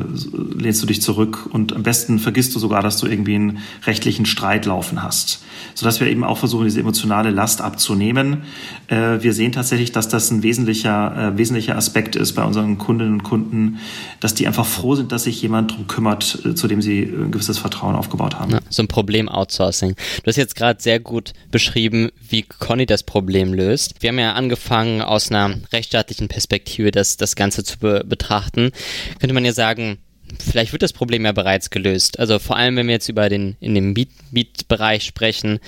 lehnst 0.61 0.81
du 0.83 0.85
dich 0.85 1.01
zurück 1.01 1.49
und 1.51 1.73
am 1.73 1.81
besten 1.81 2.19
vergisst 2.19 2.53
du 2.53 2.59
sogar, 2.59 2.83
dass 2.83 2.97
du 2.97 3.07
irgendwie 3.07 3.33
einen 3.33 3.57
rechtlichen 3.87 4.27
Streit 4.27 4.67
laufen 4.67 5.01
hast. 5.01 5.41
Sodass 5.73 5.99
wir 5.99 6.07
eben 6.07 6.23
auch 6.23 6.37
versuchen, 6.37 6.65
diese 6.65 6.79
emotionale 6.79 7.31
Last 7.31 7.61
abzunehmen. 7.61 8.43
Äh, 8.89 9.23
wir 9.23 9.33
sehen 9.33 9.53
tatsächlich, 9.53 9.91
dass 9.91 10.07
das 10.07 10.29
ein 10.29 10.43
wesentlicher, 10.43 11.33
äh, 11.33 11.37
wesentlicher 11.37 11.75
Aspekt 11.75 12.15
ist 12.15 12.33
bei 12.33 12.43
unseren 12.43 12.77
Kundinnen 12.77 13.13
und 13.13 13.23
Kunden, 13.23 13.79
dass 14.19 14.35
die 14.35 14.45
einfach 14.45 14.67
froh 14.67 14.93
sind, 14.93 15.11
dass 15.11 15.23
sich 15.23 15.41
jemand 15.41 15.71
darum 15.71 15.87
kümmert, 15.87 16.45
äh, 16.45 16.53
zu 16.53 16.67
dem 16.67 16.79
sie 16.83 17.01
ein 17.01 17.31
gewisses 17.31 17.57
Vertrauen 17.57 17.95
aufgebaut 17.95 18.39
haben. 18.39 18.51
Ja, 18.51 18.59
so 18.69 18.83
ein 18.83 18.87
Problem-Outsourcing. 18.87 19.95
Du 19.95 20.27
hast 20.27 20.35
jetzt 20.35 20.55
gerade 20.55 20.79
sehr 20.79 20.99
gut 20.99 21.33
beschrieben, 21.49 22.09
wie 22.29 22.43
Conny 22.43 22.85
das 22.85 23.01
Problem 23.01 23.51
löst. 23.51 23.95
Wir 24.01 24.09
haben 24.09 24.19
ja 24.19 24.33
angefangen, 24.33 25.01
aus 25.01 25.31
einer 25.31 25.55
rechtsstaatlichen 25.71 26.27
Perspektive 26.27 26.91
das, 26.91 27.17
das 27.17 27.35
Ganze 27.35 27.63
zu 27.63 27.79
be 27.79 28.03
betrachten 28.05 28.42
betrachten, 28.43 28.71
könnte 29.19 29.33
man 29.33 29.45
ja 29.45 29.53
sagen, 29.53 29.97
vielleicht 30.39 30.71
wird 30.71 30.83
das 30.83 30.93
Problem 30.93 31.25
ja 31.25 31.31
bereits 31.31 31.69
gelöst. 31.69 32.19
Also 32.19 32.39
vor 32.39 32.57
allem, 32.57 32.75
wenn 32.75 32.87
wir 32.87 32.93
jetzt 32.93 33.09
über 33.09 33.29
den 33.29 33.55
in 33.59 33.75
dem 33.75 33.93
Mietbereich 34.31 35.03
sprechen, 35.03 35.59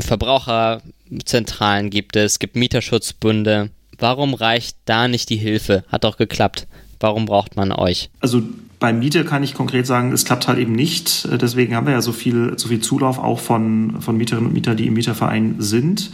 Verbraucherzentralen 0.00 1.90
gibt 1.90 2.16
es, 2.16 2.38
gibt 2.38 2.56
Mieterschutzbünde. 2.56 3.70
Warum 3.98 4.34
reicht 4.34 4.76
da 4.86 5.08
nicht 5.08 5.28
die 5.28 5.36
Hilfe? 5.36 5.84
Hat 5.88 6.04
doch 6.04 6.16
geklappt. 6.16 6.66
Warum 7.00 7.26
braucht 7.26 7.56
man 7.56 7.72
euch? 7.72 8.10
Also 8.20 8.42
bei 8.78 8.92
Miete 8.92 9.24
kann 9.24 9.42
ich 9.42 9.54
konkret 9.54 9.86
sagen, 9.86 10.12
es 10.12 10.24
klappt 10.24 10.48
halt 10.48 10.58
eben 10.58 10.72
nicht. 10.72 11.28
Deswegen 11.30 11.74
haben 11.76 11.86
wir 11.86 11.92
ja 11.92 12.00
so 12.00 12.12
viel, 12.12 12.54
so 12.58 12.68
viel 12.68 12.80
Zulauf 12.80 13.18
auch 13.18 13.38
von, 13.38 14.00
von 14.00 14.16
Mieterinnen 14.16 14.48
und 14.48 14.54
Mietern, 14.54 14.76
die 14.76 14.86
im 14.86 14.94
Mieterverein 14.94 15.56
sind. 15.58 16.10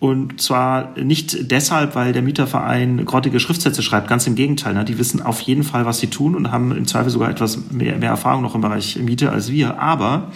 Und 0.00 0.40
zwar 0.40 0.98
nicht 0.98 1.50
deshalb, 1.50 1.94
weil 1.94 2.14
der 2.14 2.22
Mieterverein 2.22 3.04
grottige 3.04 3.38
Schriftsätze 3.38 3.82
schreibt, 3.82 4.08
ganz 4.08 4.26
im 4.26 4.34
Gegenteil. 4.34 4.72
Ne? 4.72 4.82
Die 4.86 4.98
wissen 4.98 5.20
auf 5.20 5.42
jeden 5.42 5.62
Fall, 5.62 5.84
was 5.84 5.98
sie 5.98 6.06
tun 6.06 6.34
und 6.34 6.50
haben 6.50 6.74
im 6.74 6.86
Zweifel 6.86 7.10
sogar 7.10 7.28
etwas 7.28 7.70
mehr, 7.70 7.98
mehr 7.98 8.08
Erfahrung 8.08 8.40
noch 8.40 8.54
im 8.54 8.62
Bereich 8.62 8.96
Miete 8.96 9.30
als 9.30 9.52
wir. 9.52 9.78
Aber 9.78 10.32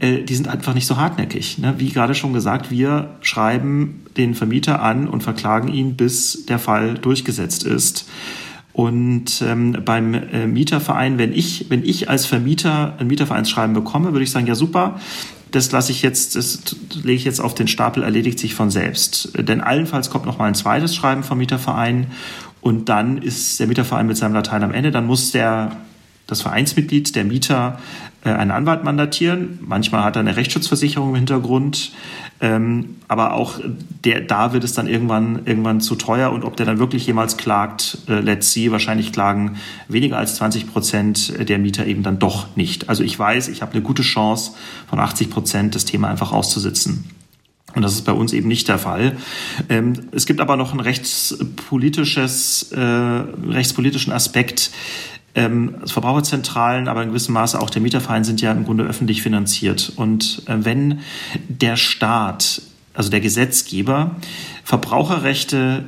äh, 0.00 0.24
die 0.24 0.34
sind 0.34 0.48
einfach 0.48 0.74
nicht 0.74 0.88
so 0.88 0.96
hartnäckig. 0.96 1.58
Ne? 1.58 1.74
Wie 1.78 1.90
gerade 1.90 2.16
schon 2.16 2.32
gesagt, 2.32 2.72
wir 2.72 3.10
schreiben 3.20 4.02
den 4.16 4.34
Vermieter 4.34 4.82
an 4.82 5.06
und 5.06 5.22
verklagen 5.22 5.68
ihn, 5.68 5.96
bis 5.96 6.44
der 6.46 6.58
Fall 6.58 6.94
durchgesetzt 6.94 7.62
ist. 7.62 8.08
Und 8.72 9.40
ähm, 9.40 9.84
beim 9.84 10.14
äh, 10.14 10.46
Mieterverein, 10.48 11.16
wenn 11.16 11.32
ich, 11.32 11.66
wenn 11.70 11.84
ich 11.84 12.10
als 12.10 12.26
Vermieter 12.26 12.94
ein 12.98 13.06
Mietervereinsschreiben 13.06 13.72
bekomme, 13.72 14.12
würde 14.12 14.24
ich 14.24 14.32
sagen, 14.32 14.46
ja 14.48 14.56
super, 14.56 15.00
das 15.56 15.72
lasse 15.72 15.90
ich 15.90 16.02
jetzt, 16.02 16.36
das 16.36 16.60
lege 16.92 17.14
ich 17.14 17.24
jetzt 17.24 17.40
auf 17.40 17.54
den 17.54 17.66
Stapel, 17.66 18.02
erledigt 18.02 18.38
sich 18.38 18.54
von 18.54 18.70
selbst. 18.70 19.30
Denn 19.36 19.60
allenfalls 19.60 20.10
kommt 20.10 20.26
noch 20.26 20.38
mal 20.38 20.44
ein 20.46 20.54
zweites 20.54 20.94
Schreiben 20.94 21.22
vom 21.22 21.38
Mieterverein 21.38 22.08
und 22.60 22.88
dann 22.88 23.18
ist 23.18 23.58
der 23.58 23.66
Mieterverein 23.66 24.06
mit 24.06 24.16
seinem 24.16 24.34
Latein 24.34 24.62
am 24.62 24.72
Ende. 24.72 24.90
Dann 24.90 25.06
muss 25.06 25.32
der, 25.32 25.76
das 26.26 26.42
Vereinsmitglied, 26.42 27.16
der 27.16 27.24
Mieter, 27.24 27.78
einen 28.34 28.50
Anwalt 28.50 28.84
mandatieren. 28.84 29.58
Manchmal 29.62 30.04
hat 30.04 30.16
er 30.16 30.20
eine 30.20 30.36
Rechtsschutzversicherung 30.36 31.10
im 31.10 31.14
Hintergrund. 31.16 31.92
Ähm, 32.40 32.96
aber 33.08 33.34
auch 33.34 33.60
der, 34.04 34.20
da 34.20 34.52
wird 34.52 34.64
es 34.64 34.74
dann 34.74 34.88
irgendwann, 34.88 35.46
irgendwann 35.46 35.80
zu 35.80 35.94
teuer. 35.94 36.32
Und 36.32 36.44
ob 36.44 36.56
der 36.56 36.66
dann 36.66 36.78
wirklich 36.78 37.06
jemals 37.06 37.36
klagt, 37.36 37.98
äh, 38.08 38.20
let's 38.20 38.52
see, 38.52 38.70
wahrscheinlich 38.70 39.12
klagen 39.12 39.56
weniger 39.88 40.18
als 40.18 40.36
20 40.36 40.70
Prozent 40.70 41.48
der 41.48 41.58
Mieter 41.58 41.86
eben 41.86 42.02
dann 42.02 42.18
doch 42.18 42.56
nicht. 42.56 42.88
Also 42.88 43.04
ich 43.04 43.18
weiß, 43.18 43.48
ich 43.48 43.62
habe 43.62 43.72
eine 43.72 43.82
gute 43.82 44.02
Chance, 44.02 44.52
von 44.88 44.98
80 44.98 45.30
Prozent 45.30 45.74
das 45.74 45.84
Thema 45.84 46.08
einfach 46.08 46.32
auszusitzen. 46.32 47.04
Und 47.76 47.82
das 47.82 47.92
ist 47.92 48.02
bei 48.06 48.12
uns 48.12 48.32
eben 48.32 48.48
nicht 48.48 48.68
der 48.68 48.78
Fall. 48.78 49.16
Ähm, 49.68 50.08
es 50.12 50.24
gibt 50.24 50.40
aber 50.40 50.56
noch 50.56 50.72
ein 50.72 50.80
rechtspolitisches, 50.80 52.72
äh, 52.72 52.80
rechtspolitischen 52.80 54.14
Aspekt, 54.14 54.70
ähm, 55.36 55.76
Verbraucherzentralen, 55.84 56.88
aber 56.88 57.02
in 57.02 57.10
gewissem 57.10 57.34
Maße 57.34 57.60
auch 57.60 57.70
der 57.70 57.82
Mieterverein 57.82 58.24
sind 58.24 58.40
ja 58.40 58.50
im 58.50 58.64
Grunde 58.64 58.84
öffentlich 58.84 59.22
finanziert. 59.22 59.92
Und 59.94 60.42
äh, 60.46 60.56
wenn 60.64 61.00
der 61.48 61.76
Staat, 61.76 62.62
also 62.94 63.10
der 63.10 63.20
Gesetzgeber, 63.20 64.16
Verbraucherrechte 64.64 65.84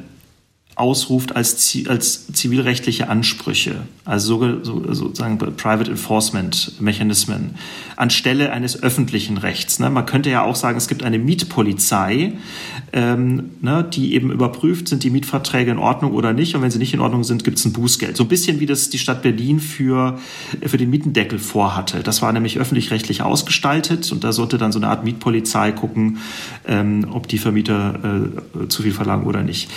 ausruft 0.78 1.34
als, 1.34 1.76
als 1.88 2.32
zivilrechtliche 2.32 3.08
Ansprüche, 3.08 3.82
also 4.04 4.62
sozusagen 4.62 5.38
Private 5.38 5.90
Enforcement 5.90 6.80
Mechanismen, 6.80 7.56
anstelle 7.96 8.52
eines 8.52 8.82
öffentlichen 8.82 9.38
Rechts. 9.38 9.80
Ne? 9.80 9.90
Man 9.90 10.06
könnte 10.06 10.30
ja 10.30 10.42
auch 10.42 10.56
sagen, 10.56 10.78
es 10.78 10.86
gibt 10.86 11.02
eine 11.02 11.18
Mietpolizei, 11.18 12.34
ähm, 12.92 13.50
ne, 13.60 13.84
die 13.92 14.14
eben 14.14 14.30
überprüft, 14.30 14.88
sind 14.88 15.02
die 15.02 15.10
Mietverträge 15.10 15.70
in 15.70 15.78
Ordnung 15.78 16.12
oder 16.12 16.32
nicht. 16.32 16.54
Und 16.54 16.62
wenn 16.62 16.70
sie 16.70 16.78
nicht 16.78 16.94
in 16.94 17.00
Ordnung 17.00 17.24
sind, 17.24 17.44
gibt 17.44 17.58
es 17.58 17.64
ein 17.64 17.72
Bußgeld. 17.72 18.16
So 18.16 18.24
ein 18.24 18.28
bisschen 18.28 18.60
wie 18.60 18.66
das 18.66 18.88
die 18.88 18.98
Stadt 18.98 19.22
Berlin 19.22 19.60
für, 19.60 20.18
für 20.64 20.76
den 20.76 20.90
Mietendeckel 20.90 21.38
vorhatte. 21.38 22.02
Das 22.02 22.22
war 22.22 22.32
nämlich 22.32 22.58
öffentlich-rechtlich 22.58 23.22
ausgestaltet 23.22 24.10
und 24.12 24.22
da 24.24 24.32
sollte 24.32 24.58
dann 24.58 24.72
so 24.72 24.78
eine 24.78 24.88
Art 24.88 25.04
Mietpolizei 25.04 25.72
gucken, 25.72 26.18
ähm, 26.66 27.06
ob 27.10 27.26
die 27.26 27.38
Vermieter 27.38 28.22
äh, 28.62 28.68
zu 28.68 28.82
viel 28.82 28.92
verlangen 28.92 29.26
oder 29.26 29.42
nicht. 29.42 29.68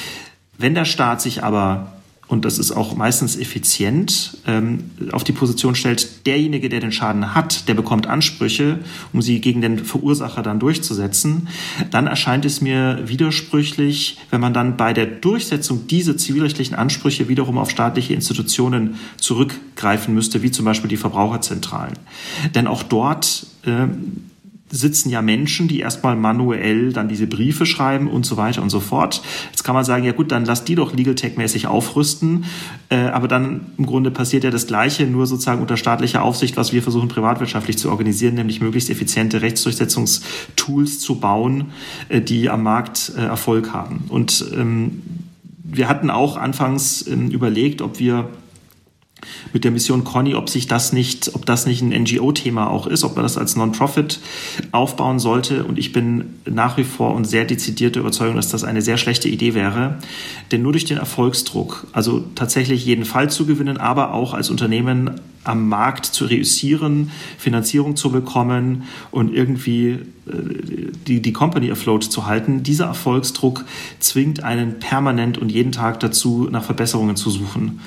Wenn 0.61 0.75
der 0.75 0.85
Staat 0.85 1.21
sich 1.21 1.43
aber 1.43 1.93
und 2.31 2.45
das 2.45 2.59
ist 2.59 2.71
auch 2.71 2.95
meistens 2.95 3.35
effizient, 3.35 4.37
ähm, 4.47 4.91
auf 5.11 5.25
die 5.25 5.33
Position 5.33 5.75
stellt, 5.75 6.25
derjenige, 6.25 6.69
der 6.69 6.79
den 6.79 6.93
Schaden 6.93 7.35
hat, 7.35 7.67
der 7.67 7.73
bekommt 7.73 8.07
Ansprüche, 8.07 8.79
um 9.11 9.21
sie 9.21 9.41
gegen 9.41 9.59
den 9.59 9.83
Verursacher 9.83 10.41
dann 10.41 10.57
durchzusetzen, 10.57 11.49
dann 11.89 12.07
erscheint 12.07 12.45
es 12.45 12.61
mir 12.61 12.99
widersprüchlich, 13.05 14.17
wenn 14.29 14.39
man 14.39 14.53
dann 14.53 14.77
bei 14.77 14.93
der 14.93 15.07
Durchsetzung 15.07 15.87
dieser 15.87 16.15
zivilrechtlichen 16.15 16.73
Ansprüche 16.73 17.27
wiederum 17.27 17.57
auf 17.57 17.69
staatliche 17.69 18.13
Institutionen 18.13 18.95
zurückgreifen 19.17 20.13
müsste, 20.13 20.41
wie 20.41 20.51
zum 20.51 20.63
Beispiel 20.63 20.89
die 20.89 20.95
Verbraucherzentralen. 20.95 21.95
Denn 22.55 22.65
auch 22.65 22.83
dort 22.83 23.45
äh, 23.65 23.87
sitzen 24.71 25.09
ja 25.09 25.21
Menschen, 25.21 25.67
die 25.67 25.79
erstmal 25.79 26.15
manuell 26.15 26.93
dann 26.93 27.07
diese 27.07 27.27
Briefe 27.27 27.65
schreiben 27.65 28.07
und 28.09 28.25
so 28.25 28.37
weiter 28.37 28.61
und 28.61 28.69
so 28.69 28.79
fort. 28.79 29.21
Jetzt 29.51 29.63
kann 29.63 29.75
man 29.75 29.83
sagen, 29.83 30.03
ja 30.03 30.13
gut, 30.13 30.31
dann 30.31 30.45
lass 30.45 30.63
die 30.63 30.75
doch 30.75 30.93
Legal 30.93 31.15
Tech-mäßig 31.15 31.67
aufrüsten. 31.67 32.45
Äh, 32.89 32.95
aber 33.07 33.27
dann 33.27 33.67
im 33.77 33.85
Grunde 33.85 34.11
passiert 34.11 34.43
ja 34.43 34.49
das 34.49 34.67
Gleiche, 34.67 35.05
nur 35.05 35.27
sozusagen 35.27 35.61
unter 35.61 35.77
staatlicher 35.77 36.23
Aufsicht, 36.23 36.57
was 36.57 36.73
wir 36.73 36.81
versuchen 36.81 37.09
privatwirtschaftlich 37.09 37.77
zu 37.77 37.89
organisieren, 37.89 38.35
nämlich 38.35 38.61
möglichst 38.61 38.89
effiziente 38.89 39.41
Rechtsdurchsetzungstools 39.41 40.99
zu 40.99 41.19
bauen, 41.19 41.71
äh, 42.09 42.21
die 42.21 42.49
am 42.49 42.63
Markt 42.63 43.11
äh, 43.17 43.21
Erfolg 43.21 43.73
haben. 43.73 44.05
Und 44.09 44.45
ähm, 44.53 45.01
wir 45.63 45.87
hatten 45.87 46.09
auch 46.09 46.37
anfangs 46.37 47.05
ähm, 47.07 47.29
überlegt, 47.31 47.81
ob 47.81 47.99
wir 47.99 48.29
mit 49.53 49.63
der 49.63 49.71
Mission 49.71 50.03
Conny, 50.03 50.35
ob 50.35 50.49
sich 50.49 50.67
das 50.67 50.93
nicht, 50.93 51.35
ob 51.35 51.45
das 51.45 51.65
nicht 51.65 51.81
ein 51.81 51.89
NGO-Thema 51.89 52.69
auch 52.69 52.87
ist, 52.87 53.03
ob 53.03 53.15
man 53.15 53.23
das 53.23 53.37
als 53.37 53.55
Non-Profit 53.55 54.19
aufbauen 54.71 55.19
sollte. 55.19 55.63
Und 55.63 55.77
ich 55.77 55.91
bin 55.91 56.35
nach 56.45 56.77
wie 56.77 56.83
vor 56.83 57.13
und 57.13 57.25
sehr 57.25 57.45
dezidierte 57.45 57.99
Überzeugung, 57.99 58.35
dass 58.35 58.49
das 58.49 58.63
eine 58.63 58.81
sehr 58.81 58.97
schlechte 58.97 59.29
Idee 59.29 59.53
wäre. 59.53 59.99
Denn 60.51 60.61
nur 60.61 60.71
durch 60.71 60.85
den 60.85 60.97
Erfolgsdruck, 60.97 61.87
also 61.91 62.23
tatsächlich 62.35 62.85
jeden 62.85 63.05
Fall 63.05 63.29
zu 63.29 63.45
gewinnen, 63.45 63.77
aber 63.77 64.13
auch 64.13 64.33
als 64.33 64.49
Unternehmen 64.49 65.21
am 65.43 65.67
Markt 65.69 66.05
zu 66.05 66.25
reüssieren, 66.25 67.11
Finanzierung 67.37 67.95
zu 67.95 68.11
bekommen 68.11 68.83
und 69.09 69.33
irgendwie 69.33 69.89
äh, 69.89 69.99
die, 71.07 71.21
die 71.21 71.33
Company 71.33 71.71
afloat 71.71 72.03
zu 72.03 72.27
halten. 72.27 72.63
Dieser 72.63 72.85
Erfolgsdruck 72.85 73.65
zwingt 73.99 74.43
einen 74.43 74.79
permanent 74.79 75.37
und 75.37 75.51
jeden 75.51 75.71
Tag 75.71 75.99
dazu, 75.99 76.47
nach 76.51 76.63
Verbesserungen 76.63 77.15
zu 77.15 77.29
suchen. 77.31 77.79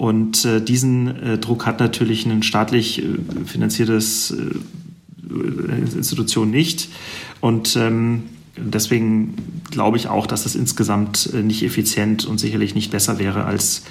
Und 0.00 0.46
äh, 0.46 0.62
diesen 0.62 1.08
äh, 1.22 1.36
Druck 1.36 1.66
hat 1.66 1.78
natürlich 1.78 2.24
ein 2.24 2.42
staatlich 2.42 3.02
äh, 3.02 3.04
finanziertes 3.44 4.30
äh, 4.30 5.94
Institution 5.94 6.50
nicht. 6.50 6.88
Und 7.42 7.76
ähm, 7.76 8.22
deswegen 8.56 9.34
glaube 9.70 9.98
ich 9.98 10.08
auch, 10.08 10.26
dass 10.26 10.44
das 10.44 10.54
insgesamt 10.54 11.28
äh, 11.34 11.42
nicht 11.42 11.62
effizient 11.62 12.24
und 12.24 12.40
sicherlich 12.40 12.74
nicht 12.74 12.90
besser 12.90 13.18
wäre, 13.18 13.44
als, 13.44 13.82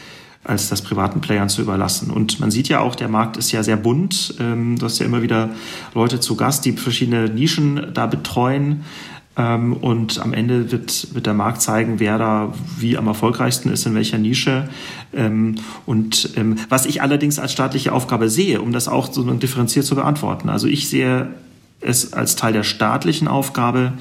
als 0.44 0.68
das 0.68 0.82
privaten 0.82 1.22
Playern 1.22 1.48
zu 1.48 1.62
überlassen. 1.62 2.10
Und 2.10 2.40
man 2.40 2.50
sieht 2.50 2.70
ja 2.70 2.80
auch, 2.80 2.96
der 2.96 3.08
Markt 3.08 3.38
ist 3.38 3.52
ja 3.52 3.62
sehr 3.62 3.78
bunt. 3.78 4.34
Ähm, 4.40 4.80
du 4.80 4.86
hast 4.88 4.98
ja 4.98 5.06
immer 5.06 5.22
wieder 5.22 5.52
Leute 5.94 6.20
zu 6.20 6.36
Gast, 6.36 6.66
die 6.66 6.72
verschiedene 6.72 7.30
Nischen 7.30 7.92
da 7.94 8.08
betreuen. 8.08 8.82
Ähm, 9.40 9.74
und 9.74 10.20
am 10.20 10.34
Ende 10.34 10.72
wird, 10.72 11.16
wird 11.16 11.26
der 11.26 11.34
Markt 11.34 11.62
zeigen, 11.62 12.00
wer 12.00 12.18
da 12.18 12.54
wie 12.78 12.98
am 12.98 13.08
erfolgreichsten 13.08 13.72
ist, 13.72 13.86
in 13.86 13.96
welcher 13.96 14.18
Nische. 14.18 14.68
Ähm, 15.14 15.56
und 15.86 16.32
ähm, 16.36 16.58
was 16.68 16.86
ich 16.86 17.02
allerdings 17.02 17.40
als 17.40 17.54
staatliche 17.54 17.94
Aufgabe 17.94 18.30
sehe, 18.30 18.62
um 18.62 18.74
das 18.74 18.90
auch 18.90 19.12
so 19.12 19.24
differenziert 19.24 19.86
zu 19.86 19.96
beantworten. 19.96 20.50
Also 20.50 20.68
ich 20.68 20.90
sehe 20.90 21.28
es 21.80 22.12
als 22.12 22.36
Teil 22.36 22.52
der 22.52 22.64
staatlichen 22.64 23.30
Aufgabe, 23.30 23.94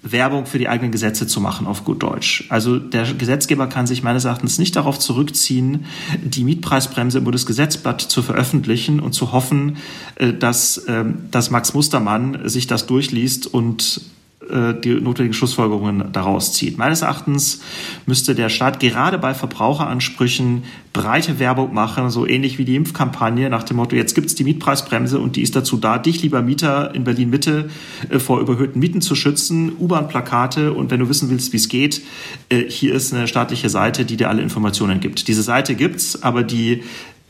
Werbung 0.00 0.46
für 0.46 0.60
die 0.60 0.68
eigenen 0.68 0.92
Gesetze 0.92 1.26
zu 1.26 1.40
machen, 1.40 1.66
auf 1.66 1.84
gut 1.84 2.04
Deutsch. 2.04 2.44
Also 2.48 2.78
der 2.78 3.12
Gesetzgeber 3.14 3.66
kann 3.66 3.88
sich 3.88 4.04
meines 4.04 4.24
Erachtens 4.24 4.60
nicht 4.60 4.76
darauf 4.76 5.00
zurückziehen, 5.00 5.86
die 6.22 6.44
Mietpreisbremse 6.44 7.18
im 7.18 7.24
Bundesgesetzblatt 7.24 8.00
zu 8.00 8.22
veröffentlichen 8.22 9.00
und 9.00 9.12
zu 9.12 9.32
hoffen, 9.32 9.78
äh, 10.14 10.32
dass, 10.32 10.86
dass 11.32 11.50
Max 11.50 11.74
Mustermann 11.74 12.48
sich 12.48 12.68
das 12.68 12.86
durchliest 12.86 13.52
und 13.52 14.00
die 14.48 15.00
notwendigen 15.00 15.34
Schlussfolgerungen 15.34 16.12
daraus 16.12 16.52
zieht. 16.52 16.78
Meines 16.78 17.02
Erachtens 17.02 17.60
müsste 18.06 18.34
der 18.34 18.48
Staat 18.48 18.80
gerade 18.80 19.18
bei 19.18 19.34
Verbraucheransprüchen 19.34 20.64
breite 20.92 21.38
Werbung 21.38 21.72
machen, 21.72 22.10
so 22.10 22.26
ähnlich 22.26 22.58
wie 22.58 22.64
die 22.64 22.74
Impfkampagne 22.74 23.48
nach 23.50 23.62
dem 23.62 23.76
Motto, 23.76 23.94
jetzt 23.94 24.14
gibt's 24.14 24.34
die 24.34 24.44
Mietpreisbremse 24.44 25.18
und 25.18 25.36
die 25.36 25.42
ist 25.42 25.54
dazu 25.54 25.76
da, 25.76 25.98
dich, 25.98 26.22
lieber 26.22 26.42
Mieter 26.42 26.94
in 26.94 27.04
Berlin-Mitte, 27.04 27.70
äh, 28.10 28.18
vor 28.18 28.40
überhöhten 28.40 28.80
Mieten 28.80 29.00
zu 29.00 29.14
schützen, 29.14 29.72
U-Bahn-Plakate 29.78 30.72
und 30.72 30.90
wenn 30.90 31.00
du 31.00 31.08
wissen 31.08 31.30
willst, 31.30 31.52
wie 31.52 31.56
es 31.58 31.68
geht, 31.68 32.02
äh, 32.48 32.64
hier 32.68 32.94
ist 32.94 33.14
eine 33.14 33.28
staatliche 33.28 33.68
Seite, 33.68 34.04
die 34.04 34.16
dir 34.16 34.28
alle 34.28 34.42
Informationen 34.42 35.00
gibt. 35.00 35.28
Diese 35.28 35.42
Seite 35.42 35.74
gibt's, 35.74 36.22
aber 36.22 36.42
die, 36.42 36.82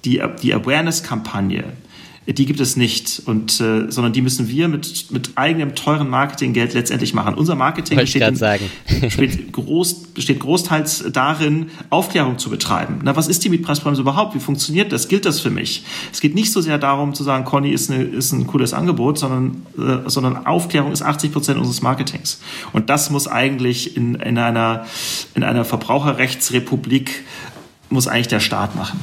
die, 0.04 0.22
die 0.42 0.54
Awareness-Kampagne, 0.54 1.64
die 2.34 2.44
gibt 2.44 2.60
es 2.60 2.76
nicht, 2.76 3.22
und, 3.24 3.58
äh, 3.60 3.90
sondern 3.90 4.12
die 4.12 4.20
müssen 4.20 4.48
wir 4.48 4.68
mit, 4.68 5.10
mit 5.10 5.30
eigenem 5.36 5.74
teuren 5.74 6.10
Marketinggeld 6.10 6.74
letztendlich 6.74 7.14
machen. 7.14 7.34
Unser 7.34 7.54
Marketing 7.54 7.96
besteht, 7.98 8.22
in, 8.22 9.00
besteht, 9.00 9.52
groß, 9.52 10.08
besteht 10.14 10.40
großteils 10.40 11.06
darin, 11.10 11.70
Aufklärung 11.88 12.38
zu 12.38 12.50
betreiben. 12.50 13.00
Na, 13.02 13.16
was 13.16 13.28
ist 13.28 13.44
die 13.44 13.48
Mietpreisbremse 13.48 14.02
überhaupt? 14.02 14.34
Wie 14.34 14.40
funktioniert 14.40 14.92
das? 14.92 15.08
Gilt 15.08 15.24
das 15.24 15.40
für 15.40 15.50
mich? 15.50 15.84
Es 16.12 16.20
geht 16.20 16.34
nicht 16.34 16.52
so 16.52 16.60
sehr 16.60 16.76
darum 16.76 17.14
zu 17.14 17.24
sagen, 17.24 17.46
Conny 17.46 17.70
ist, 17.70 17.90
eine, 17.90 18.02
ist 18.02 18.32
ein 18.32 18.46
cooles 18.46 18.74
Angebot, 18.74 19.18
sondern, 19.18 19.62
äh, 19.78 20.08
sondern 20.10 20.44
Aufklärung 20.44 20.92
ist 20.92 21.00
80 21.00 21.32
Prozent 21.32 21.58
unseres 21.58 21.80
Marketings. 21.80 22.40
Und 22.74 22.90
das 22.90 23.08
muss 23.08 23.26
eigentlich 23.26 23.96
in, 23.96 24.16
in, 24.16 24.36
einer, 24.36 24.84
in 25.34 25.44
einer 25.44 25.64
Verbraucherrechtsrepublik 25.64 27.24
muss 27.88 28.06
eigentlich 28.06 28.28
der 28.28 28.40
Staat 28.40 28.76
machen. 28.76 29.00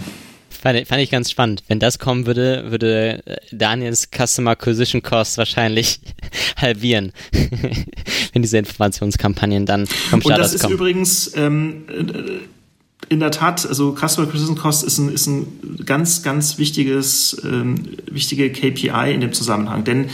Fand, 0.65 0.87
fand 0.87 0.99
ich 0.99 1.11
ganz 1.11 1.29
spannend. 1.29 1.63
Wenn 1.67 1.79
das 1.79 1.99
kommen 1.99 2.25
würde, 2.25 2.71
würde 2.71 3.21
äh, 3.27 3.35
Daniels 3.51 4.09
Customer 4.09 4.49
Acquisition 4.51 5.03
Cost 5.03 5.37
wahrscheinlich 5.37 5.99
halbieren, 6.57 7.11
wenn 8.33 8.41
diese 8.41 8.57
Informationskampagnen 8.57 9.67
dann 9.67 9.85
vom 9.85 10.21
Start 10.21 10.39
Und 10.39 10.43
das 10.43 10.55
ist 10.55 10.67
übrigens 10.67 11.31
ähm, 11.35 11.83
äh, 11.87 13.13
in 13.13 13.19
der 13.19 13.29
Tat, 13.29 13.67
also 13.67 13.93
Customer 13.93 14.27
Acquisition 14.27 14.57
Cost 14.57 14.83
ist 14.83 14.97
ein, 14.97 15.13
ist 15.13 15.27
ein 15.27 15.77
ganz, 15.85 16.23
ganz 16.23 16.57
wichtiges, 16.57 17.39
ähm, 17.43 17.97
wichtige 18.09 18.51
KPI 18.51 19.13
in 19.13 19.21
dem 19.21 19.33
Zusammenhang, 19.33 19.83
denn 19.83 20.09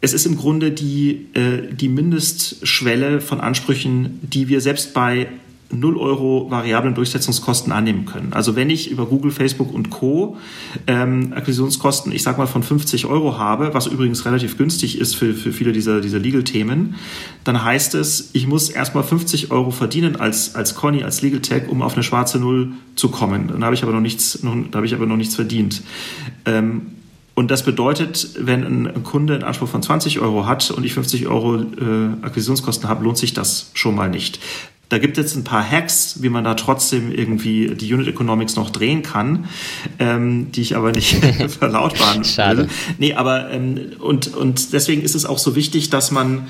es 0.00 0.14
ist 0.14 0.26
im 0.26 0.36
Grunde 0.36 0.72
die, 0.72 1.28
äh, 1.34 1.72
die 1.72 1.88
Mindestschwelle 1.88 3.20
von 3.20 3.40
Ansprüchen, 3.40 4.18
die 4.22 4.48
wir 4.48 4.60
selbst 4.60 4.94
bei 4.94 5.28
0 5.72 5.96
Euro 5.96 6.50
variablen 6.50 6.94
Durchsetzungskosten 6.94 7.72
annehmen 7.72 8.04
können. 8.04 8.32
Also 8.32 8.56
wenn 8.56 8.70
ich 8.70 8.90
über 8.90 9.06
Google, 9.06 9.30
Facebook 9.30 9.72
und 9.72 9.90
Co. 9.90 10.36
Ähm, 10.86 11.32
Akquisitionskosten, 11.34 12.12
ich 12.12 12.22
sag 12.22 12.38
mal 12.38 12.46
von 12.46 12.62
50 12.62 13.06
Euro 13.06 13.38
habe, 13.38 13.72
was 13.72 13.86
übrigens 13.86 14.24
relativ 14.24 14.58
günstig 14.58 14.98
ist 14.98 15.14
für, 15.14 15.32
für 15.34 15.52
viele 15.52 15.72
dieser, 15.72 16.00
dieser 16.00 16.18
Legal-Themen, 16.18 16.96
dann 17.44 17.64
heißt 17.64 17.94
es, 17.94 18.30
ich 18.32 18.46
muss 18.46 18.68
erstmal 18.68 19.04
50 19.04 19.52
Euro 19.52 19.70
verdienen 19.70 20.16
als, 20.16 20.54
als 20.54 20.74
Conny, 20.74 21.04
als 21.04 21.22
Legal 21.22 21.40
Tech, 21.40 21.68
um 21.68 21.82
auf 21.82 21.94
eine 21.94 22.02
schwarze 22.02 22.38
Null 22.38 22.72
zu 22.96 23.08
kommen. 23.08 23.48
Dann 23.48 23.64
habe 23.64 23.74
ich 23.74 23.82
aber 23.82 23.92
noch 23.92 24.00
nichts, 24.00 24.42
noch, 24.42 24.56
da 24.70 24.78
habe 24.78 24.86
ich 24.86 24.94
aber 24.94 25.06
noch 25.06 25.16
nichts 25.16 25.36
verdient. 25.36 25.82
Ähm, 26.46 26.82
und 27.34 27.50
das 27.50 27.64
bedeutet, 27.64 28.30
wenn 28.38 28.64
ein 28.64 29.02
Kunde 29.04 29.34
einen 29.34 29.44
Anspruch 29.44 29.68
von 29.68 29.82
20 29.82 30.20
Euro 30.20 30.46
hat 30.46 30.70
und 30.72 30.84
ich 30.84 30.92
50 30.92 31.26
Euro 31.28 31.56
äh, 31.56 32.22
Akquisitionskosten 32.22 32.88
habe, 32.88 33.04
lohnt 33.04 33.18
sich 33.18 33.32
das 33.32 33.70
schon 33.72 33.94
mal 33.94 34.10
nicht. 34.10 34.40
Da 34.90 34.98
gibt 34.98 35.18
es 35.18 35.36
ein 35.36 35.44
paar 35.44 35.68
Hacks, 35.68 36.20
wie 36.20 36.28
man 36.28 36.42
da 36.42 36.54
trotzdem 36.54 37.12
irgendwie 37.12 37.68
die 37.76 37.94
Unit 37.94 38.08
Economics 38.08 38.56
noch 38.56 38.70
drehen 38.70 39.02
kann, 39.02 39.46
ähm, 40.00 40.50
die 40.52 40.60
ich 40.62 40.76
aber 40.76 40.90
nicht 40.90 41.24
verlautbaren 41.58 42.24
Schade. 42.24 42.62
will. 42.62 42.68
Nee, 42.98 43.14
aber 43.14 43.50
ähm, 43.50 43.92
und, 44.00 44.34
und 44.34 44.72
deswegen 44.72 45.02
ist 45.02 45.14
es 45.14 45.24
auch 45.24 45.38
so 45.38 45.54
wichtig, 45.54 45.90
dass 45.90 46.10
man 46.10 46.48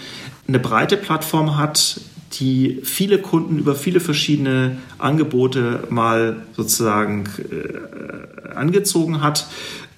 eine 0.48 0.58
breite 0.58 0.96
Plattform 0.96 1.58
hat, 1.58 2.00
die 2.32 2.80
viele 2.82 3.18
Kunden 3.18 3.58
über 3.58 3.74
viele 3.74 4.00
verschiedene 4.00 4.78
Angebote 4.98 5.84
mal 5.90 6.36
sozusagen 6.56 7.24
äh, 7.50 8.54
angezogen 8.54 9.20
hat 9.20 9.46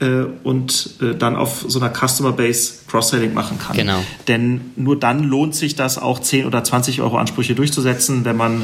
äh, 0.02 0.26
und 0.42 0.90
äh, 1.00 1.14
dann 1.14 1.36
auf 1.36 1.64
so 1.68 1.80
einer 1.80 1.92
Customer 1.94 2.32
Base 2.32 2.74
Cross-Selling 2.88 3.32
machen 3.32 3.58
kann. 3.58 3.76
Genau. 3.76 4.02
Denn 4.26 4.72
nur 4.76 4.98
dann 4.98 5.22
lohnt 5.24 5.54
sich 5.54 5.76
das 5.76 5.96
auch 5.96 6.18
10 6.18 6.46
oder 6.46 6.64
20 6.64 7.00
Euro 7.00 7.16
Ansprüche 7.16 7.54
durchzusetzen, 7.54 8.24
wenn 8.24 8.36
man, 8.36 8.62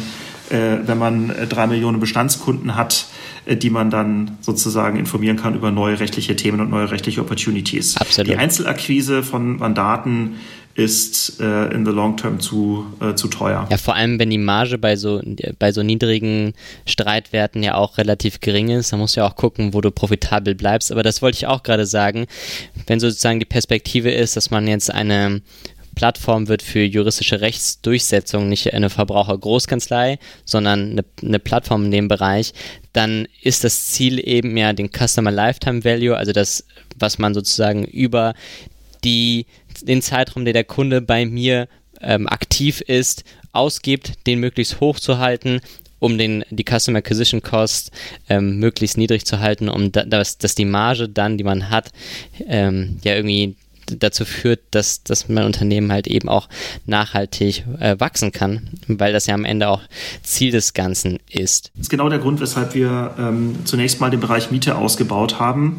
äh, 0.51 0.79
wenn 0.85 0.99
man 0.99 1.31
äh, 1.31 1.47
drei 1.47 1.67
Millionen 1.69 2.01
Bestandskunden 2.01 2.75
hat, 2.75 3.07
äh, 3.47 3.57
die 3.57 3.71
man 3.71 3.91
dann 3.91 4.37
sozusagen 4.41 4.99
informieren 4.99 5.37
kann 5.37 5.55
über 5.55 5.71
neue 5.71 6.01
rechtliche 6.01 6.35
Themen 6.35 6.61
und 6.61 6.71
neue 6.71 6.91
rechtliche 6.91 7.21
Opportunities. 7.21 7.97
Absolut. 7.97 8.29
Die 8.29 8.37
Einzelakquise 8.37 9.23
von 9.23 9.59
Mandaten 9.59 10.37
ist 10.79 11.41
äh, 11.41 11.75
in 11.75 11.85
the 11.85 11.91
long 11.91 12.17
term 12.17 12.39
zu, 12.39 12.87
äh, 13.01 13.15
zu 13.15 13.27
teuer. 13.27 13.67
Ja, 13.69 13.77
vor 13.79 13.97
allem, 13.97 14.21
wenn 14.21 14.31
die 14.31 14.39
Marge 14.39 14.79
bei 14.79 14.95
so, 14.95 15.21
bei 15.59 15.73
so 15.73 15.83
niedrigen 15.83 16.55
Streitwerten 16.87 17.65
ja 17.65 17.75
auch 17.75 17.99
relativ 17.99 18.39
gering 18.39 18.69
ist, 18.69 18.93
dann 18.93 19.01
musst 19.01 19.17
du 19.17 19.21
ja 19.21 19.27
auch 19.27 19.35
gucken, 19.35 19.75
wo 19.75 19.81
du 19.81 19.91
profitabel 19.91 20.55
bleibst. 20.55 20.93
Aber 20.93 21.03
das 21.03 21.21
wollte 21.21 21.35
ich 21.35 21.49
auch 21.49 21.65
gerade 21.65 21.85
sagen. 21.85 22.27
Wenn 22.87 23.01
sozusagen 23.01 23.41
die 23.41 23.45
Perspektive 23.45 24.13
ist, 24.13 24.37
dass 24.37 24.53
man 24.53 24.69
jetzt 24.69 24.95
eine 24.95 25.43
Plattform 25.97 26.47
wird 26.47 26.63
für 26.63 26.85
juristische 26.85 27.41
Rechtsdurchsetzung, 27.41 28.49
nicht 28.49 28.73
eine 28.73 28.89
Verbrauchergroßkanzlei, 28.89 30.21
sondern 30.45 30.93
eine, 30.93 31.05
eine, 31.21 31.41
Plattform 31.41 31.87
in 31.87 31.91
dem 31.91 32.07
Bereich, 32.07 32.53
dann 32.93 33.27
ist 33.43 33.65
das 33.65 33.87
Ziel 33.87 34.21
eben 34.25 34.57
ja 34.57 34.73
den 34.73 34.91
Customer 34.93 35.33
Lifetime 35.33 35.83
Value, 35.85 36.17
also 36.17 36.31
das, 36.31 36.65
was 36.97 37.19
man 37.19 37.35
sozusagen 37.35 37.85
über 37.85 38.35
die 39.05 39.47
den 39.83 40.03
Zeitraum, 40.03 40.45
der 40.45 40.55
der 40.55 40.65
Kunde 40.65 41.01
bei 41.01 41.27
mir 41.27 41.69
ähm, 42.01 42.27
aktiv 42.29 42.81
ist, 42.81 43.25
ausgibt, 43.53 44.27
den 44.27 44.41
möglichst 44.41 44.81
hoch 44.81 44.99
zu 44.99 45.19
halten, 45.19 45.61
um 45.99 46.19
den, 46.19 46.45
die 46.51 46.65
Customer 46.65 46.99
Acquisition 46.99 47.43
Cost 47.43 47.91
ähm, 48.29 48.59
möglichst 48.59 48.97
niedrig 48.97 49.27
zu 49.27 49.41
halten, 49.41 49.69
um 49.69 49.91
da, 49.91 50.05
dass, 50.05 50.39
dass 50.39 50.55
die 50.55 50.65
Marge 50.65 51.09
dann, 51.09 51.39
die 51.39 51.45
man 51.45 51.71
hat, 51.71 51.93
ähm, 52.47 52.99
ja 53.03 53.15
irgendwie 53.15 53.57
dazu 53.97 54.25
führt, 54.25 54.61
dass, 54.71 55.03
dass 55.03 55.29
mein 55.29 55.45
Unternehmen 55.45 55.91
halt 55.91 56.07
eben 56.07 56.29
auch 56.29 56.49
nachhaltig 56.87 57.65
äh, 57.81 57.99
wachsen 57.99 58.33
kann, 58.33 58.69
weil 58.87 59.13
das 59.13 59.27
ja 59.27 59.35
am 59.35 59.45
Ende 59.45 59.69
auch 59.69 59.81
Ziel 60.23 60.51
des 60.53 60.75
Ganzen 60.75 61.19
ist. 61.31 61.71
Das 61.75 61.83
ist 61.83 61.89
genau 61.89 62.09
der 62.09 62.19
Grund, 62.19 62.41
weshalb 62.41 62.75
wir 62.75 63.15
ähm, 63.19 63.57
zunächst 63.65 64.01
mal 64.01 64.11
den 64.11 64.21
Bereich 64.21 64.51
Miete 64.51 64.77
ausgebaut 64.77 65.41
haben. 65.41 65.77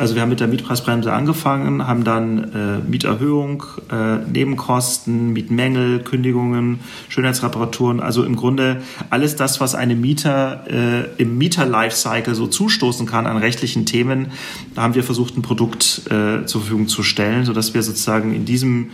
Also 0.00 0.14
wir 0.14 0.22
haben 0.22 0.30
mit 0.30 0.40
der 0.40 0.48
Mietpreisbremse 0.48 1.12
angefangen, 1.12 1.86
haben 1.86 2.04
dann 2.04 2.38
äh, 2.54 2.78
Mieterhöhung, 2.88 3.64
äh, 3.92 4.16
Nebenkosten, 4.16 5.34
Mietmängel, 5.34 5.98
Kündigungen, 5.98 6.80
Schönheitsreparaturen, 7.10 8.00
also 8.00 8.24
im 8.24 8.34
Grunde 8.34 8.80
alles 9.10 9.36
das, 9.36 9.60
was 9.60 9.74
einem 9.74 10.00
Mieter 10.00 10.64
äh, 10.70 11.22
im 11.22 11.36
Mieter-Lifecycle 11.36 12.34
so 12.34 12.46
zustoßen 12.46 13.04
kann 13.04 13.26
an 13.26 13.36
rechtlichen 13.36 13.84
Themen, 13.84 14.28
da 14.74 14.80
haben 14.80 14.94
wir 14.94 15.04
versucht, 15.04 15.36
ein 15.36 15.42
Produkt 15.42 16.00
äh, 16.06 16.46
zur 16.46 16.62
Verfügung 16.62 16.88
zu 16.88 17.02
stellen, 17.02 17.44
sodass 17.44 17.74
wir 17.74 17.82
sozusagen 17.82 18.34
in 18.34 18.46
diesem 18.46 18.92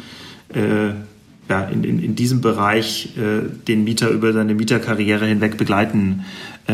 äh, 0.54 0.88
ja, 1.48 1.62
in, 1.66 1.84
in, 1.84 2.02
in 2.02 2.16
diesem 2.16 2.40
Bereich 2.40 3.16
äh, 3.16 3.48
den 3.68 3.84
Mieter 3.84 4.11
über 4.11 4.32
seine 4.32 4.57
Mieterkarriere 4.57 5.26
hinweg 5.26 5.57
begleiten 5.57 6.24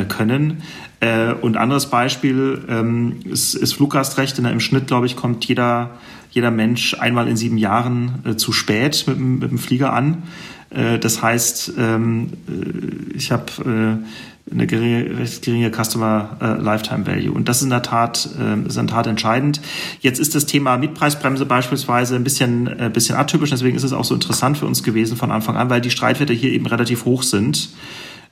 können. 0.09 0.63
Äh, 1.03 1.33
und 1.33 1.57
anderes 1.57 1.87
Beispiel 1.87 2.65
ähm, 2.69 3.17
ist, 3.25 3.55
ist 3.55 3.75
Fluggastrecht. 3.75 4.39
Im 4.39 4.61
Schnitt, 4.61 4.87
glaube 4.87 5.07
ich, 5.07 5.17
kommt 5.17 5.45
jeder, 5.45 5.91
jeder 6.31 6.53
Mensch 6.53 6.95
einmal 6.95 7.27
in 7.27 7.37
sieben 7.37 7.59
Jahren 7.59 8.21
äh, 8.25 8.37
zu 8.37 8.53
spät 8.53 9.05
mit, 9.09 9.19
mit 9.19 9.51
dem 9.51 9.59
Flieger 9.59 9.93
an. 9.93 10.23
Äh, 10.71 11.01
das 11.01 11.21
heißt, 11.21 11.73
ähm, 11.77 12.35
äh, 12.49 13.17
ich 13.17 13.33
habe 13.33 14.01
äh, 14.49 14.53
eine 14.53 14.67
geringe, 14.69 15.19
recht 15.19 15.43
geringe 15.43 15.73
Customer 15.73 16.37
äh, 16.41 16.63
Lifetime 16.63 17.05
Value. 17.05 17.33
Und 17.33 17.49
das 17.49 17.57
ist 17.57 17.65
in 17.65 17.71
der 17.71 17.83
Tat, 17.83 18.29
äh, 18.39 18.65
ist 18.69 18.77
in 18.77 18.87
der 18.87 18.95
Tat 18.95 19.09
entscheidend. 19.09 19.61
Jetzt 20.03 20.21
ist 20.21 20.37
das 20.37 20.47
Thema 20.47 20.77
Mietpreisbremse 20.77 21.47
beispielsweise 21.47 22.15
ein 22.15 22.23
bisschen, 22.23 22.69
äh, 22.79 22.91
bisschen 22.95 23.17
atypisch. 23.17 23.51
Deswegen 23.51 23.77
ist 23.77 23.83
es 23.83 23.93
auch 23.93 24.05
so 24.05 24.15
interessant 24.15 24.57
für 24.57 24.67
uns 24.67 24.85
gewesen 24.85 25.17
von 25.17 25.33
Anfang 25.33 25.57
an, 25.57 25.69
weil 25.69 25.81
die 25.81 25.91
Streitwerte 25.91 26.33
hier 26.33 26.53
eben 26.53 26.67
relativ 26.67 27.07
hoch 27.07 27.25
sind 27.25 27.71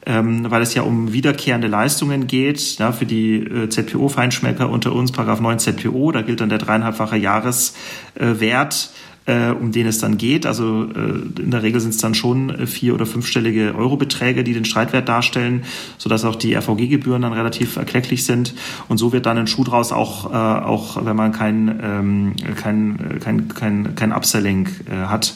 ähm, 0.06 0.50
weil 0.50 0.62
es 0.62 0.74
ja 0.74 0.82
um 0.82 1.12
wiederkehrende 1.12 1.68
Leistungen 1.68 2.26
geht. 2.26 2.78
Ja, 2.78 2.92
für 2.92 3.06
die 3.06 3.36
äh, 3.36 3.68
ZPO-Feinschmecker 3.68 4.70
unter 4.70 4.92
uns, 4.92 5.12
Paragraph 5.12 5.40
9 5.40 5.58
ZPO, 5.58 6.12
da 6.12 6.22
gilt 6.22 6.40
dann 6.40 6.48
der 6.48 6.58
dreieinhalbfache 6.58 7.16
Jahreswert. 7.16 8.90
Äh, 9.26 9.50
um 9.50 9.70
den 9.70 9.86
es 9.86 9.98
dann 9.98 10.16
geht. 10.16 10.46
Also 10.46 10.84
äh, 10.84 11.40
in 11.40 11.50
der 11.50 11.62
Regel 11.62 11.78
sind 11.80 11.90
es 11.90 11.98
dann 11.98 12.14
schon 12.14 12.48
äh, 12.50 12.66
vier- 12.66 12.94
oder 12.94 13.04
fünfstellige 13.04 13.74
Eurobeträge, 13.76 14.42
die 14.42 14.54
den 14.54 14.64
Streitwert 14.64 15.10
darstellen, 15.10 15.64
sodass 15.98 16.24
auch 16.24 16.36
die 16.36 16.54
RVG-Gebühren 16.54 17.20
dann 17.20 17.34
relativ 17.34 17.76
erklecklich 17.76 18.24
sind. 18.24 18.54
Und 18.88 18.96
so 18.96 19.12
wird 19.12 19.26
dann 19.26 19.36
ein 19.36 19.46
Schuh 19.46 19.62
draus, 19.62 19.92
auch, 19.92 20.32
äh, 20.32 20.34
auch 20.34 21.04
wenn 21.04 21.16
man 21.16 21.32
kein, 21.32 21.80
ähm, 21.82 22.32
kein, 22.56 23.20
kein, 23.22 23.48
kein, 23.48 23.94
kein 23.94 24.12
Upselling 24.12 24.68
äh, 24.90 25.06
hat. 25.06 25.34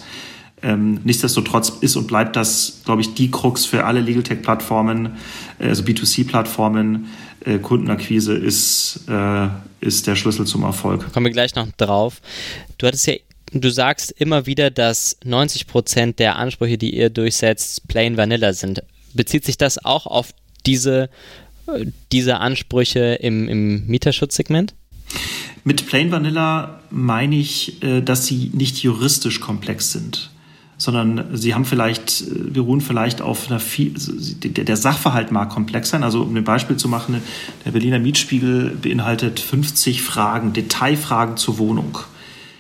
Ähm, 0.65 1.01
nichtsdestotrotz 1.05 1.69
ist 1.81 1.95
und 1.97 2.07
bleibt 2.07 2.37
das, 2.37 2.81
glaube 2.85 3.03
ich, 3.03 3.13
die 3.15 3.31
Krux 3.31 3.67
für 3.67 3.85
alle 3.85 4.01
Legal 4.01 4.23
Tech-Plattformen, 4.23 5.17
äh, 5.59 5.69
also 5.69 5.83
B2C-Plattformen. 5.83 7.07
Äh, 7.45 7.59
Kundenakquise 7.59 8.35
ist, 8.35 9.05
äh, 9.07 9.49
ist 9.81 10.07
der 10.07 10.17
Schlüssel 10.17 10.47
zum 10.47 10.63
Erfolg. 10.63 11.13
Kommen 11.13 11.27
wir 11.27 11.33
gleich 11.33 11.55
noch 11.55 11.69
drauf. 11.77 12.23
Du 12.79 12.87
hattest 12.87 13.07
ja 13.07 13.15
du 13.53 13.71
sagst 13.71 14.11
immer 14.11 14.47
wieder, 14.47 14.71
dass 14.71 15.17
90 15.25 15.67
Prozent 15.67 16.19
der 16.19 16.37
Ansprüche, 16.37 16.79
die 16.79 16.97
ihr 16.97 17.11
durchsetzt, 17.11 17.87
plain 17.87 18.17
vanilla 18.17 18.53
sind. 18.53 18.83
Bezieht 19.13 19.45
sich 19.45 19.59
das 19.59 19.85
auch 19.85 20.07
auf 20.07 20.31
diese, 20.67 21.11
äh, 21.67 21.87
diese 22.11 22.39
Ansprüche 22.39 23.19
im, 23.21 23.49
im 23.49 23.87
Mieterschutzsegment? 23.87 24.75
Mit 25.67 25.87
Plain 25.87 26.11
Vanilla 26.11 26.81
meine 26.91 27.37
ich, 27.37 27.83
äh, 27.83 28.03
dass 28.03 28.27
sie 28.27 28.51
nicht 28.53 28.83
juristisch 28.83 29.41
komplex 29.41 29.93
sind, 29.93 30.31
sondern 30.85 31.25
sie 31.33 31.55
haben 31.55 31.65
vielleicht, 31.65 32.23
äh, 32.23 32.51
beruhen 32.51 32.81
vielleicht 32.81 33.23
auf 33.23 33.51
einer 33.51 33.59
viel, 33.59 33.95
der 33.97 34.77
Sachverhalt 34.77 35.33
mag 35.33 35.49
komplex 35.49 35.91
sein. 35.91 36.03
Also 36.03 36.23
um 36.23 36.37
ein 36.37 36.45
Beispiel 36.45 36.77
zu 36.77 36.89
machen, 36.89 37.23
der 37.65 37.71
Berliner 37.71 37.99
Mietspiegel 37.99 38.77
beinhaltet 38.81 39.41
50 39.41 40.03
Fragen, 40.03 40.53
Detailfragen 40.53 41.37
zur 41.37 41.59
Wohnung. 41.59 41.99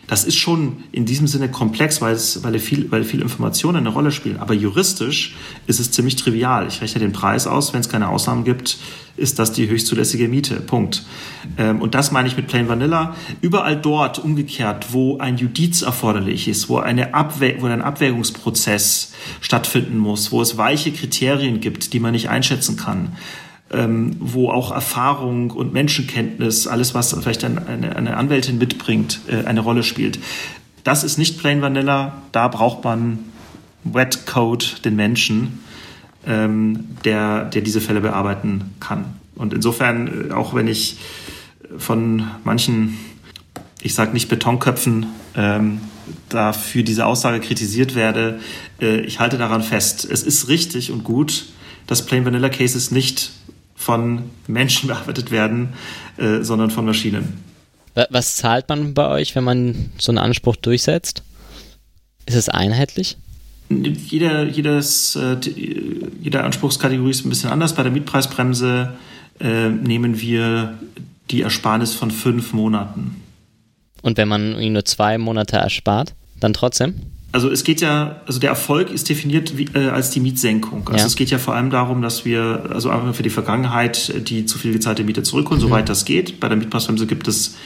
Das 0.06 0.24
ist 0.24 0.36
schon 0.36 0.84
in 0.92 1.06
diesem 1.06 1.26
Sinne 1.26 1.50
komplex, 1.50 2.00
weil, 2.00 2.14
es, 2.14 2.42
weil, 2.42 2.58
viel, 2.58 2.90
weil 2.90 3.04
viel 3.04 3.22
Informationen 3.22 3.78
eine 3.78 3.88
Rolle 3.88 4.10
spielen. 4.10 4.38
Aber 4.38 4.54
juristisch 4.54 5.34
ist 5.66 5.80
es 5.80 5.90
ziemlich 5.90 6.16
trivial. 6.16 6.66
Ich 6.68 6.80
rechne 6.80 7.00
den 7.00 7.12
Preis 7.12 7.46
aus, 7.46 7.72
wenn 7.72 7.80
es 7.80 7.88
keine 7.88 8.08
Ausnahmen 8.08 8.44
gibt, 8.44 8.78
ist 9.16 9.38
das 9.38 9.52
die 9.52 9.68
höchstzulässige 9.68 10.28
Miete. 10.28 10.56
Punkt. 10.56 11.04
Ähm, 11.56 11.80
und 11.80 11.94
das 11.94 12.10
meine 12.10 12.28
ich 12.28 12.36
mit 12.36 12.48
Plain 12.48 12.68
Vanilla. 12.68 13.14
Überall 13.40 13.76
dort 13.76 14.18
umgekehrt, 14.18 14.92
wo 14.92 15.18
ein 15.18 15.36
Judiz 15.36 15.82
erforderlich 15.82 16.48
ist, 16.48 16.68
wo, 16.68 16.78
eine 16.78 17.12
wo 17.12 17.66
ein 17.66 17.82
Abwägungsprozess 17.82 19.12
stattfinden 19.40 19.98
muss, 19.98 20.32
wo 20.32 20.42
es 20.42 20.56
weiche 20.56 20.92
Kriterien 20.92 21.60
gibt, 21.60 21.92
die 21.92 22.00
man 22.00 22.12
nicht 22.12 22.28
einschätzen 22.28 22.76
kann, 22.76 23.16
ähm, 23.74 24.16
wo 24.20 24.50
auch 24.50 24.70
Erfahrung 24.72 25.50
und 25.50 25.72
Menschenkenntnis, 25.72 26.66
alles, 26.66 26.94
was 26.94 27.12
vielleicht 27.12 27.44
eine, 27.44 27.96
eine 27.96 28.16
Anwältin 28.16 28.58
mitbringt, 28.58 29.20
äh, 29.28 29.44
eine 29.44 29.60
Rolle 29.60 29.82
spielt. 29.82 30.18
Das 30.84 31.02
ist 31.02 31.18
nicht 31.18 31.38
Plain 31.38 31.62
Vanilla, 31.62 32.22
da 32.32 32.48
braucht 32.48 32.84
man 32.84 33.18
Wet 33.84 34.26
Code, 34.26 34.64
den 34.84 34.96
Menschen, 34.96 35.60
ähm, 36.26 36.96
der, 37.04 37.46
der 37.46 37.62
diese 37.62 37.80
Fälle 37.80 38.00
bearbeiten 38.00 38.74
kann. 38.80 39.04
Und 39.34 39.52
insofern, 39.52 40.30
äh, 40.30 40.32
auch 40.32 40.54
wenn 40.54 40.68
ich 40.68 40.98
von 41.76 42.26
manchen, 42.44 42.96
ich 43.82 43.94
sage 43.94 44.12
nicht 44.12 44.28
Betonköpfen, 44.28 45.06
ähm, 45.36 45.80
dafür 46.28 46.82
diese 46.82 47.06
Aussage 47.06 47.40
kritisiert 47.40 47.94
werde, 47.94 48.40
äh, 48.80 49.00
ich 49.00 49.20
halte 49.20 49.38
daran 49.38 49.62
fest. 49.62 50.06
Es 50.10 50.22
ist 50.22 50.48
richtig 50.48 50.92
und 50.92 51.04
gut, 51.04 51.46
dass 51.86 52.04
Plain 52.06 52.24
Vanilla 52.24 52.48
Cases 52.48 52.90
nicht 52.90 53.32
von 53.74 54.30
Menschen 54.46 54.86
bearbeitet 54.88 55.30
werden, 55.30 55.74
äh, 56.16 56.42
sondern 56.42 56.70
von 56.70 56.84
Maschinen. 56.84 57.44
Was 58.10 58.36
zahlt 58.36 58.68
man 58.68 58.92
bei 58.92 59.08
euch, 59.08 59.36
wenn 59.36 59.44
man 59.44 59.92
so 59.98 60.10
einen 60.10 60.18
Anspruch 60.18 60.56
durchsetzt? 60.56 61.22
Ist 62.26 62.34
es 62.34 62.48
einheitlich? 62.48 63.16
Jeder, 63.68 64.44
jedes, 64.44 65.16
äh, 65.16 65.36
jede 66.20 66.42
Anspruchskategorie 66.42 67.10
ist 67.10 67.24
ein 67.24 67.28
bisschen 67.28 67.50
anders. 67.50 67.74
Bei 67.74 67.82
der 67.82 67.92
Mietpreisbremse 67.92 68.94
äh, 69.40 69.68
nehmen 69.68 70.20
wir 70.20 70.78
die 71.30 71.42
Ersparnis 71.42 71.94
von 71.94 72.10
fünf 72.10 72.52
Monaten. 72.52 73.22
Und 74.02 74.18
wenn 74.18 74.28
man 74.28 74.72
nur 74.72 74.84
zwei 74.84 75.16
Monate 75.18 75.56
erspart, 75.56 76.14
dann 76.40 76.52
trotzdem? 76.52 76.94
Also 77.34 77.50
es 77.50 77.64
geht 77.64 77.80
ja, 77.80 78.20
also 78.26 78.38
der 78.38 78.50
Erfolg 78.50 78.92
ist 78.92 79.08
definiert 79.08 79.58
wie, 79.58 79.64
äh, 79.74 79.88
als 79.88 80.10
die 80.10 80.20
Mietsenkung. 80.20 80.86
Also 80.86 81.00
ja. 81.00 81.06
es 81.06 81.16
geht 81.16 81.30
ja 81.30 81.38
vor 81.38 81.56
allem 81.56 81.68
darum, 81.68 82.00
dass 82.00 82.24
wir, 82.24 82.70
also 82.72 82.90
einfach 82.90 83.12
für 83.12 83.24
die 83.24 83.30
Vergangenheit, 83.30 84.28
die 84.28 84.46
zu 84.46 84.56
viel 84.56 84.72
gezahlte 84.72 85.02
Miete 85.02 85.24
zurückholen, 85.24 85.60
mhm. 85.60 85.66
soweit 85.66 85.88
das 85.88 86.04
geht. 86.04 86.38
Bei 86.38 86.48
der 86.48 86.56
Mietpreisbremse 86.56 87.08
gibt 87.08 87.26
es 87.26 87.56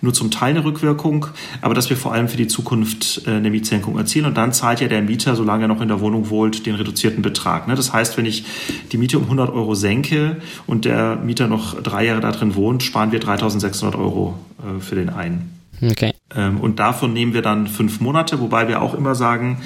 nur 0.00 0.14
zum 0.14 0.30
Teil 0.30 0.50
eine 0.50 0.64
Rückwirkung, 0.64 1.26
aber 1.60 1.74
dass 1.74 1.90
wir 1.90 1.96
vor 1.96 2.12
allem 2.12 2.28
für 2.28 2.36
die 2.36 2.46
Zukunft 2.46 3.22
äh, 3.26 3.32
eine 3.32 3.50
Mietsenkung 3.50 3.98
erzielen. 3.98 4.26
Und 4.26 4.36
dann 4.36 4.52
zahlt 4.52 4.80
ja 4.80 4.86
der 4.86 5.02
Mieter, 5.02 5.34
solange 5.34 5.64
er 5.64 5.68
noch 5.68 5.80
in 5.80 5.88
der 5.88 5.98
Wohnung 5.98 6.30
wohnt, 6.30 6.64
den 6.64 6.76
reduzierten 6.76 7.22
Betrag. 7.22 7.66
Ne? 7.66 7.74
Das 7.74 7.92
heißt, 7.92 8.16
wenn 8.16 8.26
ich 8.26 8.44
die 8.92 8.96
Miete 8.96 9.18
um 9.18 9.24
100 9.24 9.50
Euro 9.50 9.74
senke 9.74 10.36
und 10.68 10.84
der 10.84 11.16
Mieter 11.16 11.48
noch 11.48 11.82
drei 11.82 12.06
Jahre 12.06 12.20
da 12.20 12.30
drin 12.30 12.54
wohnt, 12.54 12.84
sparen 12.84 13.10
wir 13.10 13.18
3600 13.18 13.98
Euro 13.98 14.38
äh, 14.60 14.80
für 14.80 14.94
den 14.94 15.08
einen. 15.08 15.55
Okay. 15.82 16.12
Ähm, 16.34 16.60
und 16.60 16.78
davon 16.78 17.12
nehmen 17.12 17.34
wir 17.34 17.42
dann 17.42 17.66
fünf 17.66 18.00
Monate, 18.00 18.40
wobei 18.40 18.68
wir 18.68 18.82
auch 18.82 18.94
immer 18.94 19.14
sagen, 19.14 19.62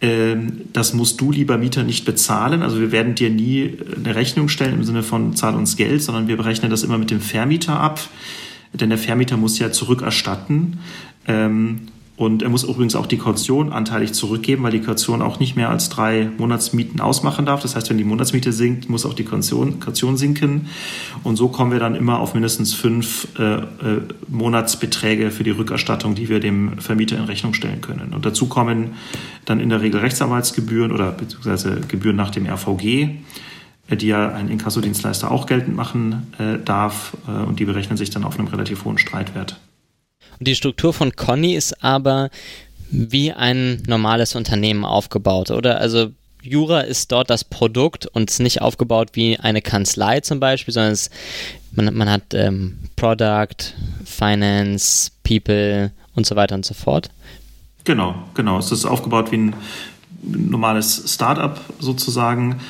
ähm, 0.00 0.62
das 0.72 0.92
musst 0.92 1.20
du, 1.20 1.32
lieber 1.32 1.56
Mieter, 1.56 1.82
nicht 1.82 2.04
bezahlen. 2.04 2.62
Also 2.62 2.80
wir 2.80 2.92
werden 2.92 3.14
dir 3.14 3.30
nie 3.30 3.78
eine 3.96 4.14
Rechnung 4.14 4.48
stellen 4.48 4.74
im 4.74 4.84
Sinne 4.84 5.02
von 5.02 5.34
zahl 5.34 5.54
uns 5.54 5.76
Geld, 5.76 6.02
sondern 6.02 6.28
wir 6.28 6.36
berechnen 6.36 6.70
das 6.70 6.82
immer 6.82 6.98
mit 6.98 7.10
dem 7.10 7.20
Vermieter 7.20 7.80
ab. 7.80 8.00
Denn 8.72 8.88
der 8.88 8.98
Vermieter 8.98 9.36
muss 9.36 9.58
ja 9.58 9.70
zurückerstatten. 9.70 10.80
Ähm, 11.26 11.88
und 12.16 12.44
er 12.44 12.48
muss 12.48 12.62
übrigens 12.62 12.94
auch 12.94 13.06
die 13.06 13.18
Kaution 13.18 13.72
anteilig 13.72 14.12
zurückgeben, 14.12 14.62
weil 14.62 14.70
die 14.70 14.80
Kaution 14.80 15.20
auch 15.20 15.40
nicht 15.40 15.56
mehr 15.56 15.68
als 15.70 15.88
drei 15.88 16.30
Monatsmieten 16.38 17.00
ausmachen 17.00 17.44
darf. 17.44 17.62
Das 17.62 17.74
heißt, 17.74 17.90
wenn 17.90 17.98
die 17.98 18.04
Monatsmiete 18.04 18.52
sinkt, 18.52 18.88
muss 18.88 19.04
auch 19.04 19.14
die 19.14 19.24
Kaution, 19.24 19.80
Kaution 19.80 20.16
sinken. 20.16 20.68
Und 21.24 21.34
so 21.34 21.48
kommen 21.48 21.72
wir 21.72 21.80
dann 21.80 21.96
immer 21.96 22.20
auf 22.20 22.34
mindestens 22.34 22.72
fünf 22.72 23.26
äh, 23.36 23.54
äh, 23.54 23.64
Monatsbeträge 24.28 25.32
für 25.32 25.42
die 25.42 25.50
Rückerstattung, 25.50 26.14
die 26.14 26.28
wir 26.28 26.38
dem 26.38 26.78
Vermieter 26.78 27.16
in 27.16 27.24
Rechnung 27.24 27.52
stellen 27.52 27.80
können. 27.80 28.14
Und 28.14 28.24
dazu 28.24 28.46
kommen 28.46 28.92
dann 29.44 29.58
in 29.58 29.68
der 29.68 29.80
Regel 29.80 29.98
Rechtsanwaltsgebühren 29.98 30.92
oder 30.92 31.10
beziehungsweise 31.10 31.80
Gebühren 31.88 32.16
nach 32.16 32.30
dem 32.30 32.46
RVG 32.46 33.08
äh, 33.88 33.96
die 33.96 34.06
ja 34.06 34.32
ein 34.32 34.48
Inkassodienstleister 34.50 35.32
auch 35.32 35.46
geltend 35.46 35.74
machen 35.74 36.28
äh, 36.38 36.58
darf. 36.64 37.16
Äh, 37.26 37.32
und 37.42 37.58
die 37.58 37.64
berechnen 37.64 37.96
sich 37.96 38.10
dann 38.10 38.22
auf 38.22 38.38
einem 38.38 38.46
relativ 38.46 38.84
hohen 38.84 38.98
Streitwert. 38.98 39.58
Und 40.38 40.48
die 40.48 40.54
Struktur 40.54 40.92
von 40.92 41.14
Conny 41.16 41.54
ist 41.54 41.82
aber 41.82 42.30
wie 42.90 43.32
ein 43.32 43.82
normales 43.86 44.34
Unternehmen 44.34 44.84
aufgebaut, 44.84 45.50
oder? 45.50 45.80
Also 45.80 46.10
Jura 46.42 46.80
ist 46.80 47.10
dort 47.10 47.30
das 47.30 47.42
Produkt 47.42 48.06
und 48.06 48.30
ist 48.30 48.40
nicht 48.40 48.60
aufgebaut 48.60 49.10
wie 49.14 49.38
eine 49.38 49.62
Kanzlei 49.62 50.20
zum 50.20 50.40
Beispiel, 50.40 50.74
sondern 50.74 50.92
es, 50.92 51.10
man, 51.72 51.94
man 51.94 52.10
hat 52.10 52.34
ähm, 52.34 52.78
Product, 52.96 53.74
Finance, 54.04 55.10
People 55.22 55.90
und 56.14 56.26
so 56.26 56.36
weiter 56.36 56.54
und 56.54 56.66
so 56.66 56.74
fort. 56.74 57.10
Genau, 57.84 58.14
genau. 58.34 58.58
Es 58.58 58.70
ist 58.70 58.84
aufgebaut 58.84 59.32
wie 59.32 59.36
ein 59.36 59.56
normales 60.22 61.02
Startup 61.12 61.58
sozusagen. 61.80 62.60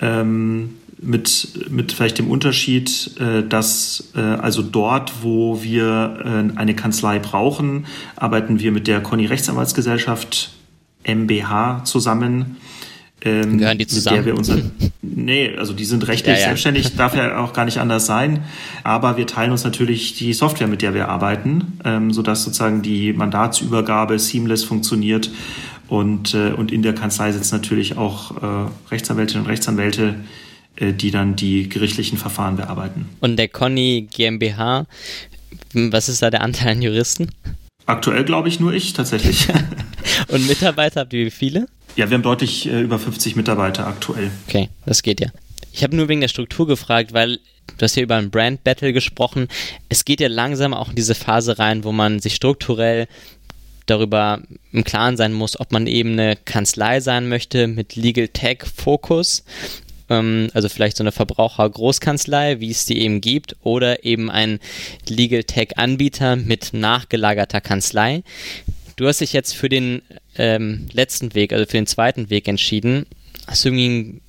Ähm, 0.00 0.77
mit, 1.00 1.70
mit 1.70 1.92
vielleicht 1.92 2.18
dem 2.18 2.30
Unterschied, 2.30 3.12
äh, 3.20 3.42
dass 3.46 4.10
äh, 4.14 4.20
also 4.20 4.62
dort, 4.62 5.22
wo 5.22 5.62
wir 5.62 6.50
äh, 6.54 6.58
eine 6.58 6.74
Kanzlei 6.74 7.18
brauchen, 7.18 7.86
arbeiten 8.16 8.60
wir 8.60 8.72
mit 8.72 8.86
der 8.86 9.00
Conny 9.00 9.26
Rechtsanwaltsgesellschaft 9.26 10.50
MBH 11.04 11.84
zusammen. 11.84 12.56
Ähm, 13.20 13.58
Gehören 13.58 13.78
die 13.78 13.86
zusammen? 13.86 14.24
Wir 14.24 14.36
unser, 14.36 14.58
nee, 15.02 15.56
also 15.56 15.72
die 15.72 15.84
sind 15.84 16.06
rechtlich 16.06 16.36
ja, 16.36 16.40
ja. 16.40 16.46
selbstständig, 16.46 16.94
darf 16.96 17.16
ja 17.16 17.38
auch 17.38 17.52
gar 17.52 17.64
nicht 17.64 17.78
anders 17.78 18.06
sein. 18.06 18.44
Aber 18.84 19.16
wir 19.16 19.26
teilen 19.26 19.50
uns 19.50 19.64
natürlich 19.64 20.14
die 20.14 20.32
Software, 20.32 20.68
mit 20.68 20.82
der 20.82 20.94
wir 20.94 21.08
arbeiten, 21.08 21.78
ähm, 21.84 22.12
sodass 22.12 22.44
sozusagen 22.44 22.82
die 22.82 23.12
Mandatsübergabe 23.12 24.18
seamless 24.18 24.64
funktioniert. 24.64 25.30
Und, 25.88 26.34
äh, 26.34 26.52
und 26.52 26.70
in 26.70 26.82
der 26.82 26.94
Kanzlei 26.94 27.32
sitzen 27.32 27.54
natürlich 27.54 27.96
auch 27.96 28.42
äh, 28.42 28.70
Rechtsanwältinnen 28.90 29.44
und 29.44 29.50
Rechtsanwälte, 29.50 30.16
die 30.80 31.10
dann 31.10 31.36
die 31.36 31.68
gerichtlichen 31.68 32.18
Verfahren 32.18 32.56
bearbeiten. 32.56 33.08
Und 33.20 33.36
der 33.36 33.48
Conny 33.48 34.08
GmbH, 34.10 34.86
was 35.72 36.08
ist 36.08 36.22
da 36.22 36.30
der 36.30 36.42
Anteil 36.42 36.72
an 36.72 36.82
Juristen? 36.82 37.30
Aktuell 37.86 38.24
glaube 38.24 38.48
ich 38.48 38.60
nur 38.60 38.72
ich 38.72 38.92
tatsächlich. 38.92 39.48
Und 40.28 40.46
Mitarbeiter 40.46 41.00
habt 41.00 41.12
ihr 41.12 41.26
wie 41.26 41.30
viele? 41.30 41.66
Ja, 41.96 42.10
wir 42.10 42.16
haben 42.16 42.22
deutlich 42.22 42.68
äh, 42.68 42.80
über 42.80 42.98
50 42.98 43.34
Mitarbeiter 43.34 43.86
aktuell. 43.86 44.30
Okay, 44.46 44.68
das 44.84 45.02
geht 45.02 45.20
ja. 45.20 45.28
Ich 45.72 45.82
habe 45.82 45.96
nur 45.96 46.08
wegen 46.08 46.20
der 46.20 46.28
Struktur 46.28 46.66
gefragt, 46.66 47.12
weil 47.12 47.38
du 47.76 47.82
hast 47.82 47.96
ja 47.96 48.02
über 48.02 48.16
ein 48.16 48.30
Brand 48.30 48.62
Battle 48.62 48.92
gesprochen. 48.92 49.48
Es 49.88 50.04
geht 50.04 50.20
ja 50.20 50.28
langsam 50.28 50.74
auch 50.74 50.90
in 50.90 50.96
diese 50.96 51.14
Phase 51.14 51.58
rein, 51.58 51.84
wo 51.84 51.92
man 51.92 52.20
sich 52.20 52.34
strukturell 52.34 53.08
darüber 53.86 54.42
im 54.72 54.84
Klaren 54.84 55.16
sein 55.16 55.32
muss, 55.32 55.58
ob 55.58 55.72
man 55.72 55.86
eben 55.86 56.12
eine 56.12 56.36
Kanzlei 56.36 57.00
sein 57.00 57.28
möchte 57.28 57.66
mit 57.68 57.96
Legal 57.96 58.28
Tech 58.28 58.64
Fokus 58.76 59.44
ähm, 60.08 60.48
also 60.54 60.68
vielleicht 60.68 60.96
so 60.96 61.02
eine 61.02 61.12
Verbraucher-Großkanzlei, 61.12 62.60
wie 62.60 62.70
es 62.70 62.86
die 62.86 63.00
eben 63.00 63.20
gibt, 63.20 63.56
oder 63.62 64.04
eben 64.04 64.30
ein 64.30 64.58
Legal 65.08 65.44
Tech-Anbieter 65.44 66.36
mit 66.36 66.70
nachgelagerter 66.72 67.60
Kanzlei. 67.60 68.22
Du 68.96 69.06
hast 69.06 69.20
dich 69.20 69.32
jetzt 69.32 69.54
für 69.54 69.68
den 69.68 70.02
ähm, 70.36 70.88
letzten 70.92 71.34
Weg, 71.34 71.52
also 71.52 71.66
für 71.66 71.76
den 71.76 71.86
zweiten 71.86 72.30
Weg 72.30 72.48
entschieden. 72.48 73.06
Hast 73.46 73.64
du 73.64 73.68
irgendwie 73.68 74.20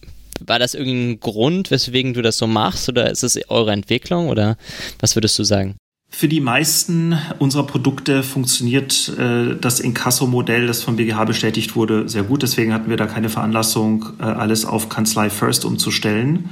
war 0.46 0.60
das 0.60 0.74
irgendwie 0.74 1.12
ein 1.12 1.20
Grund, 1.20 1.70
weswegen 1.70 2.14
du 2.14 2.22
das 2.22 2.38
so 2.38 2.48
machst 2.48 2.88
oder 2.88 3.10
ist 3.10 3.24
es 3.24 3.38
eure 3.50 3.74
Entwicklung 3.74 4.30
oder 4.30 4.58
was 5.00 5.16
würdest 5.16 5.38
du 5.38 5.44
sagen? 5.44 5.76
Für 6.12 6.28
die 6.28 6.42
meisten 6.42 7.18
unserer 7.38 7.64
Produkte 7.64 8.24
funktioniert 8.24 9.14
äh, 9.18 9.56
das 9.56 9.80
Inkasso-Modell, 9.80 10.68
das 10.68 10.84
vom 10.84 10.96
BGH 10.96 11.24
bestätigt 11.26 11.76
wurde, 11.76 12.10
sehr 12.10 12.24
gut. 12.24 12.42
Deswegen 12.42 12.74
hatten 12.74 12.90
wir 12.90 12.98
da 12.98 13.06
keine 13.06 13.30
Veranlassung, 13.30 14.08
äh, 14.20 14.24
alles 14.24 14.66
auf 14.66 14.90
Kanzlei 14.90 15.30
First 15.30 15.66
umzustellen. 15.66 16.50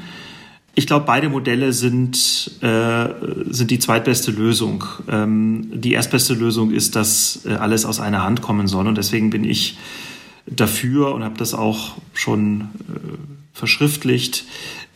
Ich 0.75 0.85
glaube, 0.85 1.05
beide 1.07 1.27
Modelle 1.27 1.73
sind, 1.73 2.51
äh, 2.61 3.07
sind 3.49 3.71
die 3.71 3.79
zweitbeste 3.79 4.29
Lösung. 4.29 4.83
Ähm, 5.09 5.71
die 5.73 5.93
erstbeste 5.93 6.35
Lösung 6.35 6.69
ist, 6.69 6.95
dass 6.95 7.45
äh, 7.45 7.53
alles 7.53 7.83
aus 7.83 7.99
einer 7.99 8.23
Hand 8.23 8.43
kommen 8.43 8.67
soll. 8.67 8.87
Und 8.87 8.95
deswegen 8.95 9.31
bin 9.31 9.43
ich 9.43 9.75
dafür 10.45 11.15
und 11.15 11.23
habe 11.23 11.35
das 11.35 11.55
auch 11.55 11.97
schon 12.13 12.61
äh, 12.61 13.17
verschriftlicht, 13.53 14.45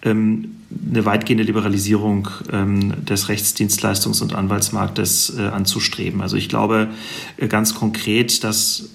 ähm, 0.04 0.56
eine 0.90 1.06
weitgehende 1.06 1.44
Liberalisierung 1.44 2.30
ähm, 2.52 3.06
des 3.06 3.30
Rechtsdienstleistungs- 3.30 4.22
und 4.22 4.34
Anwaltsmarktes 4.36 5.38
äh, 5.38 5.48
anzustreben. 5.48 6.22
Also 6.22 6.38
ich 6.38 6.50
glaube 6.50 6.90
äh, 7.38 7.48
ganz 7.48 7.76
konkret, 7.76 8.44
dass 8.44 8.90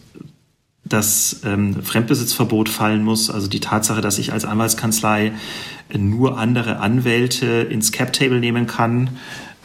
das 0.85 1.41
ähm, 1.45 1.83
Fremdbesitzverbot 1.83 2.68
fallen 2.68 3.03
muss. 3.03 3.31
Also 3.31 3.49
die 3.49 3.61
Tatsache, 3.61 4.01
dass 4.01 4.18
ich 4.18 4.33
als 4.33 4.45
Anwaltskanzlei 4.45 5.33
nur 5.97 6.39
andere 6.39 6.79
Anwälte 6.79 7.47
ins 7.47 7.93
Cap-Table 7.93 8.41
nehmen 8.41 8.66
kann 8.66 9.11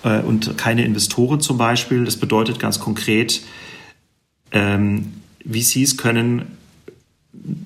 äh, 0.04 0.20
und 0.22 0.58
keine 0.58 0.84
Investoren 0.84 1.42
zum 1.42 1.58
Beispiel. 1.58 2.06
Das 2.06 2.18
bedeutet 2.18 2.60
ganz 2.60 2.80
konkret, 2.80 3.42
ähm, 4.52 5.14
VCs 5.50 5.98
können 5.98 6.58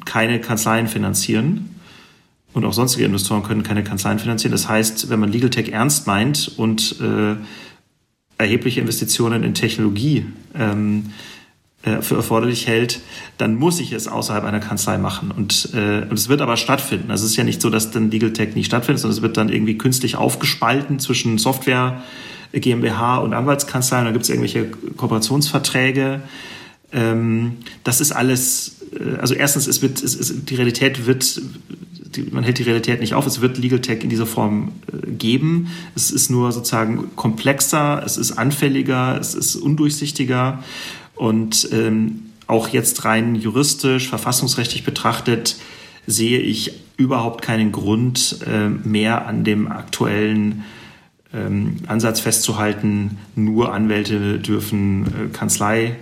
keine 0.05 0.39
Kanzleien 0.39 0.87
finanzieren 0.87 1.74
und 2.55 2.63
auch 2.63 2.73
sonstige 2.73 3.05
Investoren 3.05 3.43
können 3.43 3.63
keine 3.63 3.83
Kanzleien 3.83 4.17
finanzieren. 4.17 4.53
Das 4.53 4.67
heißt, 4.67 5.09
wenn 5.09 5.19
man 5.19 5.31
Legal 5.31 5.49
Tech 5.49 5.69
ernst 5.73 6.07
meint 6.07 6.53
und 6.57 6.95
äh, 7.01 7.35
erhebliche 8.37 8.79
Investitionen 8.79 9.43
in 9.43 9.53
Technologie 9.53 10.25
ähm, 10.57 11.11
äh, 11.83 12.01
für 12.01 12.15
erforderlich 12.15 12.65
hält, 12.65 13.01
dann 13.37 13.55
muss 13.55 13.81
ich 13.81 13.91
es 13.91 14.07
außerhalb 14.07 14.45
einer 14.45 14.61
Kanzlei 14.61 14.97
machen. 14.97 15.31
Und, 15.31 15.69
äh, 15.73 16.03
und 16.09 16.13
es 16.13 16.29
wird 16.29 16.41
aber 16.41 16.55
stattfinden. 16.55 17.11
Also 17.11 17.25
es 17.25 17.31
ist 17.31 17.37
ja 17.37 17.43
nicht 17.43 17.61
so, 17.61 17.69
dass 17.69 17.91
dann 17.91 18.09
Legal 18.09 18.31
Tech 18.31 18.55
nicht 18.55 18.67
stattfindet, 18.67 19.01
sondern 19.01 19.17
es 19.17 19.21
wird 19.21 19.35
dann 19.35 19.49
irgendwie 19.49 19.77
künstlich 19.77 20.15
aufgespalten 20.15 20.99
zwischen 20.99 21.37
Software, 21.37 22.03
GmbH 22.53 23.17
und 23.17 23.33
Anwaltskanzlei. 23.33 23.99
Und 23.99 24.05
da 24.05 24.11
gibt 24.11 24.23
es 24.23 24.29
irgendwelche 24.29 24.67
Kooperationsverträge. 24.95 26.21
Ähm, 26.95 27.57
das 27.83 27.99
ist 27.99 28.13
alles, 28.13 28.77
äh, 28.97 29.17
also 29.17 29.33
erstens, 29.33 29.67
es 29.67 29.81
wird, 29.81 30.01
es, 30.01 30.15
es, 30.15 30.45
die 30.45 30.55
Realität 30.55 31.05
wird, 31.05 31.41
die, 32.15 32.23
man 32.31 32.45
hält 32.45 32.57
die 32.57 32.63
Realität 32.63 33.01
nicht 33.01 33.13
auf, 33.13 33.27
es 33.27 33.41
wird 33.41 33.57
Legal 33.57 33.81
Tech 33.81 34.01
in 34.01 34.09
dieser 34.09 34.25
Form 34.25 34.71
äh, 34.91 35.11
geben. 35.11 35.67
Es 35.93 36.09
ist 36.09 36.29
nur 36.31 36.53
sozusagen 36.53 37.15
komplexer, 37.17 38.01
es 38.05 38.15
ist 38.15 38.31
anfälliger, 38.31 39.19
es 39.19 39.35
ist 39.35 39.57
undurchsichtiger. 39.57 40.63
Und 41.15 41.67
ähm, 41.73 42.23
auch 42.47 42.69
jetzt 42.69 43.03
rein 43.03 43.35
juristisch, 43.35 44.07
verfassungsrechtlich 44.07 44.85
betrachtet, 44.85 45.57
sehe 46.07 46.39
ich 46.39 46.73
überhaupt 46.97 47.41
keinen 47.41 47.73
Grund 47.73 48.39
äh, 48.47 48.69
mehr 48.69 49.27
an 49.27 49.43
dem 49.43 49.67
aktuellen 49.67 50.63
ähm, 51.35 51.77
Ansatz 51.87 52.19
festzuhalten, 52.19 53.17
nur 53.35 53.73
Anwälte 53.73 54.39
dürfen 54.39 55.05
äh, 55.05 55.27
Kanzlei 55.33 55.85
äh, 55.85 55.95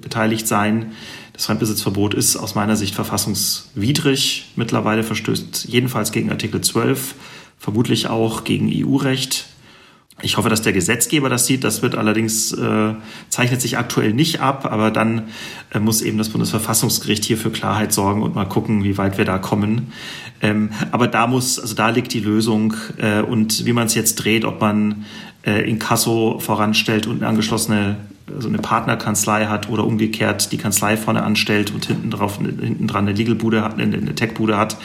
beteiligt 0.00 0.48
sein. 0.48 0.92
Das 1.32 1.46
Fremdbesitzverbot 1.46 2.14
ist 2.14 2.36
aus 2.36 2.54
meiner 2.54 2.76
Sicht 2.76 2.94
verfassungswidrig. 2.94 4.52
Mittlerweile 4.56 5.02
verstößt 5.02 5.66
jedenfalls 5.68 6.12
gegen 6.12 6.30
Artikel 6.30 6.60
12, 6.60 7.14
vermutlich 7.58 8.08
auch 8.08 8.44
gegen 8.44 8.70
EU-Recht. 8.72 9.46
Ich 10.22 10.36
hoffe, 10.36 10.48
dass 10.48 10.62
der 10.62 10.72
Gesetzgeber 10.72 11.28
das 11.28 11.46
sieht. 11.46 11.64
Das 11.64 11.82
wird 11.82 11.94
allerdings, 11.94 12.52
äh, 12.52 12.94
zeichnet 13.28 13.60
sich 13.60 13.78
aktuell 13.78 14.12
nicht 14.12 14.40
ab, 14.40 14.66
aber 14.70 14.90
dann 14.90 15.28
äh, 15.72 15.78
muss 15.78 16.02
eben 16.02 16.18
das 16.18 16.28
Bundesverfassungsgericht 16.28 17.24
hier 17.24 17.38
für 17.38 17.50
Klarheit 17.50 17.92
sorgen 17.92 18.22
und 18.22 18.34
mal 18.34 18.44
gucken, 18.44 18.84
wie 18.84 18.98
weit 18.98 19.18
wir 19.18 19.24
da 19.24 19.38
kommen. 19.38 19.92
Ähm, 20.42 20.70
aber 20.90 21.08
da 21.08 21.26
muss, 21.26 21.58
also 21.58 21.74
da 21.74 21.88
liegt 21.90 22.12
die 22.12 22.20
Lösung 22.20 22.74
äh, 22.98 23.20
und 23.20 23.64
wie 23.64 23.72
man 23.72 23.86
es 23.86 23.94
jetzt 23.94 24.16
dreht, 24.16 24.44
ob 24.44 24.60
man 24.60 25.06
äh, 25.46 25.68
Inkasso 25.68 26.38
voranstellt 26.38 27.06
und 27.06 27.18
eine 27.18 27.28
angeschlossene 27.28 27.96
also 28.34 28.48
eine 28.48 28.58
Partnerkanzlei 28.58 29.46
hat 29.46 29.68
oder 29.68 29.84
umgekehrt 29.84 30.52
die 30.52 30.58
Kanzlei 30.58 30.96
vorne 30.96 31.22
anstellt 31.22 31.72
und 31.72 31.86
hinten 31.86 32.10
drauf 32.10 32.38
hinten 32.38 32.86
dran 32.86 33.06
eine 33.06 33.16
Legalbude 33.16 33.62
hat, 33.62 33.78
eine 33.78 34.14
Techbude 34.14 34.56
hat, 34.56 34.76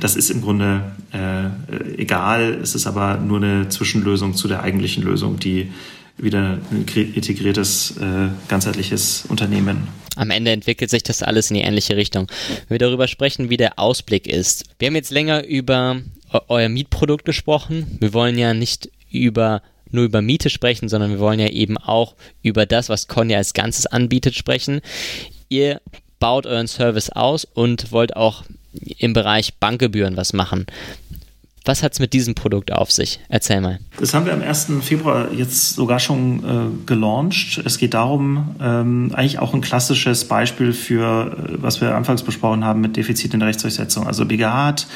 das 0.00 0.16
ist 0.16 0.30
im 0.30 0.42
Grunde 0.42 0.92
äh, 1.12 2.00
egal. 2.00 2.58
Es 2.62 2.74
ist 2.74 2.86
aber 2.86 3.16
nur 3.16 3.38
eine 3.38 3.68
Zwischenlösung 3.68 4.34
zu 4.34 4.48
der 4.48 4.62
eigentlichen 4.62 5.02
Lösung, 5.02 5.38
die 5.38 5.70
wieder 6.18 6.58
ein 6.70 6.84
integriertes, 7.14 7.96
äh, 7.98 8.28
ganzheitliches 8.48 9.24
Unternehmen. 9.28 9.88
Am 10.16 10.30
Ende 10.30 10.50
entwickelt 10.50 10.90
sich 10.90 11.04
das 11.04 11.22
alles 11.22 11.50
in 11.50 11.54
die 11.54 11.62
ähnliche 11.62 11.96
Richtung. 11.96 12.26
Wenn 12.66 12.80
wir 12.80 12.86
darüber 12.86 13.06
sprechen, 13.06 13.50
wie 13.50 13.56
der 13.56 13.78
Ausblick 13.78 14.26
ist. 14.26 14.64
Wir 14.78 14.88
haben 14.88 14.96
jetzt 14.96 15.12
länger 15.12 15.44
über 15.44 16.00
euer 16.48 16.68
Mietprodukt 16.68 17.24
gesprochen. 17.24 17.98
Wir 18.00 18.12
wollen 18.12 18.36
ja 18.36 18.52
nicht 18.52 18.90
über 19.10 19.62
nur 19.90 20.04
über 20.04 20.22
Miete 20.22 20.50
sprechen, 20.50 20.88
sondern 20.88 21.10
wir 21.10 21.18
wollen 21.18 21.40
ja 21.40 21.48
eben 21.48 21.78
auch 21.78 22.14
über 22.42 22.66
das, 22.66 22.88
was 22.88 23.08
Conny 23.08 23.34
als 23.34 23.54
Ganzes 23.54 23.86
anbietet, 23.86 24.34
sprechen. 24.34 24.80
Ihr 25.48 25.80
baut 26.20 26.46
euren 26.46 26.68
Service 26.68 27.10
aus 27.10 27.44
und 27.44 27.92
wollt 27.92 28.16
auch 28.16 28.44
im 28.98 29.12
Bereich 29.12 29.54
Bankgebühren 29.54 30.16
was 30.16 30.32
machen. 30.32 30.66
Was 31.64 31.82
hat 31.82 31.92
es 31.92 32.00
mit 32.00 32.12
diesem 32.12 32.34
Produkt 32.34 32.72
auf 32.72 32.90
sich? 32.90 33.20
Erzähl 33.28 33.60
mal. 33.60 33.78
Das 33.98 34.14
haben 34.14 34.26
wir 34.26 34.32
am 34.32 34.42
1. 34.42 34.68
Februar 34.80 35.32
jetzt 35.32 35.74
sogar 35.74 35.98
schon 35.98 36.38
äh, 36.38 36.86
gelauncht. 36.86 37.60
Es 37.64 37.78
geht 37.78 37.94
darum, 37.94 38.54
ähm, 38.60 39.10
eigentlich 39.14 39.38
auch 39.38 39.54
ein 39.54 39.60
klassisches 39.60 40.26
Beispiel 40.26 40.72
für, 40.72 41.36
äh, 41.36 41.62
was 41.62 41.80
wir 41.80 41.94
anfangs 41.94 42.22
besprochen 42.22 42.64
haben 42.64 42.80
mit 42.80 42.96
Defizit 42.96 43.34
in 43.34 43.40
der 43.40 43.48
Rechtsdurchsetzung. 43.48 44.06
Also 44.06 44.24
BGH 44.24 44.66
hat 44.66 44.86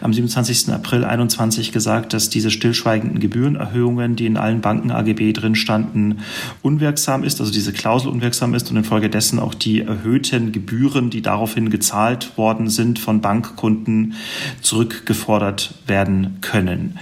am 0.00 0.12
27. 0.12 0.70
April 0.72 1.04
21 1.04 1.72
gesagt, 1.72 2.12
dass 2.12 2.30
diese 2.30 2.50
stillschweigenden 2.50 3.20
Gebührenerhöhungen, 3.20 4.16
die 4.16 4.26
in 4.26 4.36
allen 4.36 4.60
Banken 4.60 4.90
AGB 4.90 5.32
drin 5.32 5.54
standen, 5.54 6.18
unwirksam 6.62 7.24
ist, 7.24 7.40
also 7.40 7.52
diese 7.52 7.72
Klausel 7.72 8.10
unwirksam 8.10 8.54
ist 8.54 8.70
und 8.70 8.76
infolgedessen 8.76 9.38
auch 9.38 9.54
die 9.54 9.82
erhöhten 9.82 10.52
Gebühren, 10.52 11.10
die 11.10 11.22
daraufhin 11.22 11.70
gezahlt 11.70 12.36
worden 12.36 12.68
sind 12.68 12.98
von 12.98 13.20
Bankkunden, 13.20 14.14
zurückgefordert 14.60 15.74
werden 15.86 16.17
können. 16.40 16.98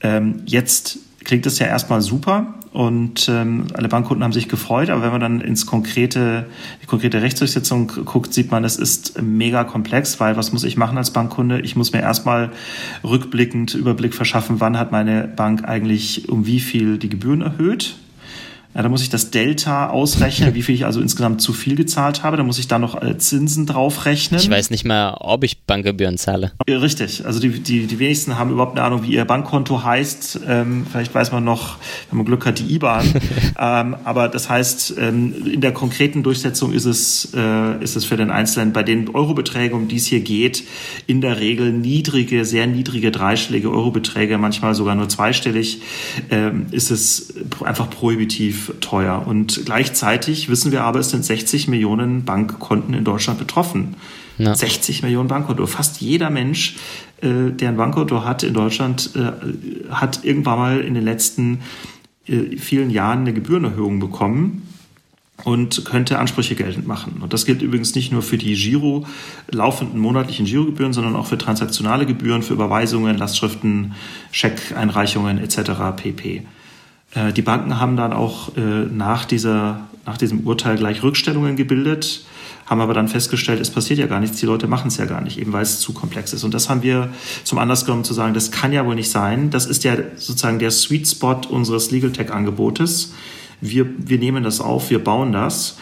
Ähm, 0.00 0.42
jetzt 0.46 0.98
klingt 1.24 1.46
es 1.46 1.58
ja 1.58 1.66
erstmal 1.66 2.00
super 2.00 2.54
und 2.72 3.28
ähm, 3.28 3.66
alle 3.74 3.88
Bankkunden 3.88 4.24
haben 4.24 4.32
sich 4.32 4.48
gefreut, 4.48 4.90
aber 4.90 5.02
wenn 5.02 5.12
man 5.12 5.20
dann 5.20 5.40
ins 5.40 5.66
konkrete, 5.66 6.46
die 6.82 6.86
konkrete 6.86 7.20
Rechtsdurchsetzung 7.20 7.92
guckt, 8.04 8.32
sieht 8.32 8.50
man, 8.50 8.64
es 8.64 8.76
ist 8.76 9.20
mega 9.20 9.64
komplex, 9.64 10.20
weil 10.20 10.36
was 10.36 10.52
muss 10.52 10.64
ich 10.64 10.76
machen 10.76 10.96
als 10.96 11.12
Bankkunde? 11.12 11.60
Ich 11.60 11.76
muss 11.76 11.92
mir 11.92 12.00
erstmal 12.00 12.50
rückblickend 13.04 13.74
Überblick 13.74 14.14
verschaffen, 14.14 14.60
wann 14.60 14.78
hat 14.78 14.90
meine 14.90 15.28
Bank 15.28 15.64
eigentlich 15.64 16.28
um 16.28 16.46
wie 16.46 16.60
viel 16.60 16.98
die 16.98 17.10
Gebühren 17.10 17.42
erhöht 17.42 17.96
ja, 18.74 18.80
da 18.82 18.88
muss 18.88 19.02
ich 19.02 19.10
das 19.10 19.30
Delta 19.30 19.90
ausrechnen, 19.90 20.54
wie 20.54 20.62
viel 20.62 20.74
ich 20.74 20.86
also 20.86 21.02
insgesamt 21.02 21.42
zu 21.42 21.52
viel 21.52 21.76
gezahlt 21.76 22.22
habe. 22.22 22.38
Da 22.38 22.42
muss 22.42 22.58
ich 22.58 22.68
da 22.68 22.78
noch 22.78 23.02
äh, 23.02 23.18
Zinsen 23.18 23.66
draufrechnen. 23.66 24.40
Ich 24.40 24.48
weiß 24.48 24.70
nicht 24.70 24.86
mal, 24.86 25.14
ob 25.20 25.44
ich 25.44 25.60
Bankgebühren 25.64 26.16
zahle. 26.16 26.52
Richtig. 26.66 27.26
Also 27.26 27.38
die, 27.38 27.50
die, 27.50 27.86
die 27.86 27.98
wenigsten 27.98 28.38
haben 28.38 28.50
überhaupt 28.50 28.78
eine 28.78 28.86
Ahnung, 28.86 29.02
wie 29.02 29.12
ihr 29.12 29.26
Bankkonto 29.26 29.84
heißt. 29.84 30.40
Ähm, 30.48 30.86
vielleicht 30.90 31.14
weiß 31.14 31.32
man 31.32 31.44
noch, 31.44 31.76
wenn 32.08 32.16
man 32.16 32.26
Glück 32.26 32.46
hat, 32.46 32.60
die 32.60 32.74
IBAN. 32.74 33.04
ähm, 33.58 33.96
aber 34.04 34.28
das 34.28 34.48
heißt, 34.48 34.94
ähm, 34.98 35.34
in 35.52 35.60
der 35.60 35.72
konkreten 35.72 36.22
Durchsetzung 36.22 36.72
ist 36.72 36.86
es, 36.86 37.34
äh, 37.34 37.82
ist 37.84 37.96
es 37.96 38.06
für 38.06 38.16
den 38.16 38.30
Einzelnen 38.30 38.72
bei 38.72 38.82
den 38.82 39.14
Eurobeträgen, 39.14 39.76
um 39.76 39.88
die 39.88 39.96
es 39.96 40.06
hier 40.06 40.20
geht, 40.20 40.64
in 41.06 41.20
der 41.20 41.40
Regel 41.40 41.72
niedrige, 41.72 42.46
sehr 42.46 42.66
niedrige 42.66 43.10
dreistellige 43.10 43.70
Eurobeträge, 43.70 44.38
manchmal 44.38 44.74
sogar 44.74 44.94
nur 44.94 45.10
zweistellig, 45.10 45.82
ähm, 46.30 46.66
ist 46.70 46.90
es 46.90 47.34
einfach 47.64 47.90
prohibitiv 47.90 48.61
teuer. 48.80 49.24
Und 49.26 49.62
gleichzeitig 49.64 50.48
wissen 50.48 50.72
wir 50.72 50.84
aber, 50.84 51.00
es 51.00 51.10
sind 51.10 51.24
60 51.24 51.68
Millionen 51.68 52.24
Bankkonten 52.24 52.94
in 52.94 53.04
Deutschland 53.04 53.38
betroffen. 53.38 53.96
Ja. 54.38 54.54
60 54.54 55.02
Millionen 55.02 55.28
Bankkonto. 55.28 55.66
Fast 55.66 56.00
jeder 56.00 56.30
Mensch, 56.30 56.76
äh, 57.20 57.50
der 57.50 57.68
ein 57.68 57.76
Bankkonto 57.76 58.24
hat 58.24 58.42
in 58.42 58.54
Deutschland, 58.54 59.10
äh, 59.14 59.92
hat 59.92 60.24
irgendwann 60.24 60.58
mal 60.58 60.80
in 60.80 60.94
den 60.94 61.04
letzten 61.04 61.60
äh, 62.26 62.56
vielen 62.56 62.90
Jahren 62.90 63.20
eine 63.20 63.32
Gebührenerhöhung 63.32 64.00
bekommen 64.00 64.62
und 65.44 65.84
könnte 65.84 66.18
Ansprüche 66.18 66.54
geltend 66.54 66.86
machen. 66.86 67.20
Und 67.20 67.32
das 67.32 67.46
gilt 67.46 67.62
übrigens 67.62 67.94
nicht 67.94 68.12
nur 68.12 68.22
für 68.22 68.38
die 68.38 68.54
Giro, 68.54 69.06
laufenden 69.50 69.98
monatlichen 69.98 70.46
Girogebühren, 70.46 70.92
sondern 70.92 71.16
auch 71.16 71.26
für 71.26 71.38
transaktionale 71.38 72.06
Gebühren, 72.06 72.42
für 72.42 72.54
Überweisungen, 72.54 73.18
Lastschriften, 73.18 73.94
Scheckeinreichungen 74.30 75.38
etc. 75.38 75.72
pp. 75.96 76.42
Äh, 77.14 77.32
die 77.32 77.42
Banken 77.42 77.78
haben 77.80 77.96
dann 77.96 78.12
auch 78.12 78.56
äh, 78.56 78.60
nach, 78.60 79.24
dieser, 79.24 79.88
nach 80.06 80.16
diesem 80.16 80.40
Urteil 80.46 80.76
gleich 80.76 81.02
Rückstellungen 81.02 81.56
gebildet, 81.56 82.24
haben 82.66 82.80
aber 82.80 82.94
dann 82.94 83.08
festgestellt, 83.08 83.60
es 83.60 83.70
passiert 83.70 83.98
ja 83.98 84.06
gar 84.06 84.20
nichts, 84.20 84.38
die 84.38 84.46
Leute 84.46 84.66
machen 84.66 84.88
es 84.88 84.96
ja 84.96 85.04
gar 85.04 85.20
nicht, 85.20 85.38
eben 85.38 85.52
weil 85.52 85.62
es 85.62 85.80
zu 85.80 85.92
komplex 85.92 86.32
ist. 86.32 86.44
Und 86.44 86.54
das 86.54 86.68
haben 86.68 86.82
wir 86.82 87.10
zum 87.44 87.58
Anlass 87.58 87.84
genommen 87.84 88.04
zu 88.04 88.14
sagen, 88.14 88.34
das 88.34 88.50
kann 88.50 88.72
ja 88.72 88.86
wohl 88.86 88.94
nicht 88.94 89.10
sein. 89.10 89.50
Das 89.50 89.66
ist 89.66 89.84
ja 89.84 89.96
sozusagen 90.16 90.58
der 90.58 90.70
Sweet 90.70 91.08
Spot 91.08 91.40
unseres 91.48 91.90
Legal 91.90 92.12
Tech 92.12 92.32
Angebotes. 92.32 93.14
Wir, 93.60 93.86
wir 93.98 94.18
nehmen 94.18 94.42
das 94.42 94.60
auf, 94.60 94.90
wir 94.90 95.02
bauen 95.02 95.32
das. 95.32 95.76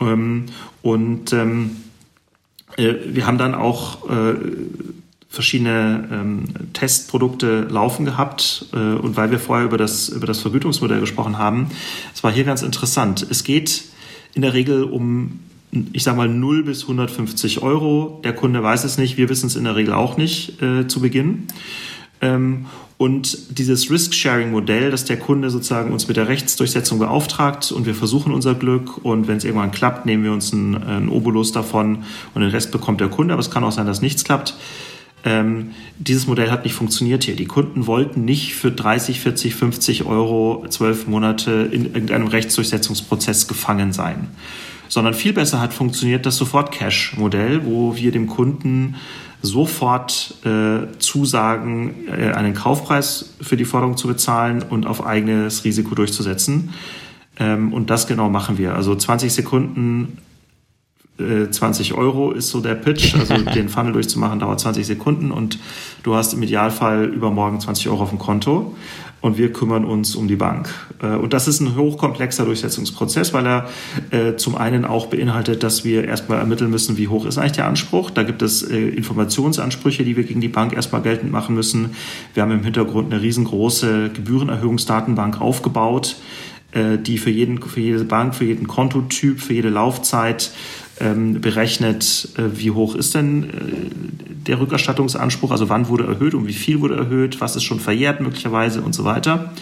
Ähm, 0.00 0.46
und 0.80 1.32
ähm, 1.32 1.76
äh, 2.76 2.94
wir 3.06 3.26
haben 3.26 3.38
dann 3.38 3.54
auch 3.54 4.08
verschiedene 5.32 6.08
ähm, 6.12 6.44
Testprodukte 6.74 7.62
laufen 7.70 8.04
gehabt 8.04 8.66
äh, 8.74 8.76
und 8.76 9.16
weil 9.16 9.30
wir 9.30 9.38
vorher 9.38 9.64
über 9.64 9.78
das, 9.78 10.10
über 10.10 10.26
das 10.26 10.40
Vergütungsmodell 10.40 11.00
gesprochen 11.00 11.38
haben, 11.38 11.70
es 12.14 12.22
war 12.22 12.30
hier 12.30 12.44
ganz 12.44 12.60
interessant. 12.60 13.26
Es 13.30 13.42
geht 13.42 13.84
in 14.34 14.42
der 14.42 14.52
Regel 14.52 14.84
um, 14.84 15.40
ich 15.94 16.02
sage 16.02 16.18
mal, 16.18 16.28
0 16.28 16.64
bis 16.64 16.82
150 16.82 17.62
Euro. 17.62 18.20
Der 18.24 18.34
Kunde 18.34 18.62
weiß 18.62 18.84
es 18.84 18.98
nicht, 18.98 19.16
wir 19.16 19.30
wissen 19.30 19.46
es 19.46 19.56
in 19.56 19.64
der 19.64 19.74
Regel 19.74 19.94
auch 19.94 20.18
nicht 20.18 20.60
äh, 20.60 20.86
zu 20.86 21.00
Beginn. 21.00 21.46
Ähm, 22.20 22.66
und 22.98 23.58
dieses 23.58 23.90
Risk-Sharing-Modell, 23.90 24.90
dass 24.90 25.06
der 25.06 25.18
Kunde 25.18 25.48
sozusagen 25.48 25.92
uns 25.92 26.08
mit 26.08 26.18
der 26.18 26.28
Rechtsdurchsetzung 26.28 26.98
beauftragt 26.98 27.72
und 27.72 27.86
wir 27.86 27.94
versuchen 27.94 28.34
unser 28.34 28.54
Glück 28.54 29.02
und 29.02 29.28
wenn 29.28 29.38
es 29.38 29.44
irgendwann 29.44 29.72
klappt, 29.72 30.04
nehmen 30.04 30.24
wir 30.24 30.32
uns 30.32 30.52
einen, 30.52 30.76
einen 30.76 31.08
Obolus 31.08 31.52
davon 31.52 32.04
und 32.34 32.42
den 32.42 32.50
Rest 32.50 32.70
bekommt 32.70 33.00
der 33.00 33.08
Kunde. 33.08 33.32
Aber 33.32 33.40
es 33.40 33.50
kann 33.50 33.64
auch 33.64 33.72
sein, 33.72 33.86
dass 33.86 34.02
nichts 34.02 34.24
klappt. 34.24 34.54
Ähm, 35.24 35.70
dieses 35.98 36.26
Modell 36.26 36.50
hat 36.50 36.64
nicht 36.64 36.74
funktioniert 36.74 37.24
hier. 37.24 37.36
Die 37.36 37.46
Kunden 37.46 37.86
wollten 37.86 38.24
nicht 38.24 38.54
für 38.54 38.72
30, 38.72 39.20
40, 39.20 39.54
50 39.54 40.04
Euro 40.04 40.64
zwölf 40.68 41.06
Monate 41.06 41.68
in 41.70 41.86
irgendeinem 41.86 42.26
Rechtsdurchsetzungsprozess 42.26 43.46
gefangen 43.46 43.92
sein. 43.92 44.28
Sondern 44.88 45.14
viel 45.14 45.32
besser 45.32 45.60
hat 45.60 45.72
funktioniert 45.72 46.26
das 46.26 46.36
Sofort-Cash-Modell, 46.36 47.64
wo 47.64 47.96
wir 47.96 48.10
dem 48.10 48.26
Kunden 48.26 48.96
sofort 49.42 50.34
äh, 50.44 50.98
zusagen, 50.98 52.06
äh, 52.08 52.32
einen 52.32 52.54
Kaufpreis 52.54 53.34
für 53.40 53.56
die 53.56 53.64
Forderung 53.64 53.96
zu 53.96 54.06
bezahlen 54.06 54.62
und 54.62 54.86
auf 54.86 55.04
eigenes 55.04 55.64
Risiko 55.64 55.94
durchzusetzen. 55.94 56.70
Ähm, 57.38 57.72
und 57.72 57.90
das 57.90 58.06
genau 58.06 58.28
machen 58.28 58.58
wir. 58.58 58.74
Also 58.74 58.94
20 58.94 59.32
Sekunden 59.32 60.18
20 61.18 61.90
äh, 61.90 61.94
Euro 61.94 62.32
ist 62.32 62.48
so 62.48 62.60
der 62.60 62.74
Pitch. 62.74 63.14
Also 63.22 63.36
den 63.36 63.68
Funnel 63.68 63.92
durchzumachen 63.92 64.40
dauert 64.40 64.60
20 64.60 64.86
Sekunden 64.86 65.30
und 65.30 65.58
du 66.02 66.14
hast 66.14 66.32
im 66.32 66.42
Idealfall 66.42 67.04
übermorgen 67.04 67.60
20 67.60 67.88
Euro 67.88 68.02
auf 68.02 68.10
dem 68.10 68.18
Konto 68.18 68.74
und 69.20 69.38
wir 69.38 69.52
kümmern 69.52 69.84
uns 69.84 70.16
um 70.16 70.28
die 70.28 70.36
Bank. 70.36 70.68
Äh, 71.00 71.14
und 71.14 71.32
das 71.32 71.48
ist 71.48 71.60
ein 71.60 71.76
hochkomplexer 71.76 72.44
Durchsetzungsprozess, 72.44 73.32
weil 73.32 73.46
er 73.46 73.68
äh, 74.10 74.36
zum 74.36 74.56
einen 74.56 74.84
auch 74.84 75.06
beinhaltet, 75.06 75.62
dass 75.62 75.84
wir 75.84 76.04
erstmal 76.04 76.38
ermitteln 76.38 76.70
müssen, 76.70 76.98
wie 76.98 77.08
hoch 77.08 77.24
ist 77.24 77.38
eigentlich 77.38 77.52
der 77.52 77.66
Anspruch. 77.66 78.10
Da 78.10 78.24
gibt 78.24 78.42
es 78.42 78.62
Informationsansprüche, 78.62 80.04
die 80.04 80.16
wir 80.16 80.24
gegen 80.24 80.40
die 80.40 80.48
Bank 80.48 80.72
erstmal 80.72 81.02
geltend 81.02 81.30
machen 81.30 81.54
müssen. 81.54 81.90
Wir 82.34 82.42
haben 82.42 82.50
im 82.50 82.64
Hintergrund 82.64 83.12
eine 83.12 83.22
riesengroße 83.22 84.10
Gebührenerhöhungsdatenbank 84.12 85.40
aufgebaut, 85.40 86.16
die 86.74 87.18
für, 87.18 87.28
jeden, 87.28 87.60
für 87.60 87.80
jede 87.80 88.04
Bank, 88.04 88.34
für 88.34 88.46
jeden 88.46 88.66
Kontotyp, 88.66 89.40
für 89.40 89.52
jede 89.52 89.68
Laufzeit 89.68 90.52
berechnet, 91.40 92.28
äh, 92.36 92.58
wie 92.58 92.70
hoch 92.70 92.94
ist 92.94 93.14
denn 93.14 93.44
äh, 93.44 93.48
der 94.46 94.60
Rückerstattungsanspruch, 94.60 95.50
also 95.50 95.68
wann 95.68 95.88
wurde 95.88 96.04
erhöht, 96.04 96.34
und 96.34 96.46
wie 96.46 96.52
viel 96.52 96.80
wurde 96.80 96.96
erhöht, 96.96 97.40
was 97.40 97.56
ist 97.56 97.64
schon 97.64 97.80
verjährt 97.80 98.20
möglicherweise 98.20 98.82
und 98.82 98.94
so 98.94 99.04
weiter. 99.04 99.52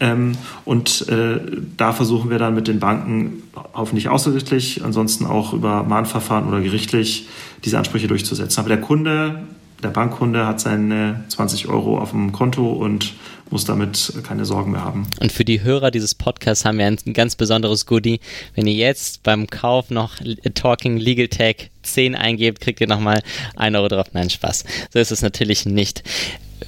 Ähm, 0.00 0.32
und 0.64 1.08
äh, 1.08 1.40
da 1.76 1.92
versuchen 1.92 2.30
wir 2.30 2.38
dann 2.38 2.54
mit 2.54 2.68
den 2.68 2.80
Banken 2.80 3.42
hoffentlich 3.74 4.08
außergerichtlich, 4.08 4.84
ansonsten 4.84 5.26
auch 5.26 5.52
über 5.52 5.84
Mahnverfahren 5.84 6.48
oder 6.48 6.60
gerichtlich 6.60 7.28
diese 7.64 7.78
Ansprüche 7.78 8.08
durchzusetzen. 8.08 8.60
Aber 8.60 8.68
der 8.68 8.80
Kunde 8.80 9.44
der 9.84 9.90
Bankkunde 9.90 10.46
hat 10.46 10.60
seine 10.60 11.24
20 11.28 11.68
Euro 11.68 11.98
auf 11.98 12.10
dem 12.10 12.32
Konto 12.32 12.72
und 12.72 13.12
muss 13.54 13.64
damit 13.64 14.12
keine 14.24 14.44
Sorgen 14.44 14.72
mehr 14.72 14.84
haben. 14.84 15.06
Und 15.20 15.30
für 15.30 15.44
die 15.44 15.62
Hörer 15.62 15.92
dieses 15.92 16.16
Podcasts 16.16 16.64
haben 16.64 16.78
wir 16.78 16.86
ein 16.86 16.98
ganz 17.14 17.36
besonderes 17.36 17.86
Goodie. 17.86 18.18
Wenn 18.56 18.66
ihr 18.66 18.74
jetzt 18.74 19.22
beim 19.22 19.46
Kauf 19.46 19.90
noch 19.90 20.16
Talking 20.54 20.96
Legal 20.96 21.28
Tech 21.28 21.70
10 21.84 22.16
eingebt, 22.16 22.60
kriegt 22.60 22.80
ihr 22.80 22.88
nochmal 22.88 23.22
1 23.54 23.76
Euro 23.76 23.86
drauf. 23.86 24.08
Nein, 24.12 24.28
Spaß. 24.28 24.64
So 24.92 24.98
ist 24.98 25.12
es 25.12 25.22
natürlich 25.22 25.66
nicht. 25.66 26.02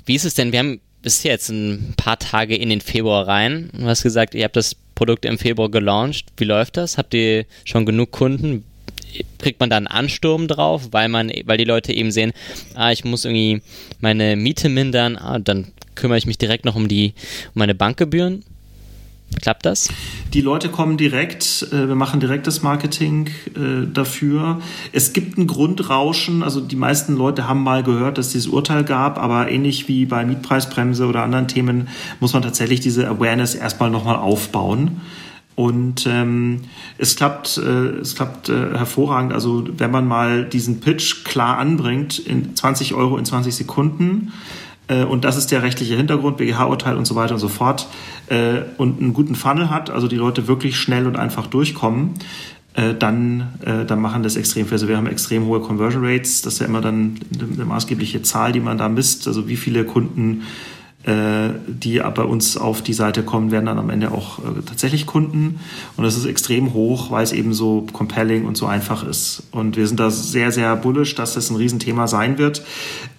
Wie 0.04 0.14
ist 0.14 0.24
es 0.24 0.34
denn? 0.34 0.52
Wir 0.52 0.60
haben 0.60 0.80
bis 1.02 1.24
jetzt 1.24 1.48
ein 1.48 1.94
paar 1.96 2.20
Tage 2.20 2.54
in 2.54 2.68
den 2.68 2.80
Februar 2.80 3.26
rein. 3.26 3.68
Du 3.76 3.86
hast 3.86 4.04
gesagt, 4.04 4.36
ihr 4.36 4.44
habt 4.44 4.54
das 4.54 4.76
Produkt 4.94 5.24
im 5.24 5.38
Februar 5.38 5.72
gelauncht. 5.72 6.26
Wie 6.36 6.44
läuft 6.44 6.76
das? 6.76 6.98
Habt 6.98 7.14
ihr 7.14 7.46
schon 7.64 7.84
genug 7.84 8.12
Kunden? 8.12 8.64
Kriegt 9.38 9.60
man 9.60 9.70
da 9.70 9.76
einen 9.76 9.86
Ansturm 9.86 10.48
drauf, 10.48 10.88
weil 10.92 11.08
man, 11.08 11.30
weil 11.44 11.58
die 11.58 11.64
Leute 11.64 11.92
eben 11.92 12.10
sehen, 12.10 12.32
ah, 12.74 12.92
ich 12.92 13.04
muss 13.04 13.24
irgendwie 13.24 13.62
meine 14.00 14.36
Miete 14.36 14.68
mindern, 14.68 15.16
ah, 15.16 15.38
dann 15.38 15.68
kümmere 15.94 16.18
ich 16.18 16.26
mich 16.26 16.38
direkt 16.38 16.64
noch 16.64 16.76
um 16.76 16.88
die, 16.88 17.14
um 17.54 17.60
meine 17.60 17.74
Bankgebühren. 17.74 18.44
Klappt 19.42 19.66
das? 19.66 19.88
Die 20.32 20.40
Leute 20.40 20.68
kommen 20.68 20.96
direkt, 20.96 21.66
äh, 21.72 21.88
wir 21.88 21.96
machen 21.96 22.20
direktes 22.20 22.62
Marketing 22.62 23.28
äh, 23.56 23.86
dafür. 23.92 24.60
Es 24.92 25.12
gibt 25.12 25.36
ein 25.36 25.46
Grundrauschen, 25.46 26.42
also 26.42 26.60
die 26.60 26.76
meisten 26.76 27.16
Leute 27.16 27.48
haben 27.48 27.62
mal 27.62 27.82
gehört, 27.82 28.18
dass 28.18 28.28
es 28.28 28.32
dieses 28.32 28.48
Urteil 28.48 28.84
gab, 28.84 29.18
aber 29.18 29.50
ähnlich 29.50 29.88
wie 29.88 30.06
bei 30.06 30.24
Mietpreisbremse 30.24 31.06
oder 31.06 31.22
anderen 31.22 31.48
Themen 31.48 31.88
muss 32.20 32.32
man 32.32 32.42
tatsächlich 32.42 32.80
diese 32.80 33.08
Awareness 33.08 33.54
erstmal 33.54 33.90
nochmal 33.90 34.16
aufbauen. 34.16 35.00
Und 35.56 36.06
ähm, 36.06 36.60
es 36.98 37.16
klappt, 37.16 37.56
äh, 37.56 38.00
es 38.00 38.14
klappt 38.14 38.50
äh, 38.50 38.76
hervorragend. 38.76 39.32
Also 39.32 39.64
wenn 39.78 39.90
man 39.90 40.06
mal 40.06 40.44
diesen 40.44 40.80
Pitch 40.80 41.24
klar 41.24 41.56
anbringt, 41.56 42.18
in 42.18 42.54
20 42.54 42.92
Euro 42.92 43.16
in 43.16 43.24
20 43.24 43.54
Sekunden, 43.54 44.34
äh, 44.88 45.04
und 45.04 45.24
das 45.24 45.38
ist 45.38 45.50
der 45.50 45.62
rechtliche 45.62 45.96
Hintergrund, 45.96 46.36
BGH-Urteil 46.36 46.96
und 46.96 47.06
so 47.06 47.14
weiter 47.14 47.34
und 47.34 47.40
so 47.40 47.48
fort, 47.48 47.88
äh, 48.28 48.60
und 48.76 49.00
einen 49.00 49.14
guten 49.14 49.34
Funnel 49.34 49.70
hat, 49.70 49.88
also 49.88 50.08
die 50.08 50.16
Leute 50.16 50.46
wirklich 50.46 50.76
schnell 50.76 51.06
und 51.06 51.16
einfach 51.16 51.46
durchkommen, 51.46 52.14
äh, 52.74 52.92
dann, 52.94 53.54
äh, 53.64 53.86
dann 53.86 54.02
machen 54.02 54.22
das 54.22 54.36
extrem 54.36 54.66
viel. 54.66 54.74
Also 54.74 54.88
wir 54.88 54.98
haben 54.98 55.06
extrem 55.06 55.46
hohe 55.46 55.60
Conversion 55.60 56.04
Rates, 56.04 56.42
das 56.42 56.54
ist 56.54 56.58
ja 56.60 56.66
immer 56.66 56.82
dann 56.82 57.18
eine 57.34 57.64
maßgebliche 57.64 58.20
Zahl, 58.20 58.52
die 58.52 58.60
man 58.60 58.76
da 58.76 58.90
misst, 58.90 59.26
also 59.26 59.48
wie 59.48 59.56
viele 59.56 59.84
Kunden 59.84 60.42
äh, 60.42 60.75
die 61.06 62.02
bei 62.14 62.22
uns 62.24 62.56
auf 62.56 62.82
die 62.82 62.92
Seite 62.92 63.22
kommen, 63.22 63.52
werden 63.52 63.66
dann 63.66 63.78
am 63.78 63.90
Ende 63.90 64.10
auch 64.10 64.40
äh, 64.40 64.62
tatsächlich 64.66 65.06
Kunden. 65.06 65.60
Und 65.96 66.02
das 66.02 66.16
ist 66.16 66.24
extrem 66.24 66.74
hoch, 66.74 67.12
weil 67.12 67.22
es 67.22 67.32
eben 67.32 67.54
so 67.54 67.86
compelling 67.92 68.44
und 68.44 68.56
so 68.56 68.66
einfach 68.66 69.06
ist. 69.06 69.44
Und 69.52 69.76
wir 69.76 69.86
sind 69.86 70.00
da 70.00 70.10
sehr, 70.10 70.50
sehr 70.50 70.74
bullish, 70.74 71.14
dass 71.14 71.34
das 71.34 71.48
ein 71.50 71.56
Riesenthema 71.56 72.08
sein 72.08 72.38
wird. 72.38 72.64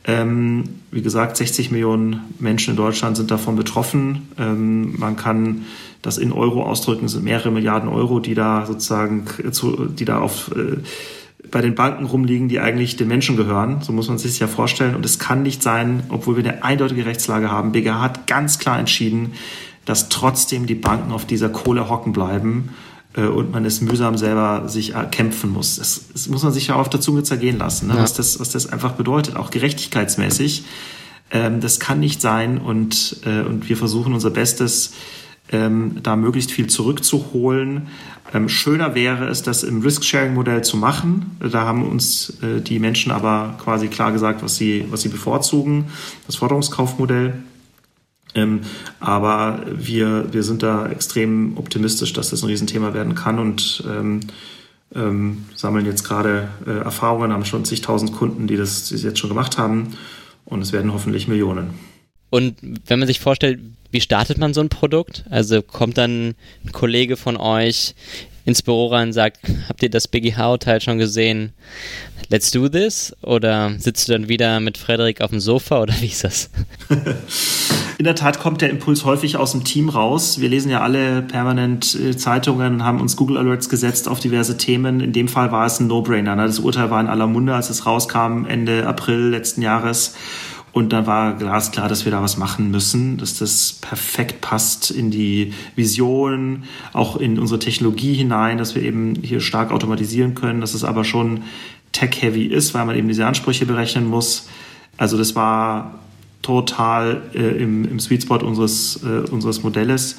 Ähm, 0.03 0.65
wie 0.91 1.01
gesagt, 1.01 1.37
60 1.37 1.71
Millionen 1.71 2.21
Menschen 2.39 2.71
in 2.71 2.77
Deutschland 2.77 3.15
sind 3.15 3.31
davon 3.31 3.55
betroffen. 3.55 4.27
Ähm, 4.37 4.99
man 4.99 5.15
kann 5.15 5.65
das 6.01 6.17
in 6.17 6.31
Euro 6.31 6.63
ausdrücken, 6.63 7.05
es 7.05 7.13
sind 7.13 7.23
mehrere 7.23 7.51
Milliarden 7.51 7.89
Euro, 7.89 8.19
die 8.19 8.33
da 8.33 8.65
sozusagen, 8.65 9.25
zu, 9.51 9.85
die 9.85 10.05
da 10.05 10.19
auf 10.19 10.51
äh, 10.55 10.77
bei 11.51 11.61
den 11.61 11.75
Banken 11.75 12.05
rumliegen, 12.05 12.49
die 12.49 12.59
eigentlich 12.59 12.95
den 12.95 13.07
Menschen 13.07 13.37
gehören. 13.37 13.81
So 13.81 13.91
muss 13.91 14.07
man 14.07 14.17
sich 14.17 14.31
das 14.31 14.39
ja 14.39 14.47
vorstellen. 14.47 14.95
Und 14.95 15.05
es 15.05 15.19
kann 15.19 15.43
nicht 15.43 15.63
sein, 15.63 16.03
obwohl 16.09 16.37
wir 16.37 16.43
eine 16.43 16.63
eindeutige 16.63 17.05
Rechtslage 17.05 17.51
haben. 17.51 17.71
BGH 17.71 18.01
hat 18.01 18.27
ganz 18.27 18.59
klar 18.59 18.79
entschieden, 18.79 19.33
dass 19.85 20.09
trotzdem 20.09 20.65
die 20.65 20.75
Banken 20.75 21.11
auf 21.11 21.25
dieser 21.25 21.49
Kohle 21.49 21.89
hocken 21.89 22.13
bleiben 22.13 22.69
äh, 23.15 23.21
und 23.21 23.51
man 23.51 23.65
es 23.65 23.81
mühsam 23.81 24.17
selber 24.17 24.67
sich 24.67 24.93
erkämpfen 24.93 25.51
muss. 25.51 25.77
Das, 25.77 26.01
das 26.11 26.27
muss 26.27 26.43
man 26.43 26.51
sich 26.51 26.67
ja 26.67 26.75
auf 26.75 26.89
der 26.89 27.01
Zunge 27.01 27.23
zergehen 27.23 27.57
lassen, 27.57 27.87
ne? 27.87 27.95
ja. 27.95 28.01
was, 28.01 28.13
das, 28.13 28.39
was 28.39 28.51
das 28.51 28.67
einfach 28.67 28.93
bedeutet, 28.93 29.35
auch 29.35 29.49
gerechtigkeitsmäßig. 29.49 30.65
Ähm, 31.31 31.59
das 31.61 31.79
kann 31.79 31.99
nicht 31.99 32.21
sein 32.21 32.57
und, 32.57 33.17
äh, 33.25 33.41
und 33.41 33.69
wir 33.69 33.77
versuchen 33.77 34.13
unser 34.13 34.29
Bestes, 34.29 34.93
ähm, 35.51 35.97
da 36.03 36.15
möglichst 36.15 36.51
viel 36.51 36.67
zurückzuholen. 36.67 37.87
Ähm, 38.33 38.49
schöner 38.49 38.95
wäre 38.95 39.27
es, 39.27 39.43
das 39.43 39.63
im 39.63 39.81
Risk-Sharing-Modell 39.81 40.63
zu 40.63 40.77
machen. 40.77 41.37
Da 41.39 41.61
haben 41.61 41.87
uns 41.87 42.41
äh, 42.41 42.61
die 42.61 42.79
Menschen 42.79 43.11
aber 43.11 43.55
quasi 43.63 43.87
klar 43.87 44.11
gesagt, 44.11 44.43
was 44.43 44.57
sie, 44.57 44.85
was 44.89 45.01
sie 45.01 45.09
bevorzugen, 45.09 45.85
das 46.25 46.35
Forderungskaufmodell. 46.35 47.33
Ähm, 48.35 48.61
aber 48.99 49.61
wir, 49.71 50.33
wir 50.33 50.43
sind 50.43 50.61
da 50.63 50.87
extrem 50.87 51.57
optimistisch, 51.57 52.13
dass 52.13 52.29
das 52.29 52.43
ein 52.43 52.47
Riesenthema 52.47 52.93
werden 52.93 53.15
kann 53.15 53.39
und 53.39 53.83
ähm, 53.89 54.19
ähm, 54.93 55.45
sammeln 55.55 55.85
jetzt 55.85 56.03
gerade 56.03 56.49
äh, 56.65 56.79
Erfahrungen, 56.79 57.31
haben 57.31 57.45
schon 57.45 57.65
zigtausend 57.65 58.13
Kunden, 58.13 58.47
die 58.47 58.57
das, 58.57 58.87
die 58.87 58.95
das 58.95 59.03
jetzt 59.03 59.19
schon 59.19 59.29
gemacht 59.29 59.57
haben 59.57 59.93
und 60.45 60.61
es 60.61 60.73
werden 60.73 60.93
hoffentlich 60.93 61.27
Millionen. 61.27 61.71
Und 62.29 62.55
wenn 62.85 62.99
man 62.99 63.07
sich 63.07 63.19
vorstellt, 63.19 63.59
wie 63.91 64.01
startet 64.01 64.37
man 64.37 64.53
so 64.53 64.61
ein 64.61 64.69
Produkt? 64.69 65.23
Also 65.29 65.61
kommt 65.61 65.97
dann 65.97 66.35
ein 66.65 66.71
Kollege 66.71 67.15
von 67.15 67.37
euch 67.37 67.95
ins 68.47 68.61
Büro 68.61 68.87
rein 68.87 69.09
und 69.09 69.13
sagt, 69.13 69.39
habt 69.67 69.83
ihr 69.83 69.89
das 69.89 70.07
BGH-Urteil 70.07 70.79
schon 70.79 70.97
gesehen? 70.97 71.51
Let's 72.29 72.49
do 72.51 72.69
this? 72.69 73.13
Oder 73.21 73.75
sitzt 73.77 74.07
du 74.07 74.13
dann 74.13 74.29
wieder 74.29 74.61
mit 74.61 74.77
Frederik 74.77 75.21
auf 75.21 75.31
dem 75.31 75.41
Sofa 75.41 75.81
oder 75.81 75.93
wie 75.99 76.07
ist 76.07 76.23
das? 76.23 76.49
In 77.97 78.05
der 78.05 78.15
Tat 78.15 78.39
kommt 78.39 78.61
der 78.61 78.69
Impuls 78.69 79.03
häufig 79.03 79.37
aus 79.37 79.51
dem 79.51 79.63
Team 79.63 79.89
raus. 79.89 80.39
Wir 80.39 80.49
lesen 80.49 80.69
ja 80.69 80.81
alle 80.81 81.23
permanent 81.23 81.95
äh, 81.95 82.15
Zeitungen 82.15 82.75
und 82.75 82.83
haben 82.83 83.01
uns 83.01 83.17
Google 83.17 83.37
Alerts 83.37 83.69
gesetzt 83.69 84.07
auf 84.07 84.19
diverse 84.19 84.55
Themen. 84.55 85.01
In 85.01 85.13
dem 85.13 85.27
Fall 85.27 85.51
war 85.51 85.65
es 85.65 85.79
ein 85.79 85.87
No-Brainer. 85.87 86.35
Ne? 86.35 86.45
Das 86.45 86.59
Urteil 86.59 86.89
war 86.89 87.01
in 87.01 87.07
aller 87.07 87.27
Munde, 87.27 87.55
als 87.55 87.69
es 87.69 87.85
rauskam, 87.85 88.45
Ende 88.47 88.85
April 88.85 89.29
letzten 89.29 89.61
Jahres. 89.61 90.13
Und 90.77 90.93
dann 90.93 91.07
war 91.07 91.33
glasklar, 91.33 91.89
dass 91.89 92.05
wir 92.05 92.11
da 92.11 92.21
was 92.21 92.37
machen 92.37 92.69
müssen, 92.69 93.17
dass 93.17 93.39
das 93.39 93.79
perfekt 93.81 94.41
passt 94.41 94.91
in 94.91 95.09
die 95.09 95.51
Vision, 95.75 96.65
auch 96.93 97.15
in 97.15 97.39
unsere 97.39 97.57
Technologie 97.57 98.13
hinein, 98.13 98.59
dass 98.59 98.75
wir 98.75 98.83
eben 98.83 99.15
hier 99.23 99.41
stark 99.41 99.71
automatisieren 99.71 100.35
können, 100.35 100.61
dass 100.61 100.75
es 100.75 100.83
aber 100.83 101.03
schon 101.03 101.41
tech-heavy 101.93 102.43
ist, 102.43 102.75
weil 102.75 102.85
man 102.85 102.95
eben 102.95 103.07
diese 103.07 103.25
Ansprüche 103.25 103.65
berechnen 103.65 104.05
muss. 104.05 104.49
Also 104.97 105.17
das 105.17 105.35
war 105.35 105.95
total 106.43 107.23
äh, 107.33 107.39
im, 107.39 107.83
im 107.89 107.99
Sweet 107.99 108.21
Spot 108.21 108.37
unseres, 108.37 108.99
äh, 109.03 109.27
unseres 109.31 109.63
Modells. 109.63 110.17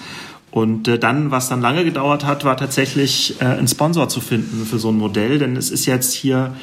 Und 0.51 0.89
äh, 0.89 0.99
dann, 0.99 1.31
was 1.31 1.49
dann 1.49 1.61
lange 1.61 1.85
gedauert 1.85 2.25
hat, 2.25 2.45
war 2.45 2.57
tatsächlich 2.57 3.41
äh, 3.41 3.45
einen 3.45 3.69
Sponsor 3.69 4.09
zu 4.09 4.21
finden 4.21 4.67
für 4.67 4.81
so 4.81 4.89
ein 4.89 4.99
Modell, 4.99 5.39
denn 5.39 5.55
es 5.55 5.71
ist 5.71 5.87
jetzt 5.87 6.15
hier 6.15 6.57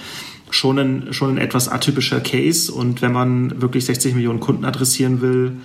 schon 0.50 0.80
ein, 0.80 1.14
schon 1.14 1.32
ein 1.32 1.38
etwas 1.38 1.68
atypischer 1.68 2.20
Case 2.20 2.72
und 2.72 3.02
wenn 3.02 3.12
man 3.12 3.62
wirklich 3.62 3.86
60 3.86 4.16
Millionen 4.16 4.40
Kunden 4.40 4.66
adressieren 4.66 5.22
will, 5.22 5.58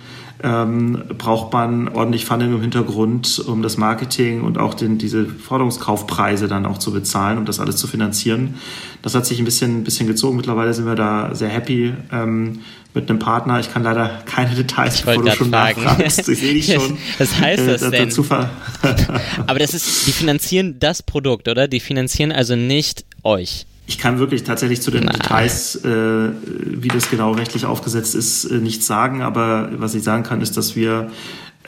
ähm, 0.43 1.03
braucht 1.17 1.53
man 1.53 1.87
ordentlich 1.89 2.25
Funding 2.25 2.53
im 2.53 2.61
Hintergrund, 2.61 3.43
um 3.45 3.61
das 3.61 3.77
Marketing 3.77 4.41
und 4.41 4.57
auch 4.57 4.73
den, 4.73 4.97
diese 4.97 5.25
Forderungskaufpreise 5.25 6.47
dann 6.47 6.65
auch 6.65 6.79
zu 6.79 6.91
bezahlen, 6.91 7.37
um 7.37 7.45
das 7.45 7.59
alles 7.59 7.77
zu 7.77 7.87
finanzieren. 7.87 8.55
Das 9.01 9.13
hat 9.13 9.25
sich 9.25 9.39
ein 9.39 9.45
bisschen, 9.45 9.79
ein 9.79 9.83
bisschen 9.83 10.07
gezogen. 10.07 10.37
Mittlerweile 10.37 10.73
sind 10.73 10.85
wir 10.85 10.95
da 10.95 11.35
sehr 11.35 11.49
happy 11.49 11.93
ähm, 12.11 12.59
mit 12.93 13.09
einem 13.09 13.19
Partner. 13.19 13.59
Ich 13.59 13.71
kann 13.71 13.83
leider 13.83 14.23
keine 14.25 14.55
Details, 14.55 15.01
bevor 15.01 15.23
du 15.23 15.31
schon 15.31 15.49
fragen. 15.49 15.83
nachfragst. 15.83 16.27
Ich 16.31 16.39
sehe 16.39 16.53
dich 16.53 16.73
schon. 16.73 16.97
Was 17.17 17.39
heißt 17.39 17.67
das 17.67 17.81
äh, 17.83 17.91
denn? 17.91 18.11
Aber 19.47 19.59
das 19.59 19.73
ist, 19.73 20.07
die 20.07 20.11
finanzieren 20.11 20.77
das 20.79 21.03
Produkt, 21.03 21.47
oder? 21.47 21.67
Die 21.67 21.79
finanzieren 21.79 22.31
also 22.31 22.55
nicht 22.55 23.05
euch. 23.23 23.65
Ich 23.91 23.97
kann 23.97 24.19
wirklich 24.19 24.45
tatsächlich 24.45 24.81
zu 24.81 24.89
den 24.89 25.03
Na. 25.03 25.11
Details, 25.11 25.75
äh, 25.83 25.89
wie 25.89 26.87
das 26.87 27.09
genau 27.09 27.33
rechtlich 27.33 27.65
aufgesetzt 27.65 28.15
ist, 28.15 28.45
äh, 28.45 28.53
nichts 28.53 28.87
sagen. 28.87 29.21
Aber 29.21 29.69
was 29.75 29.95
ich 29.95 30.01
sagen 30.01 30.23
kann, 30.23 30.39
ist, 30.39 30.55
dass 30.55 30.77
wir 30.77 31.11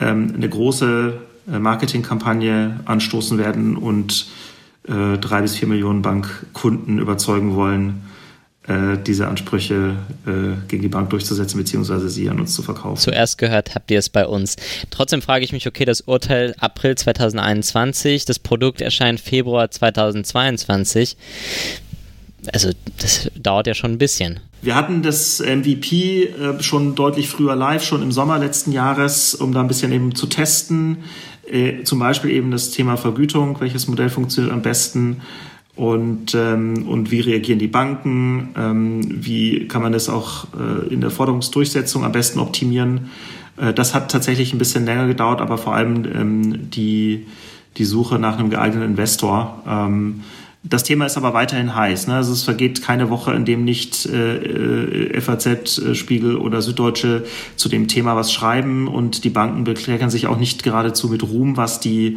ähm, 0.00 0.32
eine 0.34 0.48
große 0.48 1.12
äh, 1.52 1.58
Marketingkampagne 1.58 2.80
anstoßen 2.86 3.36
werden 3.36 3.76
und 3.76 4.28
äh, 4.88 5.18
drei 5.18 5.42
bis 5.42 5.54
vier 5.56 5.68
Millionen 5.68 6.00
Bankkunden 6.00 6.98
überzeugen 6.98 7.56
wollen, 7.56 8.04
äh, 8.68 8.96
diese 9.06 9.28
Ansprüche 9.28 9.96
äh, 10.26 10.66
gegen 10.68 10.80
die 10.80 10.88
Bank 10.88 11.10
durchzusetzen, 11.10 11.58
beziehungsweise 11.58 12.08
sie 12.08 12.30
an 12.30 12.40
uns 12.40 12.54
zu 12.54 12.62
verkaufen. 12.62 13.02
Zuerst 13.02 13.36
gehört 13.36 13.74
habt 13.74 13.90
ihr 13.90 13.98
es 13.98 14.08
bei 14.08 14.26
uns. 14.26 14.56
Trotzdem 14.90 15.20
frage 15.20 15.44
ich 15.44 15.52
mich, 15.52 15.66
okay, 15.66 15.84
das 15.84 16.00
Urteil 16.00 16.54
April 16.58 16.94
2021, 16.94 18.24
das 18.24 18.38
Produkt 18.38 18.80
erscheint 18.80 19.20
Februar 19.20 19.70
2022 19.70 21.18
also 22.52 22.70
das 22.98 23.30
dauert 23.36 23.66
ja 23.66 23.74
schon 23.74 23.92
ein 23.92 23.98
bisschen. 23.98 24.40
Wir 24.62 24.74
hatten 24.74 25.02
das 25.02 25.40
MVP 25.40 26.24
äh, 26.24 26.62
schon 26.62 26.94
deutlich 26.94 27.28
früher 27.28 27.54
live, 27.54 27.84
schon 27.84 28.02
im 28.02 28.12
Sommer 28.12 28.38
letzten 28.38 28.72
Jahres, 28.72 29.34
um 29.34 29.52
da 29.52 29.60
ein 29.60 29.68
bisschen 29.68 29.92
eben 29.92 30.14
zu 30.14 30.26
testen. 30.26 30.98
Äh, 31.50 31.82
zum 31.84 31.98
Beispiel 31.98 32.30
eben 32.30 32.50
das 32.50 32.70
Thema 32.70 32.96
Vergütung, 32.96 33.60
welches 33.60 33.86
Modell 33.88 34.08
funktioniert 34.08 34.52
am 34.52 34.62
besten 34.62 35.20
und, 35.76 36.34
ähm, 36.34 36.86
und 36.88 37.10
wie 37.10 37.20
reagieren 37.20 37.58
die 37.58 37.66
Banken, 37.66 38.54
ähm, 38.56 39.02
wie 39.24 39.68
kann 39.68 39.82
man 39.82 39.92
das 39.92 40.08
auch 40.08 40.46
äh, 40.54 40.92
in 40.92 41.00
der 41.00 41.10
Forderungsdurchsetzung 41.10 42.04
am 42.04 42.12
besten 42.12 42.38
optimieren. 42.38 43.10
Das 43.76 43.94
hat 43.94 44.10
tatsächlich 44.10 44.52
ein 44.52 44.58
bisschen 44.58 44.84
länger 44.84 45.06
gedauert, 45.06 45.40
aber 45.40 45.58
vor 45.58 45.76
allem 45.76 46.04
ähm, 46.12 46.70
die, 46.70 47.28
die 47.76 47.84
Suche 47.84 48.18
nach 48.18 48.36
einem 48.36 48.50
geeigneten 48.50 48.82
Investor. 48.82 49.62
Das 50.66 50.82
Thema 50.82 51.04
ist 51.04 51.18
aber 51.18 51.34
weiterhin 51.34 51.74
heiß. 51.74 52.06
Ne? 52.06 52.14
Also 52.14 52.32
es 52.32 52.42
vergeht 52.42 52.82
keine 52.82 53.10
Woche, 53.10 53.32
in 53.34 53.44
dem 53.44 53.64
nicht 53.64 54.06
äh, 54.06 54.36
äh 54.36 55.20
FAZ, 55.20 55.46
äh, 55.78 55.94
Spiegel 55.94 56.36
oder 56.36 56.62
Süddeutsche 56.62 57.24
zu 57.56 57.68
dem 57.68 57.86
Thema 57.86 58.16
was 58.16 58.32
schreiben 58.32 58.88
und 58.88 59.24
die 59.24 59.30
Banken 59.30 59.64
bekleckern 59.64 60.08
sich 60.08 60.26
auch 60.26 60.38
nicht 60.38 60.62
geradezu 60.62 61.08
mit 61.08 61.22
Ruhm, 61.22 61.58
was 61.58 61.80
die 61.80 62.16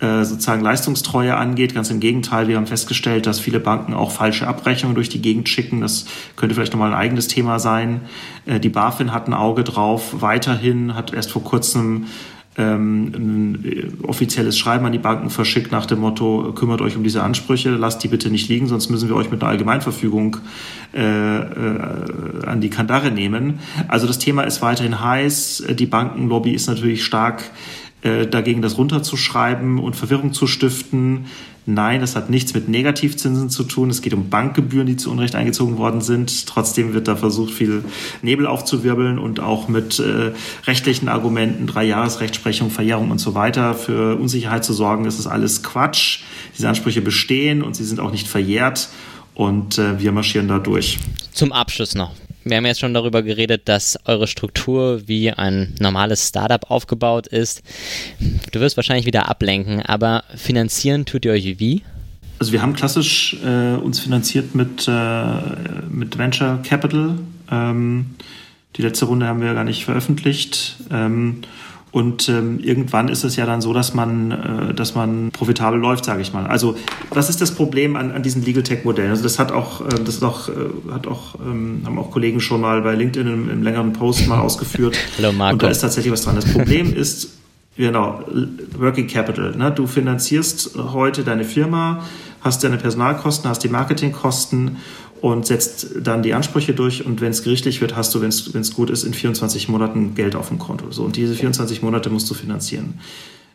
äh, 0.00 0.24
sozusagen 0.24 0.62
Leistungstreue 0.62 1.36
angeht. 1.36 1.76
Ganz 1.76 1.88
im 1.90 2.00
Gegenteil, 2.00 2.48
wir 2.48 2.56
haben 2.56 2.66
festgestellt, 2.66 3.26
dass 3.26 3.38
viele 3.38 3.60
Banken 3.60 3.94
auch 3.94 4.10
falsche 4.10 4.48
Abrechnungen 4.48 4.96
durch 4.96 5.08
die 5.08 5.22
Gegend 5.22 5.48
schicken. 5.48 5.80
Das 5.80 6.06
könnte 6.34 6.56
vielleicht 6.56 6.72
nochmal 6.72 6.90
ein 6.90 6.98
eigenes 6.98 7.28
Thema 7.28 7.60
sein. 7.60 8.00
Äh, 8.44 8.58
die 8.58 8.70
BaFin 8.70 9.12
hat 9.12 9.28
ein 9.28 9.34
Auge 9.34 9.62
drauf. 9.62 10.16
Weiterhin 10.20 10.96
hat 10.96 11.12
erst 11.14 11.30
vor 11.30 11.44
kurzem 11.44 12.06
ähm, 12.56 13.12
ein 13.14 13.64
äh, 13.64 14.06
offizielles 14.06 14.56
Schreiben 14.56 14.86
an 14.86 14.92
die 14.92 14.98
Banken 14.98 15.30
verschickt 15.30 15.72
nach 15.72 15.86
dem 15.86 16.00
Motto, 16.00 16.52
kümmert 16.54 16.80
euch 16.80 16.96
um 16.96 17.02
diese 17.02 17.22
Ansprüche, 17.22 17.70
lasst 17.70 18.02
die 18.04 18.08
bitte 18.08 18.30
nicht 18.30 18.48
liegen, 18.48 18.68
sonst 18.68 18.90
müssen 18.90 19.08
wir 19.08 19.16
euch 19.16 19.30
mit 19.30 19.42
einer 19.42 19.50
Allgemeinverfügung 19.50 20.36
äh, 20.94 21.00
äh, 21.00 22.46
an 22.46 22.60
die 22.60 22.70
Kandare 22.70 23.10
nehmen. 23.10 23.58
Also 23.88 24.06
das 24.06 24.18
Thema 24.18 24.42
ist 24.42 24.62
weiterhin 24.62 25.00
heiß. 25.00 25.64
Die 25.70 25.86
Bankenlobby 25.86 26.52
ist 26.52 26.68
natürlich 26.68 27.04
stark 27.04 27.42
äh, 28.02 28.26
dagegen, 28.26 28.62
das 28.62 28.78
runterzuschreiben 28.78 29.78
und 29.78 29.96
Verwirrung 29.96 30.32
zu 30.32 30.46
stiften. 30.46 31.24
Nein, 31.66 32.00
das 32.00 32.14
hat 32.14 32.28
nichts 32.28 32.52
mit 32.52 32.68
Negativzinsen 32.68 33.48
zu 33.48 33.64
tun. 33.64 33.88
Es 33.88 34.02
geht 34.02 34.12
um 34.12 34.28
Bankgebühren, 34.28 34.86
die 34.86 34.96
zu 34.96 35.10
Unrecht 35.10 35.34
eingezogen 35.34 35.78
worden 35.78 36.02
sind. 36.02 36.46
Trotzdem 36.46 36.92
wird 36.92 37.08
da 37.08 37.16
versucht, 37.16 37.54
viel 37.54 37.84
Nebel 38.20 38.46
aufzuwirbeln 38.46 39.18
und 39.18 39.40
auch 39.40 39.66
mit 39.68 39.98
äh, 39.98 40.32
rechtlichen 40.66 41.08
Argumenten, 41.08 41.66
Dreijahresrechtsprechung, 41.66 42.70
Verjährung 42.70 43.10
und 43.10 43.18
so 43.18 43.34
weiter 43.34 43.74
für 43.74 44.16
Unsicherheit 44.16 44.62
zu 44.62 44.74
sorgen. 44.74 45.04
Das 45.04 45.18
ist 45.18 45.26
alles 45.26 45.62
Quatsch. 45.62 46.20
Diese 46.56 46.68
Ansprüche 46.68 47.00
bestehen 47.00 47.62
und 47.62 47.74
sie 47.74 47.84
sind 47.84 47.98
auch 47.98 48.10
nicht 48.10 48.28
verjährt. 48.28 48.90
Und 49.34 49.78
äh, 49.78 49.98
wir 49.98 50.12
marschieren 50.12 50.48
da 50.48 50.58
durch. 50.58 50.98
Zum 51.32 51.52
Abschluss 51.52 51.94
noch. 51.94 52.12
Wir 52.44 52.58
haben 52.58 52.66
jetzt 52.66 52.80
schon 52.80 52.92
darüber 52.92 53.22
geredet, 53.22 53.62
dass 53.68 53.98
eure 54.04 54.26
Struktur 54.26 55.02
wie 55.06 55.30
ein 55.30 55.74
normales 55.80 56.28
Startup 56.28 56.70
aufgebaut 56.70 57.26
ist. 57.26 57.62
Du 58.52 58.60
wirst 58.60 58.76
wahrscheinlich 58.76 59.06
wieder 59.06 59.28
ablenken, 59.28 59.80
aber 59.80 60.24
finanzieren 60.36 61.06
tut 61.06 61.24
ihr 61.24 61.32
euch 61.32 61.58
wie? 61.58 61.82
Also 62.38 62.52
wir 62.52 62.60
haben 62.60 62.74
klassisch 62.74 63.36
äh, 63.44 63.76
uns 63.76 64.00
finanziert 64.00 64.54
mit, 64.54 64.86
äh, 64.86 65.24
mit 65.88 66.18
Venture 66.18 66.60
Capital. 66.62 67.18
Ähm, 67.50 68.16
die 68.76 68.82
letzte 68.82 69.06
Runde 69.06 69.26
haben 69.26 69.40
wir 69.40 69.54
gar 69.54 69.64
nicht 69.64 69.84
veröffentlicht. 69.84 70.76
Ähm, 70.90 71.42
und 71.94 72.28
ähm, 72.28 72.58
irgendwann 72.58 73.06
ist 73.06 73.22
es 73.22 73.36
ja 73.36 73.46
dann 73.46 73.60
so, 73.60 73.72
dass 73.72 73.94
man, 73.94 74.32
äh, 74.32 74.74
dass 74.74 74.96
man 74.96 75.30
profitabel 75.30 75.78
läuft, 75.78 76.04
sage 76.04 76.22
ich 76.22 76.32
mal. 76.32 76.44
Also 76.44 76.74
was 77.10 77.30
ist 77.30 77.40
das 77.40 77.52
Problem 77.52 77.94
an, 77.94 78.10
an 78.10 78.24
diesen 78.24 78.44
Legal 78.44 78.64
Tech 78.64 78.84
Modellen? 78.84 79.10
Also 79.10 79.22
das 79.22 79.38
hat 79.38 79.52
auch, 79.52 79.80
äh, 79.80 79.90
das 80.04 80.16
ist 80.16 80.24
auch, 80.24 80.48
äh, 80.48 80.52
hat 80.90 81.06
auch, 81.06 81.36
ähm, 81.36 81.82
haben 81.84 81.96
auch 82.00 82.10
Kollegen 82.10 82.40
schon 82.40 82.62
mal 82.62 82.82
bei 82.82 82.96
LinkedIn 82.96 83.32
im, 83.32 83.48
im 83.48 83.62
längeren 83.62 83.92
Post 83.92 84.26
mal 84.26 84.40
ausgeführt. 84.40 84.96
Hallo 85.18 85.30
Marco. 85.30 85.52
Und 85.52 85.62
da 85.62 85.68
ist 85.68 85.82
tatsächlich 85.82 86.12
was 86.12 86.22
dran. 86.22 86.34
Das 86.34 86.52
Problem 86.52 86.92
ist, 86.92 87.38
genau, 87.76 88.24
Working 88.76 89.06
Capital. 89.06 89.54
Ne? 89.56 89.70
Du 89.70 89.86
finanzierst 89.86 90.76
heute 90.76 91.22
deine 91.22 91.44
Firma, 91.44 92.04
hast 92.40 92.64
deine 92.64 92.78
Personalkosten, 92.78 93.48
hast 93.48 93.62
die 93.62 93.68
Marketingkosten 93.68 94.78
und 95.24 95.46
setzt 95.46 95.86
dann 96.02 96.22
die 96.22 96.34
Ansprüche 96.34 96.74
durch 96.74 97.06
und 97.06 97.22
wenn 97.22 97.30
es 97.30 97.42
gerichtlich 97.42 97.80
wird, 97.80 97.96
hast 97.96 98.14
du, 98.14 98.20
wenn 98.20 98.28
es 98.28 98.74
gut 98.74 98.90
ist, 98.90 99.04
in 99.04 99.14
24 99.14 99.70
Monaten 99.70 100.14
Geld 100.14 100.36
auf 100.36 100.48
dem 100.48 100.58
Konto. 100.58 100.90
So, 100.90 101.02
und 101.02 101.16
diese 101.16 101.34
24 101.34 101.80
Monate 101.80 102.10
musst 102.10 102.28
du 102.28 102.34
finanzieren. 102.34 103.00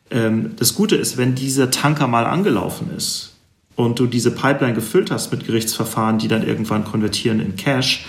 Ähm, 0.10 0.54
das 0.56 0.74
Gute 0.74 0.96
ist, 0.96 1.18
wenn 1.18 1.36
dieser 1.36 1.70
Tanker 1.70 2.08
mal 2.08 2.26
angelaufen 2.26 2.90
ist 2.98 3.36
und 3.76 4.00
du 4.00 4.08
diese 4.08 4.32
Pipeline 4.32 4.74
gefüllt 4.74 5.12
hast 5.12 5.32
mit 5.32 5.46
Gerichtsverfahren, 5.46 6.18
die 6.18 6.28
dann 6.28 6.42
irgendwann 6.42 6.86
konvertieren 6.86 7.40
in 7.40 7.56
Cash, 7.56 8.04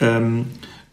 ähm, 0.00 0.46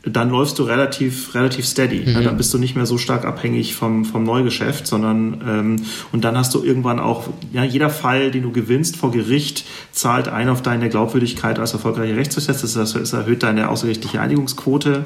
dann 0.03 0.29
läufst 0.29 0.57
du 0.57 0.63
relativ, 0.63 1.35
relativ 1.35 1.65
steady. 1.65 2.05
Mhm. 2.05 2.23
Dann 2.23 2.37
bist 2.37 2.53
du 2.53 2.57
nicht 2.57 2.75
mehr 2.75 2.85
so 2.85 2.97
stark 2.97 3.25
abhängig 3.25 3.75
vom, 3.75 4.05
vom 4.05 4.23
Neugeschäft, 4.23 4.87
sondern 4.87 5.41
ähm, 5.45 5.85
und 6.13 6.23
dann 6.23 6.37
hast 6.37 6.53
du 6.53 6.63
irgendwann 6.63 6.99
auch, 6.99 7.27
ja, 7.51 7.65
jeder 7.65 7.89
Fall, 7.89 8.31
den 8.31 8.43
du 8.43 8.51
gewinnst 8.51 8.95
vor 8.95 9.11
Gericht, 9.11 9.65
zahlt 9.91 10.29
ein 10.29 10.47
auf 10.47 10.61
deine 10.61 10.87
Glaubwürdigkeit 10.87 11.59
als 11.59 11.73
erfolgreicher 11.73 12.15
Rechtsprozess. 12.15 12.61
Das, 12.73 13.13
erhöht 13.13 13.43
deine 13.43 13.67
außergerichtliche 13.69 14.21
Einigungsquote. 14.21 15.03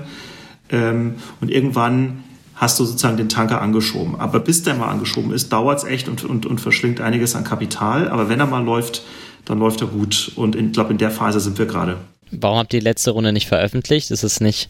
Ähm, 0.69 1.15
und 1.41 1.49
irgendwann 1.49 2.23
hast 2.53 2.79
du 2.79 2.85
sozusagen 2.85 3.17
den 3.17 3.29
Tanker 3.29 3.61
angeschoben. 3.61 4.19
Aber 4.19 4.39
bis 4.39 4.61
der 4.61 4.75
mal 4.75 4.89
angeschoben 4.89 5.33
ist, 5.33 5.51
dauert 5.51 5.79
es 5.79 5.85
echt 5.85 6.07
und, 6.07 6.23
und, 6.23 6.45
und 6.45 6.61
verschlingt 6.61 7.01
einiges 7.01 7.35
an 7.35 7.43
Kapital. 7.43 8.09
Aber 8.09 8.29
wenn 8.29 8.39
er 8.39 8.45
mal 8.45 8.63
läuft, 8.63 9.01
dann 9.45 9.57
läuft 9.57 9.81
er 9.81 9.87
gut. 9.87 10.31
Und 10.35 10.55
ich 10.55 10.71
glaube, 10.71 10.91
in 10.91 10.99
der 10.99 11.09
Phase 11.09 11.39
sind 11.39 11.57
wir 11.57 11.65
gerade. 11.65 11.97
Warum 12.29 12.59
habt 12.59 12.73
ihr 12.73 12.79
die 12.79 12.83
letzte 12.83 13.09
Runde 13.09 13.33
nicht 13.33 13.47
veröffentlicht? 13.47 14.11
Ist 14.11 14.23
es 14.23 14.39
nicht 14.39 14.69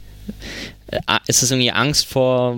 ist 1.28 1.44
es 1.44 1.52
irgendwie 1.52 1.72
Angst 1.72 2.06
vor 2.06 2.58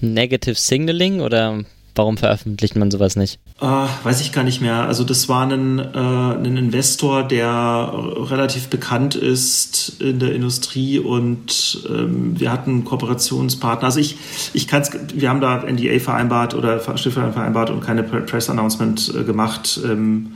Negative 0.00 0.54
Signaling 0.54 1.20
oder 1.20 1.64
warum 1.96 2.16
veröffentlicht 2.16 2.76
man 2.76 2.90
sowas 2.90 3.16
nicht? 3.16 3.38
Uh, 3.60 3.88
weiß 4.02 4.20
ich 4.20 4.32
gar 4.32 4.44
nicht 4.44 4.60
mehr. 4.60 4.84
Also 4.84 5.02
das 5.02 5.28
war 5.28 5.50
ein, 5.50 5.78
äh, 5.78 5.98
ein 5.98 6.56
Investor, 6.56 7.22
der 7.22 7.90
relativ 8.30 8.68
bekannt 8.68 9.14
ist 9.14 10.00
in 10.00 10.18
der 10.18 10.34
Industrie 10.34 10.98
und 10.98 11.86
ähm, 11.88 12.38
wir 12.38 12.52
hatten 12.52 12.84
Kooperationspartner. 12.84 13.86
Also 13.86 13.98
ich, 13.98 14.16
ich 14.52 14.68
kann 14.68 14.84
wir 15.14 15.30
haben 15.30 15.40
da 15.40 15.64
NDA 15.64 15.98
vereinbart 15.98 16.54
oder 16.54 16.80
Stiftung 16.98 17.32
vereinbart 17.32 17.70
und 17.70 17.80
keine 17.80 18.02
Press 18.02 18.50
Announcement 18.50 19.12
äh, 19.14 19.24
gemacht. 19.24 19.80
Ähm, 19.82 20.32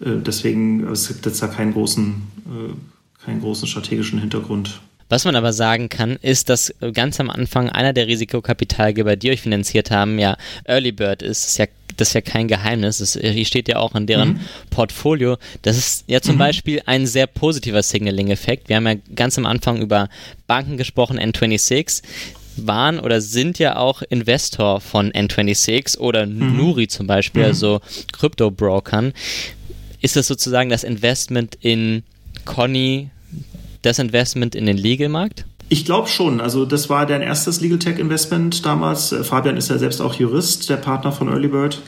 äh, 0.00 0.20
deswegen 0.24 0.86
es 0.88 1.08
gibt 1.08 1.24
jetzt 1.24 1.42
da 1.42 1.46
keinen 1.46 1.72
großen, 1.72 2.22
äh, 2.46 3.24
keinen 3.24 3.40
großen 3.40 3.66
strategischen 3.66 4.20
Hintergrund. 4.20 4.80
Was 5.10 5.24
man 5.24 5.36
aber 5.36 5.52
sagen 5.52 5.90
kann, 5.90 6.16
ist, 6.22 6.48
dass 6.48 6.72
ganz 6.94 7.20
am 7.20 7.28
Anfang 7.28 7.68
einer 7.68 7.92
der 7.92 8.06
Risikokapitalgeber, 8.06 9.16
die 9.16 9.30
euch 9.30 9.42
finanziert 9.42 9.90
haben, 9.90 10.18
ja 10.18 10.36
Early 10.64 10.92
Bird 10.92 11.22
ist. 11.22 11.42
Das 11.42 11.50
ist 11.50 11.58
ja 11.58 11.66
das 11.96 12.08
ist 12.08 12.14
ja 12.14 12.20
kein 12.20 12.48
Geheimnis. 12.48 12.98
Das 12.98 13.18
hier 13.20 13.44
steht 13.44 13.68
ja 13.68 13.76
auch 13.76 13.94
in 13.94 14.06
deren 14.06 14.28
mhm. 14.28 14.40
Portfolio. 14.70 15.36
Das 15.62 15.76
ist 15.76 16.04
ja 16.06 16.20
zum 16.20 16.36
mhm. 16.36 16.38
Beispiel 16.38 16.82
ein 16.86 17.06
sehr 17.06 17.26
positiver 17.26 17.82
Signaling-Effekt. 17.82 18.68
Wir 18.68 18.76
haben 18.76 18.86
ja 18.86 18.94
ganz 19.14 19.36
am 19.36 19.44
Anfang 19.44 19.82
über 19.82 20.08
Banken 20.46 20.76
gesprochen, 20.76 21.18
N26 21.18 22.02
waren 22.56 22.98
oder 23.00 23.20
sind 23.20 23.58
ja 23.58 23.76
auch 23.76 24.02
Investor 24.02 24.80
von 24.80 25.12
N26 25.12 25.98
oder 25.98 26.26
mhm. 26.26 26.56
Nuri 26.56 26.88
zum 26.88 27.06
Beispiel, 27.06 27.42
mhm. 27.42 27.48
also 27.48 27.80
Krypto-Brokern. 28.12 29.12
Ist 30.00 30.16
das 30.16 30.26
sozusagen 30.26 30.70
das 30.70 30.84
Investment 30.84 31.58
in 31.60 32.04
Conny, 32.44 33.10
das 33.82 33.98
Investment 33.98 34.54
in 34.54 34.66
den 34.66 34.76
Legal-Markt? 34.76 35.44
Ich 35.68 35.84
glaube 35.84 36.08
schon. 36.08 36.40
Also 36.40 36.64
das 36.64 36.90
war 36.90 37.06
dein 37.06 37.22
erstes 37.22 37.60
Legal 37.60 37.78
Tech 37.78 37.98
Investment 37.98 38.66
damals. 38.66 39.12
Äh, 39.12 39.24
Fabian 39.24 39.56
ist 39.56 39.70
ja 39.70 39.78
selbst 39.78 40.00
auch 40.00 40.14
Jurist, 40.14 40.68
der 40.68 40.76
Partner 40.76 41.12
von 41.12 41.28
Early 41.28 41.48
Bird. 41.48 41.80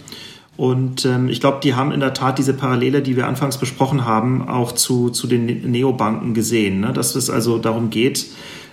Und 0.56 1.04
ähm, 1.04 1.28
ich 1.28 1.40
glaube, 1.40 1.58
die 1.62 1.74
haben 1.74 1.92
in 1.92 2.00
der 2.00 2.14
Tat 2.14 2.38
diese 2.38 2.52
Parallele, 2.52 3.02
die 3.02 3.16
wir 3.16 3.26
anfangs 3.26 3.58
besprochen 3.58 4.04
haben, 4.04 4.48
auch 4.48 4.72
zu, 4.72 5.10
zu 5.10 5.26
den 5.26 5.70
Neobanken 5.70 6.34
gesehen. 6.34 6.80
Ne? 6.80 6.92
Dass 6.92 7.16
es 7.16 7.30
also 7.30 7.58
darum 7.58 7.90
geht, 7.90 8.26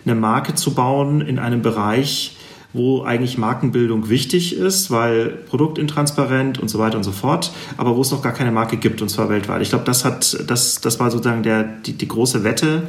eine 0.05 0.15
Marke 0.15 0.55
zu 0.55 0.73
bauen 0.73 1.21
in 1.21 1.39
einem 1.39 1.61
Bereich, 1.61 2.35
wo 2.71 3.03
eigentlich 3.03 3.37
Markenbildung 3.37 4.09
wichtig 4.09 4.55
ist, 4.55 4.91
weil 4.91 5.29
produktintransparent 5.49 6.59
und 6.59 6.67
so 6.67 6.77
weiter 6.79 6.97
und 6.97 7.03
so 7.03 7.11
fort, 7.11 7.51
aber 7.77 7.95
wo 7.95 8.01
es 8.01 8.11
noch 8.11 8.21
gar 8.21 8.33
keine 8.33 8.51
Marke 8.51 8.77
gibt 8.77 9.01
und 9.01 9.09
zwar 9.09 9.29
weltweit. 9.29 9.61
Ich 9.61 9.69
glaube, 9.69 9.85
das 9.85 10.05
hat, 10.05 10.37
das, 10.47 10.79
das 10.81 10.99
war 10.99 11.09
sozusagen 11.09 11.43
der, 11.43 11.63
die, 11.63 11.93
die 11.93 12.07
große 12.07 12.43
Wette, 12.43 12.83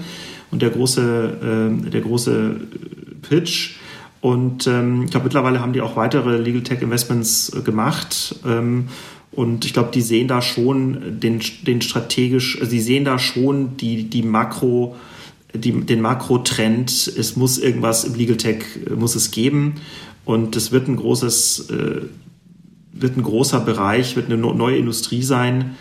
und 0.51 0.62
der 0.62 0.70
große, 0.70 1.70
äh, 1.87 1.91
der 1.91 2.01
große 2.01 2.61
Pitch. 3.22 3.76
Und 4.20 4.66
ähm, 4.66 5.05
ich 5.05 5.11
glaube, 5.11 5.24
mittlerweile 5.24 5.61
haben 5.61 5.72
die 5.72 5.81
auch 5.81 5.97
weitere 5.97 6.37
Legal 6.37 6.62
Tech 6.62 6.83
Investments 6.83 7.53
äh, 7.55 7.62
gemacht. 7.62 8.37
Ähm, 8.47 8.89
und 9.33 9.64
ich 9.64 9.72
glaube, 9.72 9.91
die 9.95 10.03
sehen 10.03 10.28
da 10.28 10.43
schon 10.43 11.20
den, 11.20 11.41
den 11.62 11.81
strategisch, 11.81 12.59
also 12.59 12.70
sie 12.70 12.81
sehen 12.81 13.05
da 13.05 13.18
schon 13.18 13.76
die, 13.76 14.11
die 14.11 14.22
Makro, 14.22 14.97
die, 15.55 15.72
den 15.72 16.01
Makrotrend. 16.01 16.90
Es 16.90 17.36
muss 17.36 17.59
irgendwas 17.59 18.05
im 18.05 18.14
Legal 18.14 18.36
Tech, 18.36 18.64
äh, 18.86 18.94
muss 18.94 19.14
es 19.14 19.30
geben. 19.30 19.76
Und 20.24 20.57
es 20.57 20.72
wird 20.72 20.88
ein 20.88 20.96
großes, 20.96 21.70
äh, 21.70 22.03
wird 22.92 23.16
ein 23.16 23.22
großer 23.22 23.61
Bereich, 23.61 24.16
wird 24.16 24.26
eine 24.26 24.36
neue 24.36 24.76
Industrie 24.76 25.22
sein, 25.22 25.76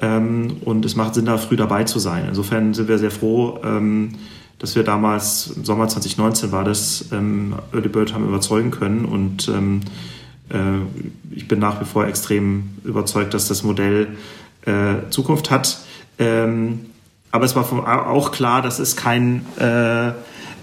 ähm, 0.00 0.56
und 0.64 0.84
es 0.84 0.96
macht 0.96 1.14
Sinn, 1.14 1.26
da 1.26 1.38
früh 1.38 1.56
dabei 1.56 1.84
zu 1.84 1.98
sein. 1.98 2.26
Insofern 2.28 2.74
sind 2.74 2.88
wir 2.88 2.98
sehr 2.98 3.10
froh, 3.10 3.60
ähm, 3.64 4.12
dass 4.58 4.76
wir 4.76 4.82
damals, 4.82 5.52
im 5.56 5.64
Sommer 5.64 5.88
2019 5.88 6.52
war 6.52 6.64
das, 6.64 7.06
ähm, 7.12 7.54
Early 7.72 7.88
Bird 7.88 8.12
haben 8.12 8.26
überzeugen 8.26 8.70
können. 8.70 9.04
Und 9.04 9.48
ähm, 9.48 9.80
äh, 10.48 11.34
ich 11.34 11.48
bin 11.48 11.58
nach 11.58 11.80
wie 11.80 11.84
vor 11.84 12.06
extrem 12.06 12.70
überzeugt, 12.84 13.34
dass 13.34 13.48
das 13.48 13.62
Modell 13.62 14.08
äh, 14.66 15.10
Zukunft 15.10 15.50
hat. 15.50 15.78
Ähm, 16.18 16.86
aber 17.34 17.44
es 17.44 17.56
war 17.56 18.08
auch 18.08 18.30
klar, 18.30 18.62
dass 18.62 18.78
es 18.78 18.94
kein 18.94 19.44
äh, 19.58 20.12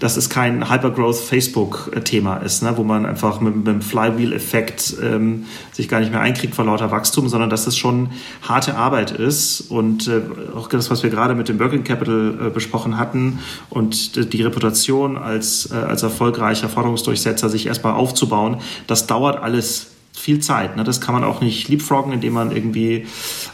dass 0.00 0.16
es 0.16 0.28
kein 0.28 0.68
Hypergrowth 0.68 1.18
Facebook-Thema 1.18 2.38
ist, 2.38 2.64
ne, 2.64 2.76
wo 2.76 2.82
man 2.82 3.06
einfach 3.06 3.40
mit, 3.40 3.54
mit 3.54 3.68
dem 3.68 3.80
Flywheel-Effekt 3.82 4.96
ähm, 5.00 5.46
sich 5.70 5.88
gar 5.88 6.00
nicht 6.00 6.10
mehr 6.10 6.20
einkriegt 6.20 6.56
vor 6.56 6.64
lauter 6.64 6.90
Wachstum, 6.90 7.28
sondern 7.28 7.50
dass 7.50 7.68
es 7.68 7.76
schon 7.76 8.08
harte 8.42 8.74
Arbeit 8.74 9.12
ist. 9.12 9.60
Und 9.60 10.08
äh, 10.08 10.22
auch 10.56 10.68
das, 10.68 10.90
was 10.90 11.04
wir 11.04 11.10
gerade 11.10 11.36
mit 11.36 11.48
dem 11.48 11.60
Working 11.60 11.84
Capital 11.84 12.34
äh, 12.48 12.50
besprochen 12.50 12.98
hatten 12.98 13.38
und 13.70 14.32
die 14.32 14.42
Reputation 14.42 15.16
als, 15.16 15.70
äh, 15.70 15.76
als 15.76 16.02
erfolgreicher 16.02 16.68
Forderungsdurchsetzer 16.68 17.48
sich 17.48 17.66
erstmal 17.66 17.92
aufzubauen, 17.92 18.56
das 18.88 19.06
dauert 19.06 19.40
alles 19.40 19.91
viel 20.14 20.40
Zeit. 20.40 20.76
Ne? 20.76 20.84
Das 20.84 21.00
kann 21.00 21.14
man 21.14 21.24
auch 21.24 21.40
nicht 21.40 21.68
leapfroggen, 21.68 22.12
indem 22.12 22.34
man 22.34 22.52
irgendwie 22.52 23.06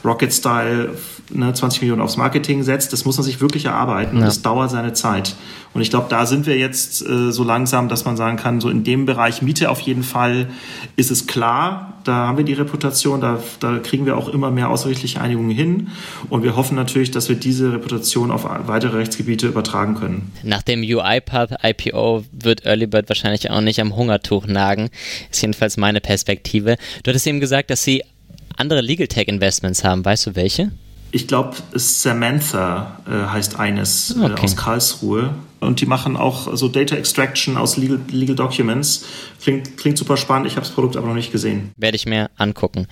Rocket-Style 0.04 0.94
ne, 1.30 1.52
20 1.52 1.82
Millionen 1.82 2.02
aufs 2.02 2.16
Marketing 2.16 2.62
setzt. 2.62 2.92
Das 2.92 3.04
muss 3.04 3.16
man 3.16 3.24
sich 3.24 3.40
wirklich 3.40 3.66
erarbeiten 3.66 4.16
ja. 4.16 4.20
und 4.20 4.26
das 4.26 4.42
dauert 4.42 4.70
seine 4.70 4.92
Zeit. 4.92 5.36
Und 5.74 5.82
ich 5.82 5.90
glaube, 5.90 6.06
da 6.08 6.26
sind 6.26 6.46
wir 6.46 6.56
jetzt 6.56 7.06
äh, 7.06 7.30
so 7.30 7.44
langsam, 7.44 7.88
dass 7.88 8.04
man 8.04 8.16
sagen 8.16 8.36
kann, 8.36 8.60
so 8.60 8.68
in 8.68 8.84
dem 8.84 9.06
Bereich 9.06 9.42
Miete 9.42 9.70
auf 9.70 9.80
jeden 9.80 10.02
Fall 10.02 10.48
ist 10.96 11.10
es 11.10 11.26
klar. 11.26 11.94
Da 12.04 12.26
haben 12.26 12.38
wir 12.38 12.44
die 12.44 12.54
Reputation, 12.54 13.20
da, 13.20 13.38
da 13.60 13.78
kriegen 13.78 14.06
wir 14.06 14.16
auch 14.16 14.28
immer 14.28 14.50
mehr 14.50 14.70
außergerichtliche 14.70 15.20
Einigungen 15.20 15.50
hin. 15.50 15.88
Und 16.30 16.42
wir 16.42 16.56
hoffen 16.56 16.74
natürlich, 16.74 17.10
dass 17.10 17.28
wir 17.28 17.36
diese 17.36 17.72
Reputation 17.72 18.30
auf 18.30 18.44
weitere 18.66 18.96
Rechtsgebiete 18.96 19.46
übertragen 19.46 19.94
können. 19.94 20.32
Nach 20.42 20.62
dem 20.62 20.80
UiPath 20.80 21.50
IPO 21.62 22.24
wird 22.32 22.64
Earlybird 22.64 23.08
wahrscheinlich 23.08 23.50
auch 23.50 23.60
nicht 23.60 23.80
am 23.80 23.94
Hungertuch 23.94 24.46
nagen. 24.46 24.88
Ist 25.30 25.42
jedenfalls 25.42 25.76
meine 25.76 26.00
Perspektive. 26.00 26.76
Du 27.02 27.10
hattest 27.10 27.26
eben 27.26 27.40
gesagt, 27.40 27.70
dass 27.70 27.84
sie 27.84 28.02
andere 28.56 28.80
Legal 28.80 29.06
Tech 29.06 29.28
Investments 29.28 29.84
haben. 29.84 30.04
Weißt 30.04 30.26
du 30.26 30.34
welche? 30.34 30.72
Ich 31.10 31.26
glaube, 31.26 31.56
Samantha 31.72 33.00
äh, 33.06 33.30
heißt 33.30 33.58
eines 33.58 34.16
äh, 34.16 34.24
okay. 34.24 34.34
äh, 34.34 34.44
aus 34.44 34.56
Karlsruhe. 34.56 35.34
Und 35.60 35.80
die 35.80 35.86
machen 35.86 36.16
auch 36.16 36.54
so 36.56 36.68
Data 36.68 36.94
Extraction 36.94 37.56
aus 37.56 37.76
Legal, 37.76 37.98
Legal 38.12 38.36
Documents. 38.36 39.04
Klingt, 39.42 39.76
klingt 39.76 39.98
super 39.98 40.16
spannend. 40.16 40.46
Ich 40.46 40.52
habe 40.52 40.64
das 40.64 40.72
Produkt 40.72 40.96
aber 40.96 41.08
noch 41.08 41.14
nicht 41.14 41.32
gesehen. 41.32 41.72
Werde 41.76 41.96
ich 41.96 42.06
mir 42.06 42.30
angucken. 42.36 42.86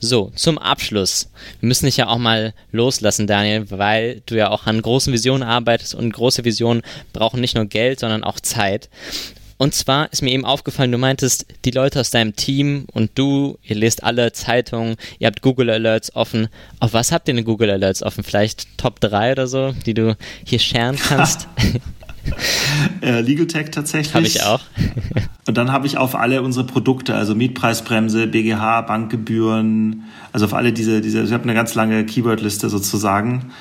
So, 0.00 0.30
zum 0.34 0.58
Abschluss. 0.58 1.30
Wir 1.60 1.68
müssen 1.68 1.86
dich 1.86 1.96
ja 1.96 2.08
auch 2.08 2.18
mal 2.18 2.52
loslassen, 2.72 3.26
Daniel, 3.26 3.70
weil 3.70 4.22
du 4.26 4.36
ja 4.36 4.50
auch 4.50 4.66
an 4.66 4.82
großen 4.82 5.12
Visionen 5.12 5.42
arbeitest 5.42 5.94
und 5.94 6.12
große 6.12 6.44
Visionen 6.44 6.82
brauchen 7.14 7.40
nicht 7.40 7.54
nur 7.54 7.64
Geld, 7.64 8.00
sondern 8.00 8.22
auch 8.22 8.38
Zeit. 8.38 8.90
Und 9.60 9.74
zwar 9.74 10.10
ist 10.10 10.22
mir 10.22 10.30
eben 10.30 10.46
aufgefallen, 10.46 10.90
du 10.90 10.96
meintest, 10.96 11.44
die 11.66 11.70
Leute 11.70 12.00
aus 12.00 12.08
deinem 12.08 12.34
Team 12.34 12.86
und 12.94 13.10
du, 13.16 13.58
ihr 13.62 13.76
lest 13.76 14.02
alle 14.02 14.32
Zeitungen, 14.32 14.96
ihr 15.18 15.26
habt 15.26 15.42
Google 15.42 15.68
Alerts 15.68 16.16
offen. 16.16 16.48
Auf 16.78 16.94
was 16.94 17.12
habt 17.12 17.28
ihr 17.28 17.34
denn 17.34 17.44
Google 17.44 17.68
Alerts 17.68 18.02
offen? 18.02 18.24
Vielleicht 18.24 18.78
Top 18.78 19.00
3 19.00 19.32
oder 19.32 19.46
so, 19.46 19.74
die 19.84 19.92
du 19.92 20.16
hier 20.46 20.60
scheren 20.60 20.96
kannst? 21.08 21.46
äh, 23.02 23.20
Legal 23.20 23.46
Tech 23.48 23.70
tatsächlich. 23.70 24.14
Habe 24.14 24.26
ich 24.26 24.42
auch. 24.42 24.62
und 25.46 25.58
dann 25.58 25.70
habe 25.70 25.86
ich 25.86 25.98
auf 25.98 26.14
alle 26.14 26.40
unsere 26.40 26.64
Produkte, 26.64 27.14
also 27.14 27.34
Mietpreisbremse, 27.34 28.28
BGH, 28.28 28.80
Bankgebühren, 28.80 30.04
also 30.32 30.46
auf 30.46 30.54
alle 30.54 30.72
diese, 30.72 31.02
diese 31.02 31.22
ich 31.22 31.32
habe 31.34 31.42
eine 31.42 31.52
ganz 31.52 31.74
lange 31.74 32.06
Keywordliste 32.06 32.70
sozusagen. 32.70 33.52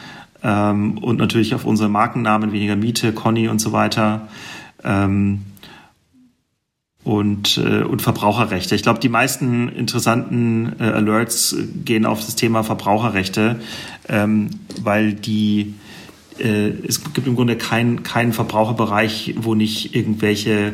Ähm, 0.44 0.98
und 1.00 1.18
natürlich 1.18 1.54
auf 1.56 1.66
unsere 1.66 1.90
Markennamen, 1.90 2.54
weniger 2.54 2.78
Miete, 2.78 3.12
Conny 3.12 3.50
und 3.50 3.60
so 3.60 3.74
weiter. 3.74 4.30
Ähm, 4.82 5.42
und, 7.04 7.58
äh, 7.58 7.84
und 7.84 8.02
Verbraucherrechte. 8.02 8.76
Ich 8.76 8.84
glaube, 8.84 9.00
die 9.00 9.10
meisten 9.10 9.70
interessanten 9.70 10.76
äh, 10.80 10.84
Alerts 10.84 11.56
gehen 11.86 12.06
auf 12.06 12.26
das 12.26 12.36
Thema 12.36 12.64
Verbraucherrechte, 12.64 13.60
ähm, 14.08 14.50
weil 14.82 15.14
die 15.14 15.76
äh, 16.40 16.70
es 16.88 17.04
gibt 17.04 17.28
im 17.28 17.36
Grunde 17.36 17.56
keinen 17.56 18.04
keinen 18.04 18.34
Verbraucherbereich, 18.34 19.36
wo 19.38 19.56
nicht 19.56 19.96
irgendwelche 19.96 20.74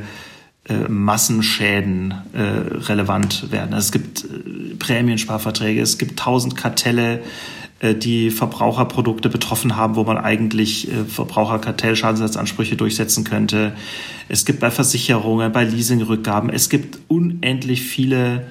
äh, 0.68 0.90
Massenschäden 0.90 2.14
äh, 2.34 2.42
relevant 2.42 3.52
werden. 3.52 3.74
Also 3.74 3.86
es 3.86 3.92
gibt 3.92 4.26
äh, 4.26 4.76
Prämiensparverträge, 4.76 5.82
es 5.82 5.98
gibt 5.98 6.18
tausend 6.18 6.58
Kartelle, 6.58 7.22
die 7.94 8.32
Verbraucherprodukte 8.32 9.30
betroffen 9.30 9.76
haben, 9.76 9.96
wo 9.96 10.04
man 10.04 10.18
eigentlich 10.18 10.92
äh, 10.92 11.06
Verbraucherkartellschadensersatzansprüche 11.06 12.76
durchsetzen 12.76 13.24
könnte. 13.24 13.74
Es 14.30 14.46
gibt 14.46 14.60
bei 14.60 14.72
Versicherungen, 14.72 15.52
bei 15.52 15.66
Leasingrückgaben, 15.66 16.50
es 16.50 16.70
gibt 16.70 17.00
unendlich 17.08 17.82
viele 17.82 18.48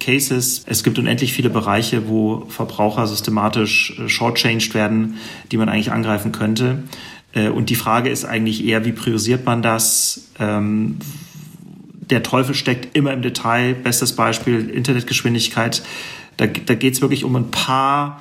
Cases. 0.00 0.62
Es 0.66 0.84
gibt 0.84 0.98
unendlich 1.00 1.32
viele 1.32 1.50
Bereiche, 1.50 2.08
wo 2.08 2.46
Verbraucher 2.48 3.06
systematisch 3.08 3.98
äh, 3.98 4.08
shortchanged 4.08 4.72
werden, 4.74 5.16
die 5.50 5.56
man 5.56 5.68
eigentlich 5.68 5.92
angreifen 5.92 6.32
könnte. 6.32 6.84
Und 7.54 7.68
die 7.68 7.74
Frage 7.74 8.08
ist 8.08 8.24
eigentlich 8.24 8.64
eher, 8.64 8.86
wie 8.86 8.92
priorisiert 8.92 9.44
man 9.44 9.60
das? 9.60 10.28
Ähm, 10.40 10.96
der 12.10 12.22
Teufel 12.22 12.54
steckt 12.54 12.96
immer 12.96 13.12
im 13.12 13.22
Detail. 13.22 13.74
Bestes 13.74 14.16
Beispiel 14.16 14.70
Internetgeschwindigkeit. 14.70 15.82
Da, 16.36 16.46
da 16.46 16.74
geht 16.74 16.94
es 16.94 17.00
wirklich 17.00 17.24
um 17.24 17.36
ein 17.36 17.50
paar 17.50 18.20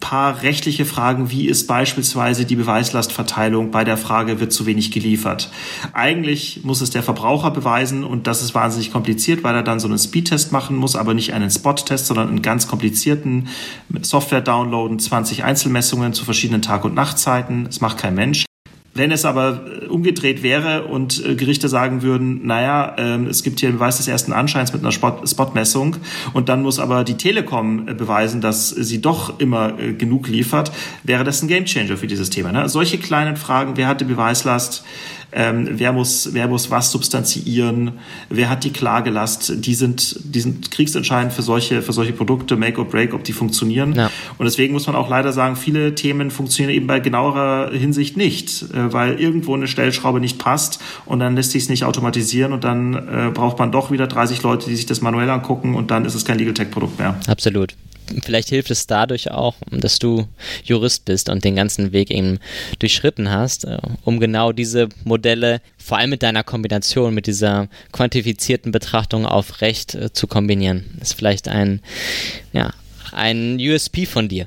paar 0.00 0.42
rechtliche 0.42 0.84
Fragen, 0.84 1.30
wie 1.30 1.48
ist 1.48 1.66
beispielsweise 1.66 2.44
die 2.44 2.56
Beweislastverteilung 2.56 3.70
bei 3.70 3.84
der 3.84 3.96
Frage, 3.96 4.40
wird 4.40 4.52
zu 4.52 4.66
wenig 4.66 4.90
geliefert. 4.90 5.50
Eigentlich 5.92 6.60
muss 6.64 6.80
es 6.80 6.90
der 6.90 7.02
Verbraucher 7.02 7.50
beweisen 7.50 8.04
und 8.04 8.26
das 8.26 8.42
ist 8.42 8.54
wahnsinnig 8.54 8.92
kompliziert, 8.92 9.44
weil 9.44 9.54
er 9.54 9.62
dann 9.62 9.80
so 9.80 9.88
einen 9.88 9.98
Speedtest 9.98 10.52
machen 10.52 10.76
muss, 10.76 10.96
aber 10.96 11.14
nicht 11.14 11.32
einen 11.32 11.50
Spot-Test, 11.50 12.06
sondern 12.06 12.28
einen 12.28 12.42
ganz 12.42 12.68
komplizierten 12.68 13.48
Software 14.02 14.40
downloaden, 14.40 14.98
20 14.98 15.44
Einzelmessungen 15.44 16.12
zu 16.12 16.24
verschiedenen 16.24 16.62
Tag- 16.62 16.84
und 16.84 16.94
Nachtzeiten. 16.94 17.64
Das 17.64 17.80
macht 17.80 17.98
kein 17.98 18.14
Mensch. 18.14 18.44
Wenn 18.94 19.10
es 19.10 19.24
aber 19.24 19.64
äh, 19.82 19.86
umgedreht 19.86 20.42
wäre 20.42 20.84
und 20.84 21.24
äh, 21.24 21.34
Gerichte 21.34 21.68
sagen 21.68 22.02
würden, 22.02 22.46
naja, 22.46 22.94
ähm, 22.98 23.26
es 23.26 23.42
gibt 23.42 23.60
hier 23.60 23.70
einen 23.70 23.78
Beweis 23.78 23.96
des 23.96 24.06
ersten 24.06 24.32
Anscheins 24.32 24.72
mit 24.72 24.82
einer 24.82 24.92
Spotmessung 24.92 25.96
und 26.34 26.50
dann 26.50 26.62
muss 26.62 26.78
aber 26.78 27.02
die 27.04 27.16
Telekom 27.16 27.88
äh, 27.88 27.94
beweisen, 27.94 28.42
dass 28.42 28.68
sie 28.68 29.00
doch 29.00 29.38
immer 29.40 29.72
genug 29.72 30.28
liefert, 30.28 30.72
wäre 31.02 31.24
das 31.24 31.42
ein 31.42 31.48
Gamechanger 31.48 31.96
für 31.96 32.06
dieses 32.06 32.28
Thema. 32.30 32.52
Ne? 32.52 32.68
Solche 32.68 32.98
kleinen 32.98 33.36
Fragen, 33.36 33.76
wer 33.76 33.88
hat 33.88 34.00
die 34.00 34.04
Beweislast, 34.04 34.84
ähm, 35.32 35.68
wer, 35.72 35.92
muss, 35.92 36.30
wer 36.32 36.46
muss 36.46 36.70
was 36.70 36.90
substanziieren, 36.90 37.92
wer 38.28 38.50
hat 38.50 38.64
die 38.64 38.72
Klagelast, 38.72 39.64
die 39.64 39.74
sind, 39.74 40.16
die 40.24 40.40
sind 40.40 40.70
kriegsentscheidend 40.70 41.32
für 41.32 41.42
solche, 41.42 41.82
für 41.82 41.92
solche 41.92 42.12
Produkte, 42.12 42.56
Make 42.56 42.78
or 42.78 42.86
Break, 42.86 43.14
ob 43.14 43.24
die 43.24 43.32
funktionieren. 43.32 43.94
Ja. 43.94 44.10
Und 44.38 44.44
deswegen 44.44 44.72
muss 44.72 44.86
man 44.86 44.94
auch 44.94 45.08
leider 45.08 45.32
sagen, 45.32 45.56
viele 45.56 45.94
Themen 45.94 46.30
funktionieren 46.30 46.74
eben 46.74 46.86
bei 46.86 47.00
genauerer 47.00 47.70
Hinsicht 47.72 48.16
nicht, 48.16 48.62
äh, 48.72 48.92
weil 48.92 49.18
irgendwo 49.18 49.54
eine 49.54 49.66
Stellschraube 49.66 50.20
nicht 50.20 50.38
passt 50.38 50.80
und 51.06 51.20
dann 51.20 51.34
lässt 51.34 51.52
sich 51.52 51.64
es 51.64 51.68
nicht 51.68 51.84
automatisieren 51.84 52.52
und 52.52 52.64
dann 52.64 52.94
äh, 52.94 53.30
braucht 53.32 53.58
man 53.58 53.72
doch 53.72 53.90
wieder 53.90 54.06
30 54.06 54.42
Leute, 54.42 54.68
die 54.68 54.76
sich 54.76 54.86
das 54.86 55.00
manuell 55.00 55.30
angucken 55.30 55.74
und 55.74 55.90
dann 55.90 56.04
ist 56.04 56.14
es 56.14 56.24
kein 56.24 56.38
Legal 56.38 56.54
Tech 56.54 56.70
Produkt 56.70 56.98
mehr. 56.98 57.18
Absolut 57.26 57.74
vielleicht 58.22 58.48
hilft 58.48 58.70
es 58.70 58.86
dadurch 58.86 59.30
auch, 59.30 59.56
dass 59.70 59.98
du 59.98 60.26
Jurist 60.64 61.04
bist 61.04 61.28
und 61.28 61.44
den 61.44 61.56
ganzen 61.56 61.92
Weg 61.92 62.10
eben 62.10 62.38
durchschritten 62.78 63.30
hast, 63.30 63.64
äh, 63.64 63.78
um 64.04 64.20
genau 64.20 64.52
diese 64.52 64.88
Modelle, 65.04 65.60
vor 65.78 65.98
allem 65.98 66.10
mit 66.10 66.22
deiner 66.22 66.44
Kombination, 66.44 67.14
mit 67.14 67.26
dieser 67.26 67.68
quantifizierten 67.92 68.72
Betrachtung 68.72 69.26
auf 69.26 69.60
Recht 69.60 69.94
äh, 69.94 70.12
zu 70.12 70.26
kombinieren. 70.26 70.84
Das 70.98 71.10
ist 71.10 71.14
vielleicht 71.14 71.48
ein, 71.48 71.80
ja, 72.52 72.72
ein 73.12 73.58
USP 73.60 74.06
von 74.06 74.28
dir. 74.28 74.46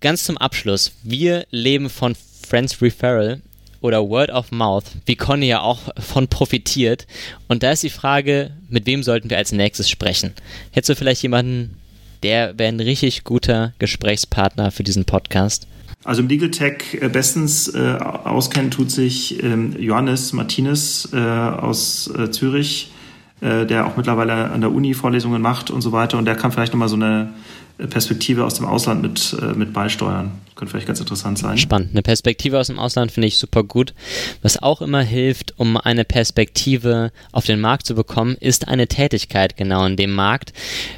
Ganz 0.00 0.24
zum 0.24 0.36
Abschluss. 0.38 0.92
Wir 1.02 1.46
leben 1.50 1.88
von 1.88 2.16
Friends 2.46 2.80
Referral 2.80 3.40
oder 3.80 4.08
Word 4.08 4.30
of 4.30 4.50
Mouth, 4.50 4.84
wie 5.04 5.16
Conny 5.16 5.46
ja 5.46 5.60
auch 5.60 5.80
von 5.98 6.28
profitiert. 6.28 7.06
Und 7.48 7.62
da 7.62 7.72
ist 7.72 7.82
die 7.82 7.90
Frage, 7.90 8.50
mit 8.68 8.86
wem 8.86 9.02
sollten 9.02 9.30
wir 9.30 9.38
als 9.38 9.52
nächstes 9.52 9.88
sprechen? 9.88 10.32
Hättest 10.72 10.90
du 10.90 10.96
vielleicht 10.96 11.22
jemanden 11.22 11.76
der 12.22 12.58
wäre 12.58 12.68
ein 12.68 12.80
richtig 12.80 13.24
guter 13.24 13.72
Gesprächspartner 13.78 14.70
für 14.70 14.84
diesen 14.84 15.04
Podcast. 15.04 15.66
Also 16.04 16.22
im 16.22 16.28
Legal 16.28 16.50
Tech 16.50 16.98
äh, 17.00 17.08
bestens 17.08 17.74
äh, 17.74 17.98
auskennen 17.98 18.70
tut 18.70 18.90
sich 18.90 19.42
ähm, 19.42 19.74
Johannes 19.78 20.32
Martinez 20.32 21.08
äh, 21.12 21.16
aus 21.16 22.08
äh, 22.16 22.30
Zürich, 22.30 22.92
äh, 23.40 23.66
der 23.66 23.86
auch 23.86 23.96
mittlerweile 23.96 24.50
an 24.50 24.60
der 24.60 24.70
Uni 24.72 24.94
Vorlesungen 24.94 25.42
macht 25.42 25.70
und 25.70 25.80
so 25.80 25.92
weiter. 25.92 26.16
Und 26.18 26.24
der 26.26 26.36
kann 26.36 26.52
vielleicht 26.52 26.72
nochmal 26.72 26.88
so 26.88 26.96
eine 26.96 27.30
Perspektive 27.78 28.44
aus 28.44 28.54
dem 28.54 28.64
Ausland 28.64 29.02
mit, 29.02 29.36
äh, 29.40 29.52
mit 29.54 29.72
beisteuern. 29.72 30.32
Könnte 30.54 30.70
vielleicht 30.70 30.86
ganz 30.86 31.00
interessant 31.00 31.38
sein. 31.38 31.58
Spannend. 31.58 31.90
Eine 31.92 32.00
Perspektive 32.00 32.58
aus 32.58 32.68
dem 32.68 32.78
Ausland 32.78 33.12
finde 33.12 33.28
ich 33.28 33.36
super 33.36 33.62
gut. 33.62 33.92
Was 34.40 34.62
auch 34.62 34.80
immer 34.80 35.02
hilft, 35.02 35.52
um 35.58 35.76
eine 35.76 36.04
Perspektive 36.04 37.12
auf 37.32 37.44
den 37.44 37.60
Markt 37.60 37.86
zu 37.86 37.94
bekommen, 37.94 38.36
ist 38.40 38.66
eine 38.66 38.86
Tätigkeit 38.86 39.58
genau 39.58 39.84
in 39.84 39.96
dem 39.96 40.14
Markt. 40.14 40.54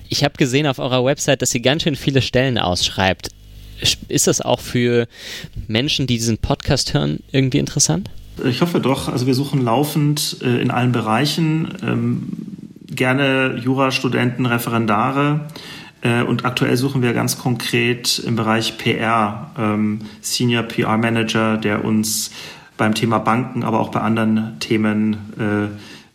Ich 0.08 0.22
habe 0.22 0.34
gesehen 0.36 0.68
auf 0.68 0.78
eurer 0.78 1.04
Website, 1.04 1.42
dass 1.42 1.52
ihr 1.54 1.60
ganz 1.60 1.82
schön 1.82 1.96
viele 1.96 2.22
Stellen 2.22 2.56
ausschreibt. 2.56 3.30
Ist 4.06 4.28
das 4.28 4.40
auch 4.40 4.60
für 4.60 5.08
Menschen, 5.66 6.06
die 6.06 6.18
diesen 6.18 6.38
Podcast 6.38 6.94
hören, 6.94 7.20
irgendwie 7.32 7.58
interessant? 7.58 8.10
Ich 8.44 8.60
hoffe 8.60 8.80
doch. 8.80 9.08
Also 9.08 9.26
wir 9.26 9.34
suchen 9.34 9.64
laufend 9.64 10.36
äh, 10.42 10.60
in 10.60 10.70
allen 10.70 10.92
Bereichen 10.92 11.74
ähm, 11.82 12.28
gerne 12.86 13.60
Jurastudenten, 13.62 14.46
Referendare 14.46 15.48
und 16.02 16.44
aktuell 16.44 16.76
suchen 16.76 17.02
wir 17.02 17.12
ganz 17.12 17.38
konkret 17.38 18.20
im 18.20 18.36
Bereich 18.36 18.78
PR, 18.78 19.50
ähm, 19.58 20.00
Senior 20.20 20.62
PR 20.62 20.96
Manager, 20.96 21.56
der 21.56 21.84
uns 21.84 22.30
beim 22.76 22.94
Thema 22.94 23.18
Banken, 23.18 23.64
aber 23.64 23.80
auch 23.80 23.90
bei 23.90 24.00
anderen 24.00 24.58
Themen 24.60 25.16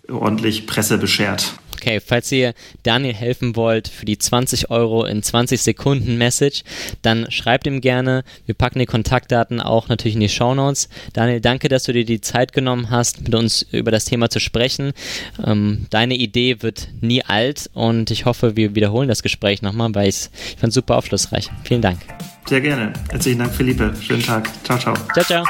äh, 0.08 0.12
ordentlich 0.12 0.66
Presse 0.68 0.98
beschert. 0.98 1.54
Okay, 1.84 2.00
falls 2.00 2.32
ihr 2.32 2.54
Daniel 2.84 3.14
helfen 3.14 3.58
wollt 3.58 3.90
für 3.90 4.06
die 4.06 4.18
20 4.18 4.70
Euro 4.70 5.04
in 5.04 5.22
20 5.22 5.62
Sekunden 5.62 6.18
Message, 6.18 6.64
dann 7.02 7.30
schreibt 7.30 7.68
ihm 7.68 7.82
gerne. 7.82 8.24
Wir 8.46 8.56
packen 8.56 8.80
die 8.80 8.86
Kontaktdaten 8.86 9.60
auch 9.60 9.90
natürlich 9.90 10.16
in 10.16 10.22
die 10.22 10.30
Show 10.30 10.56
Notes. 10.56 10.88
Daniel, 11.12 11.42
danke, 11.42 11.68
dass 11.68 11.84
du 11.84 11.92
dir 11.92 12.06
die 12.06 12.22
Zeit 12.22 12.54
genommen 12.54 12.90
hast, 12.90 13.22
mit 13.24 13.36
uns 13.36 13.64
über 13.64 13.92
das 13.92 14.06
Thema 14.06 14.30
zu 14.30 14.40
sprechen. 14.40 14.94
Ähm, 15.46 15.88
deine 15.90 16.16
Idee 16.16 16.62
wird 16.62 16.88
nie 17.02 17.22
alt 17.22 17.70
und 17.74 18.12
ich 18.12 18.24
hoffe, 18.24 18.56
wir 18.56 18.76
wiederholen 18.76 19.10
das 19.10 19.22
Gespräch 19.22 19.62
nochmal, 19.62 19.94
weil 19.94 20.08
ich 20.08 20.30
fand 20.58 20.70
es 20.70 20.76
super 20.76 20.96
aufschlussreich. 20.96 21.50
Vielen 21.66 21.82
Dank. 21.82 22.00
Sehr 22.48 22.62
gerne. 22.62 22.94
Herzlichen 23.10 23.40
Dank, 23.40 23.54
Philippe. 23.54 23.94
Schönen 24.02 24.24
Tag. 24.24 24.50
Ciao, 24.64 24.80
ciao. 24.80 24.96
Ciao, 25.14 25.26
ciao. 25.26 25.44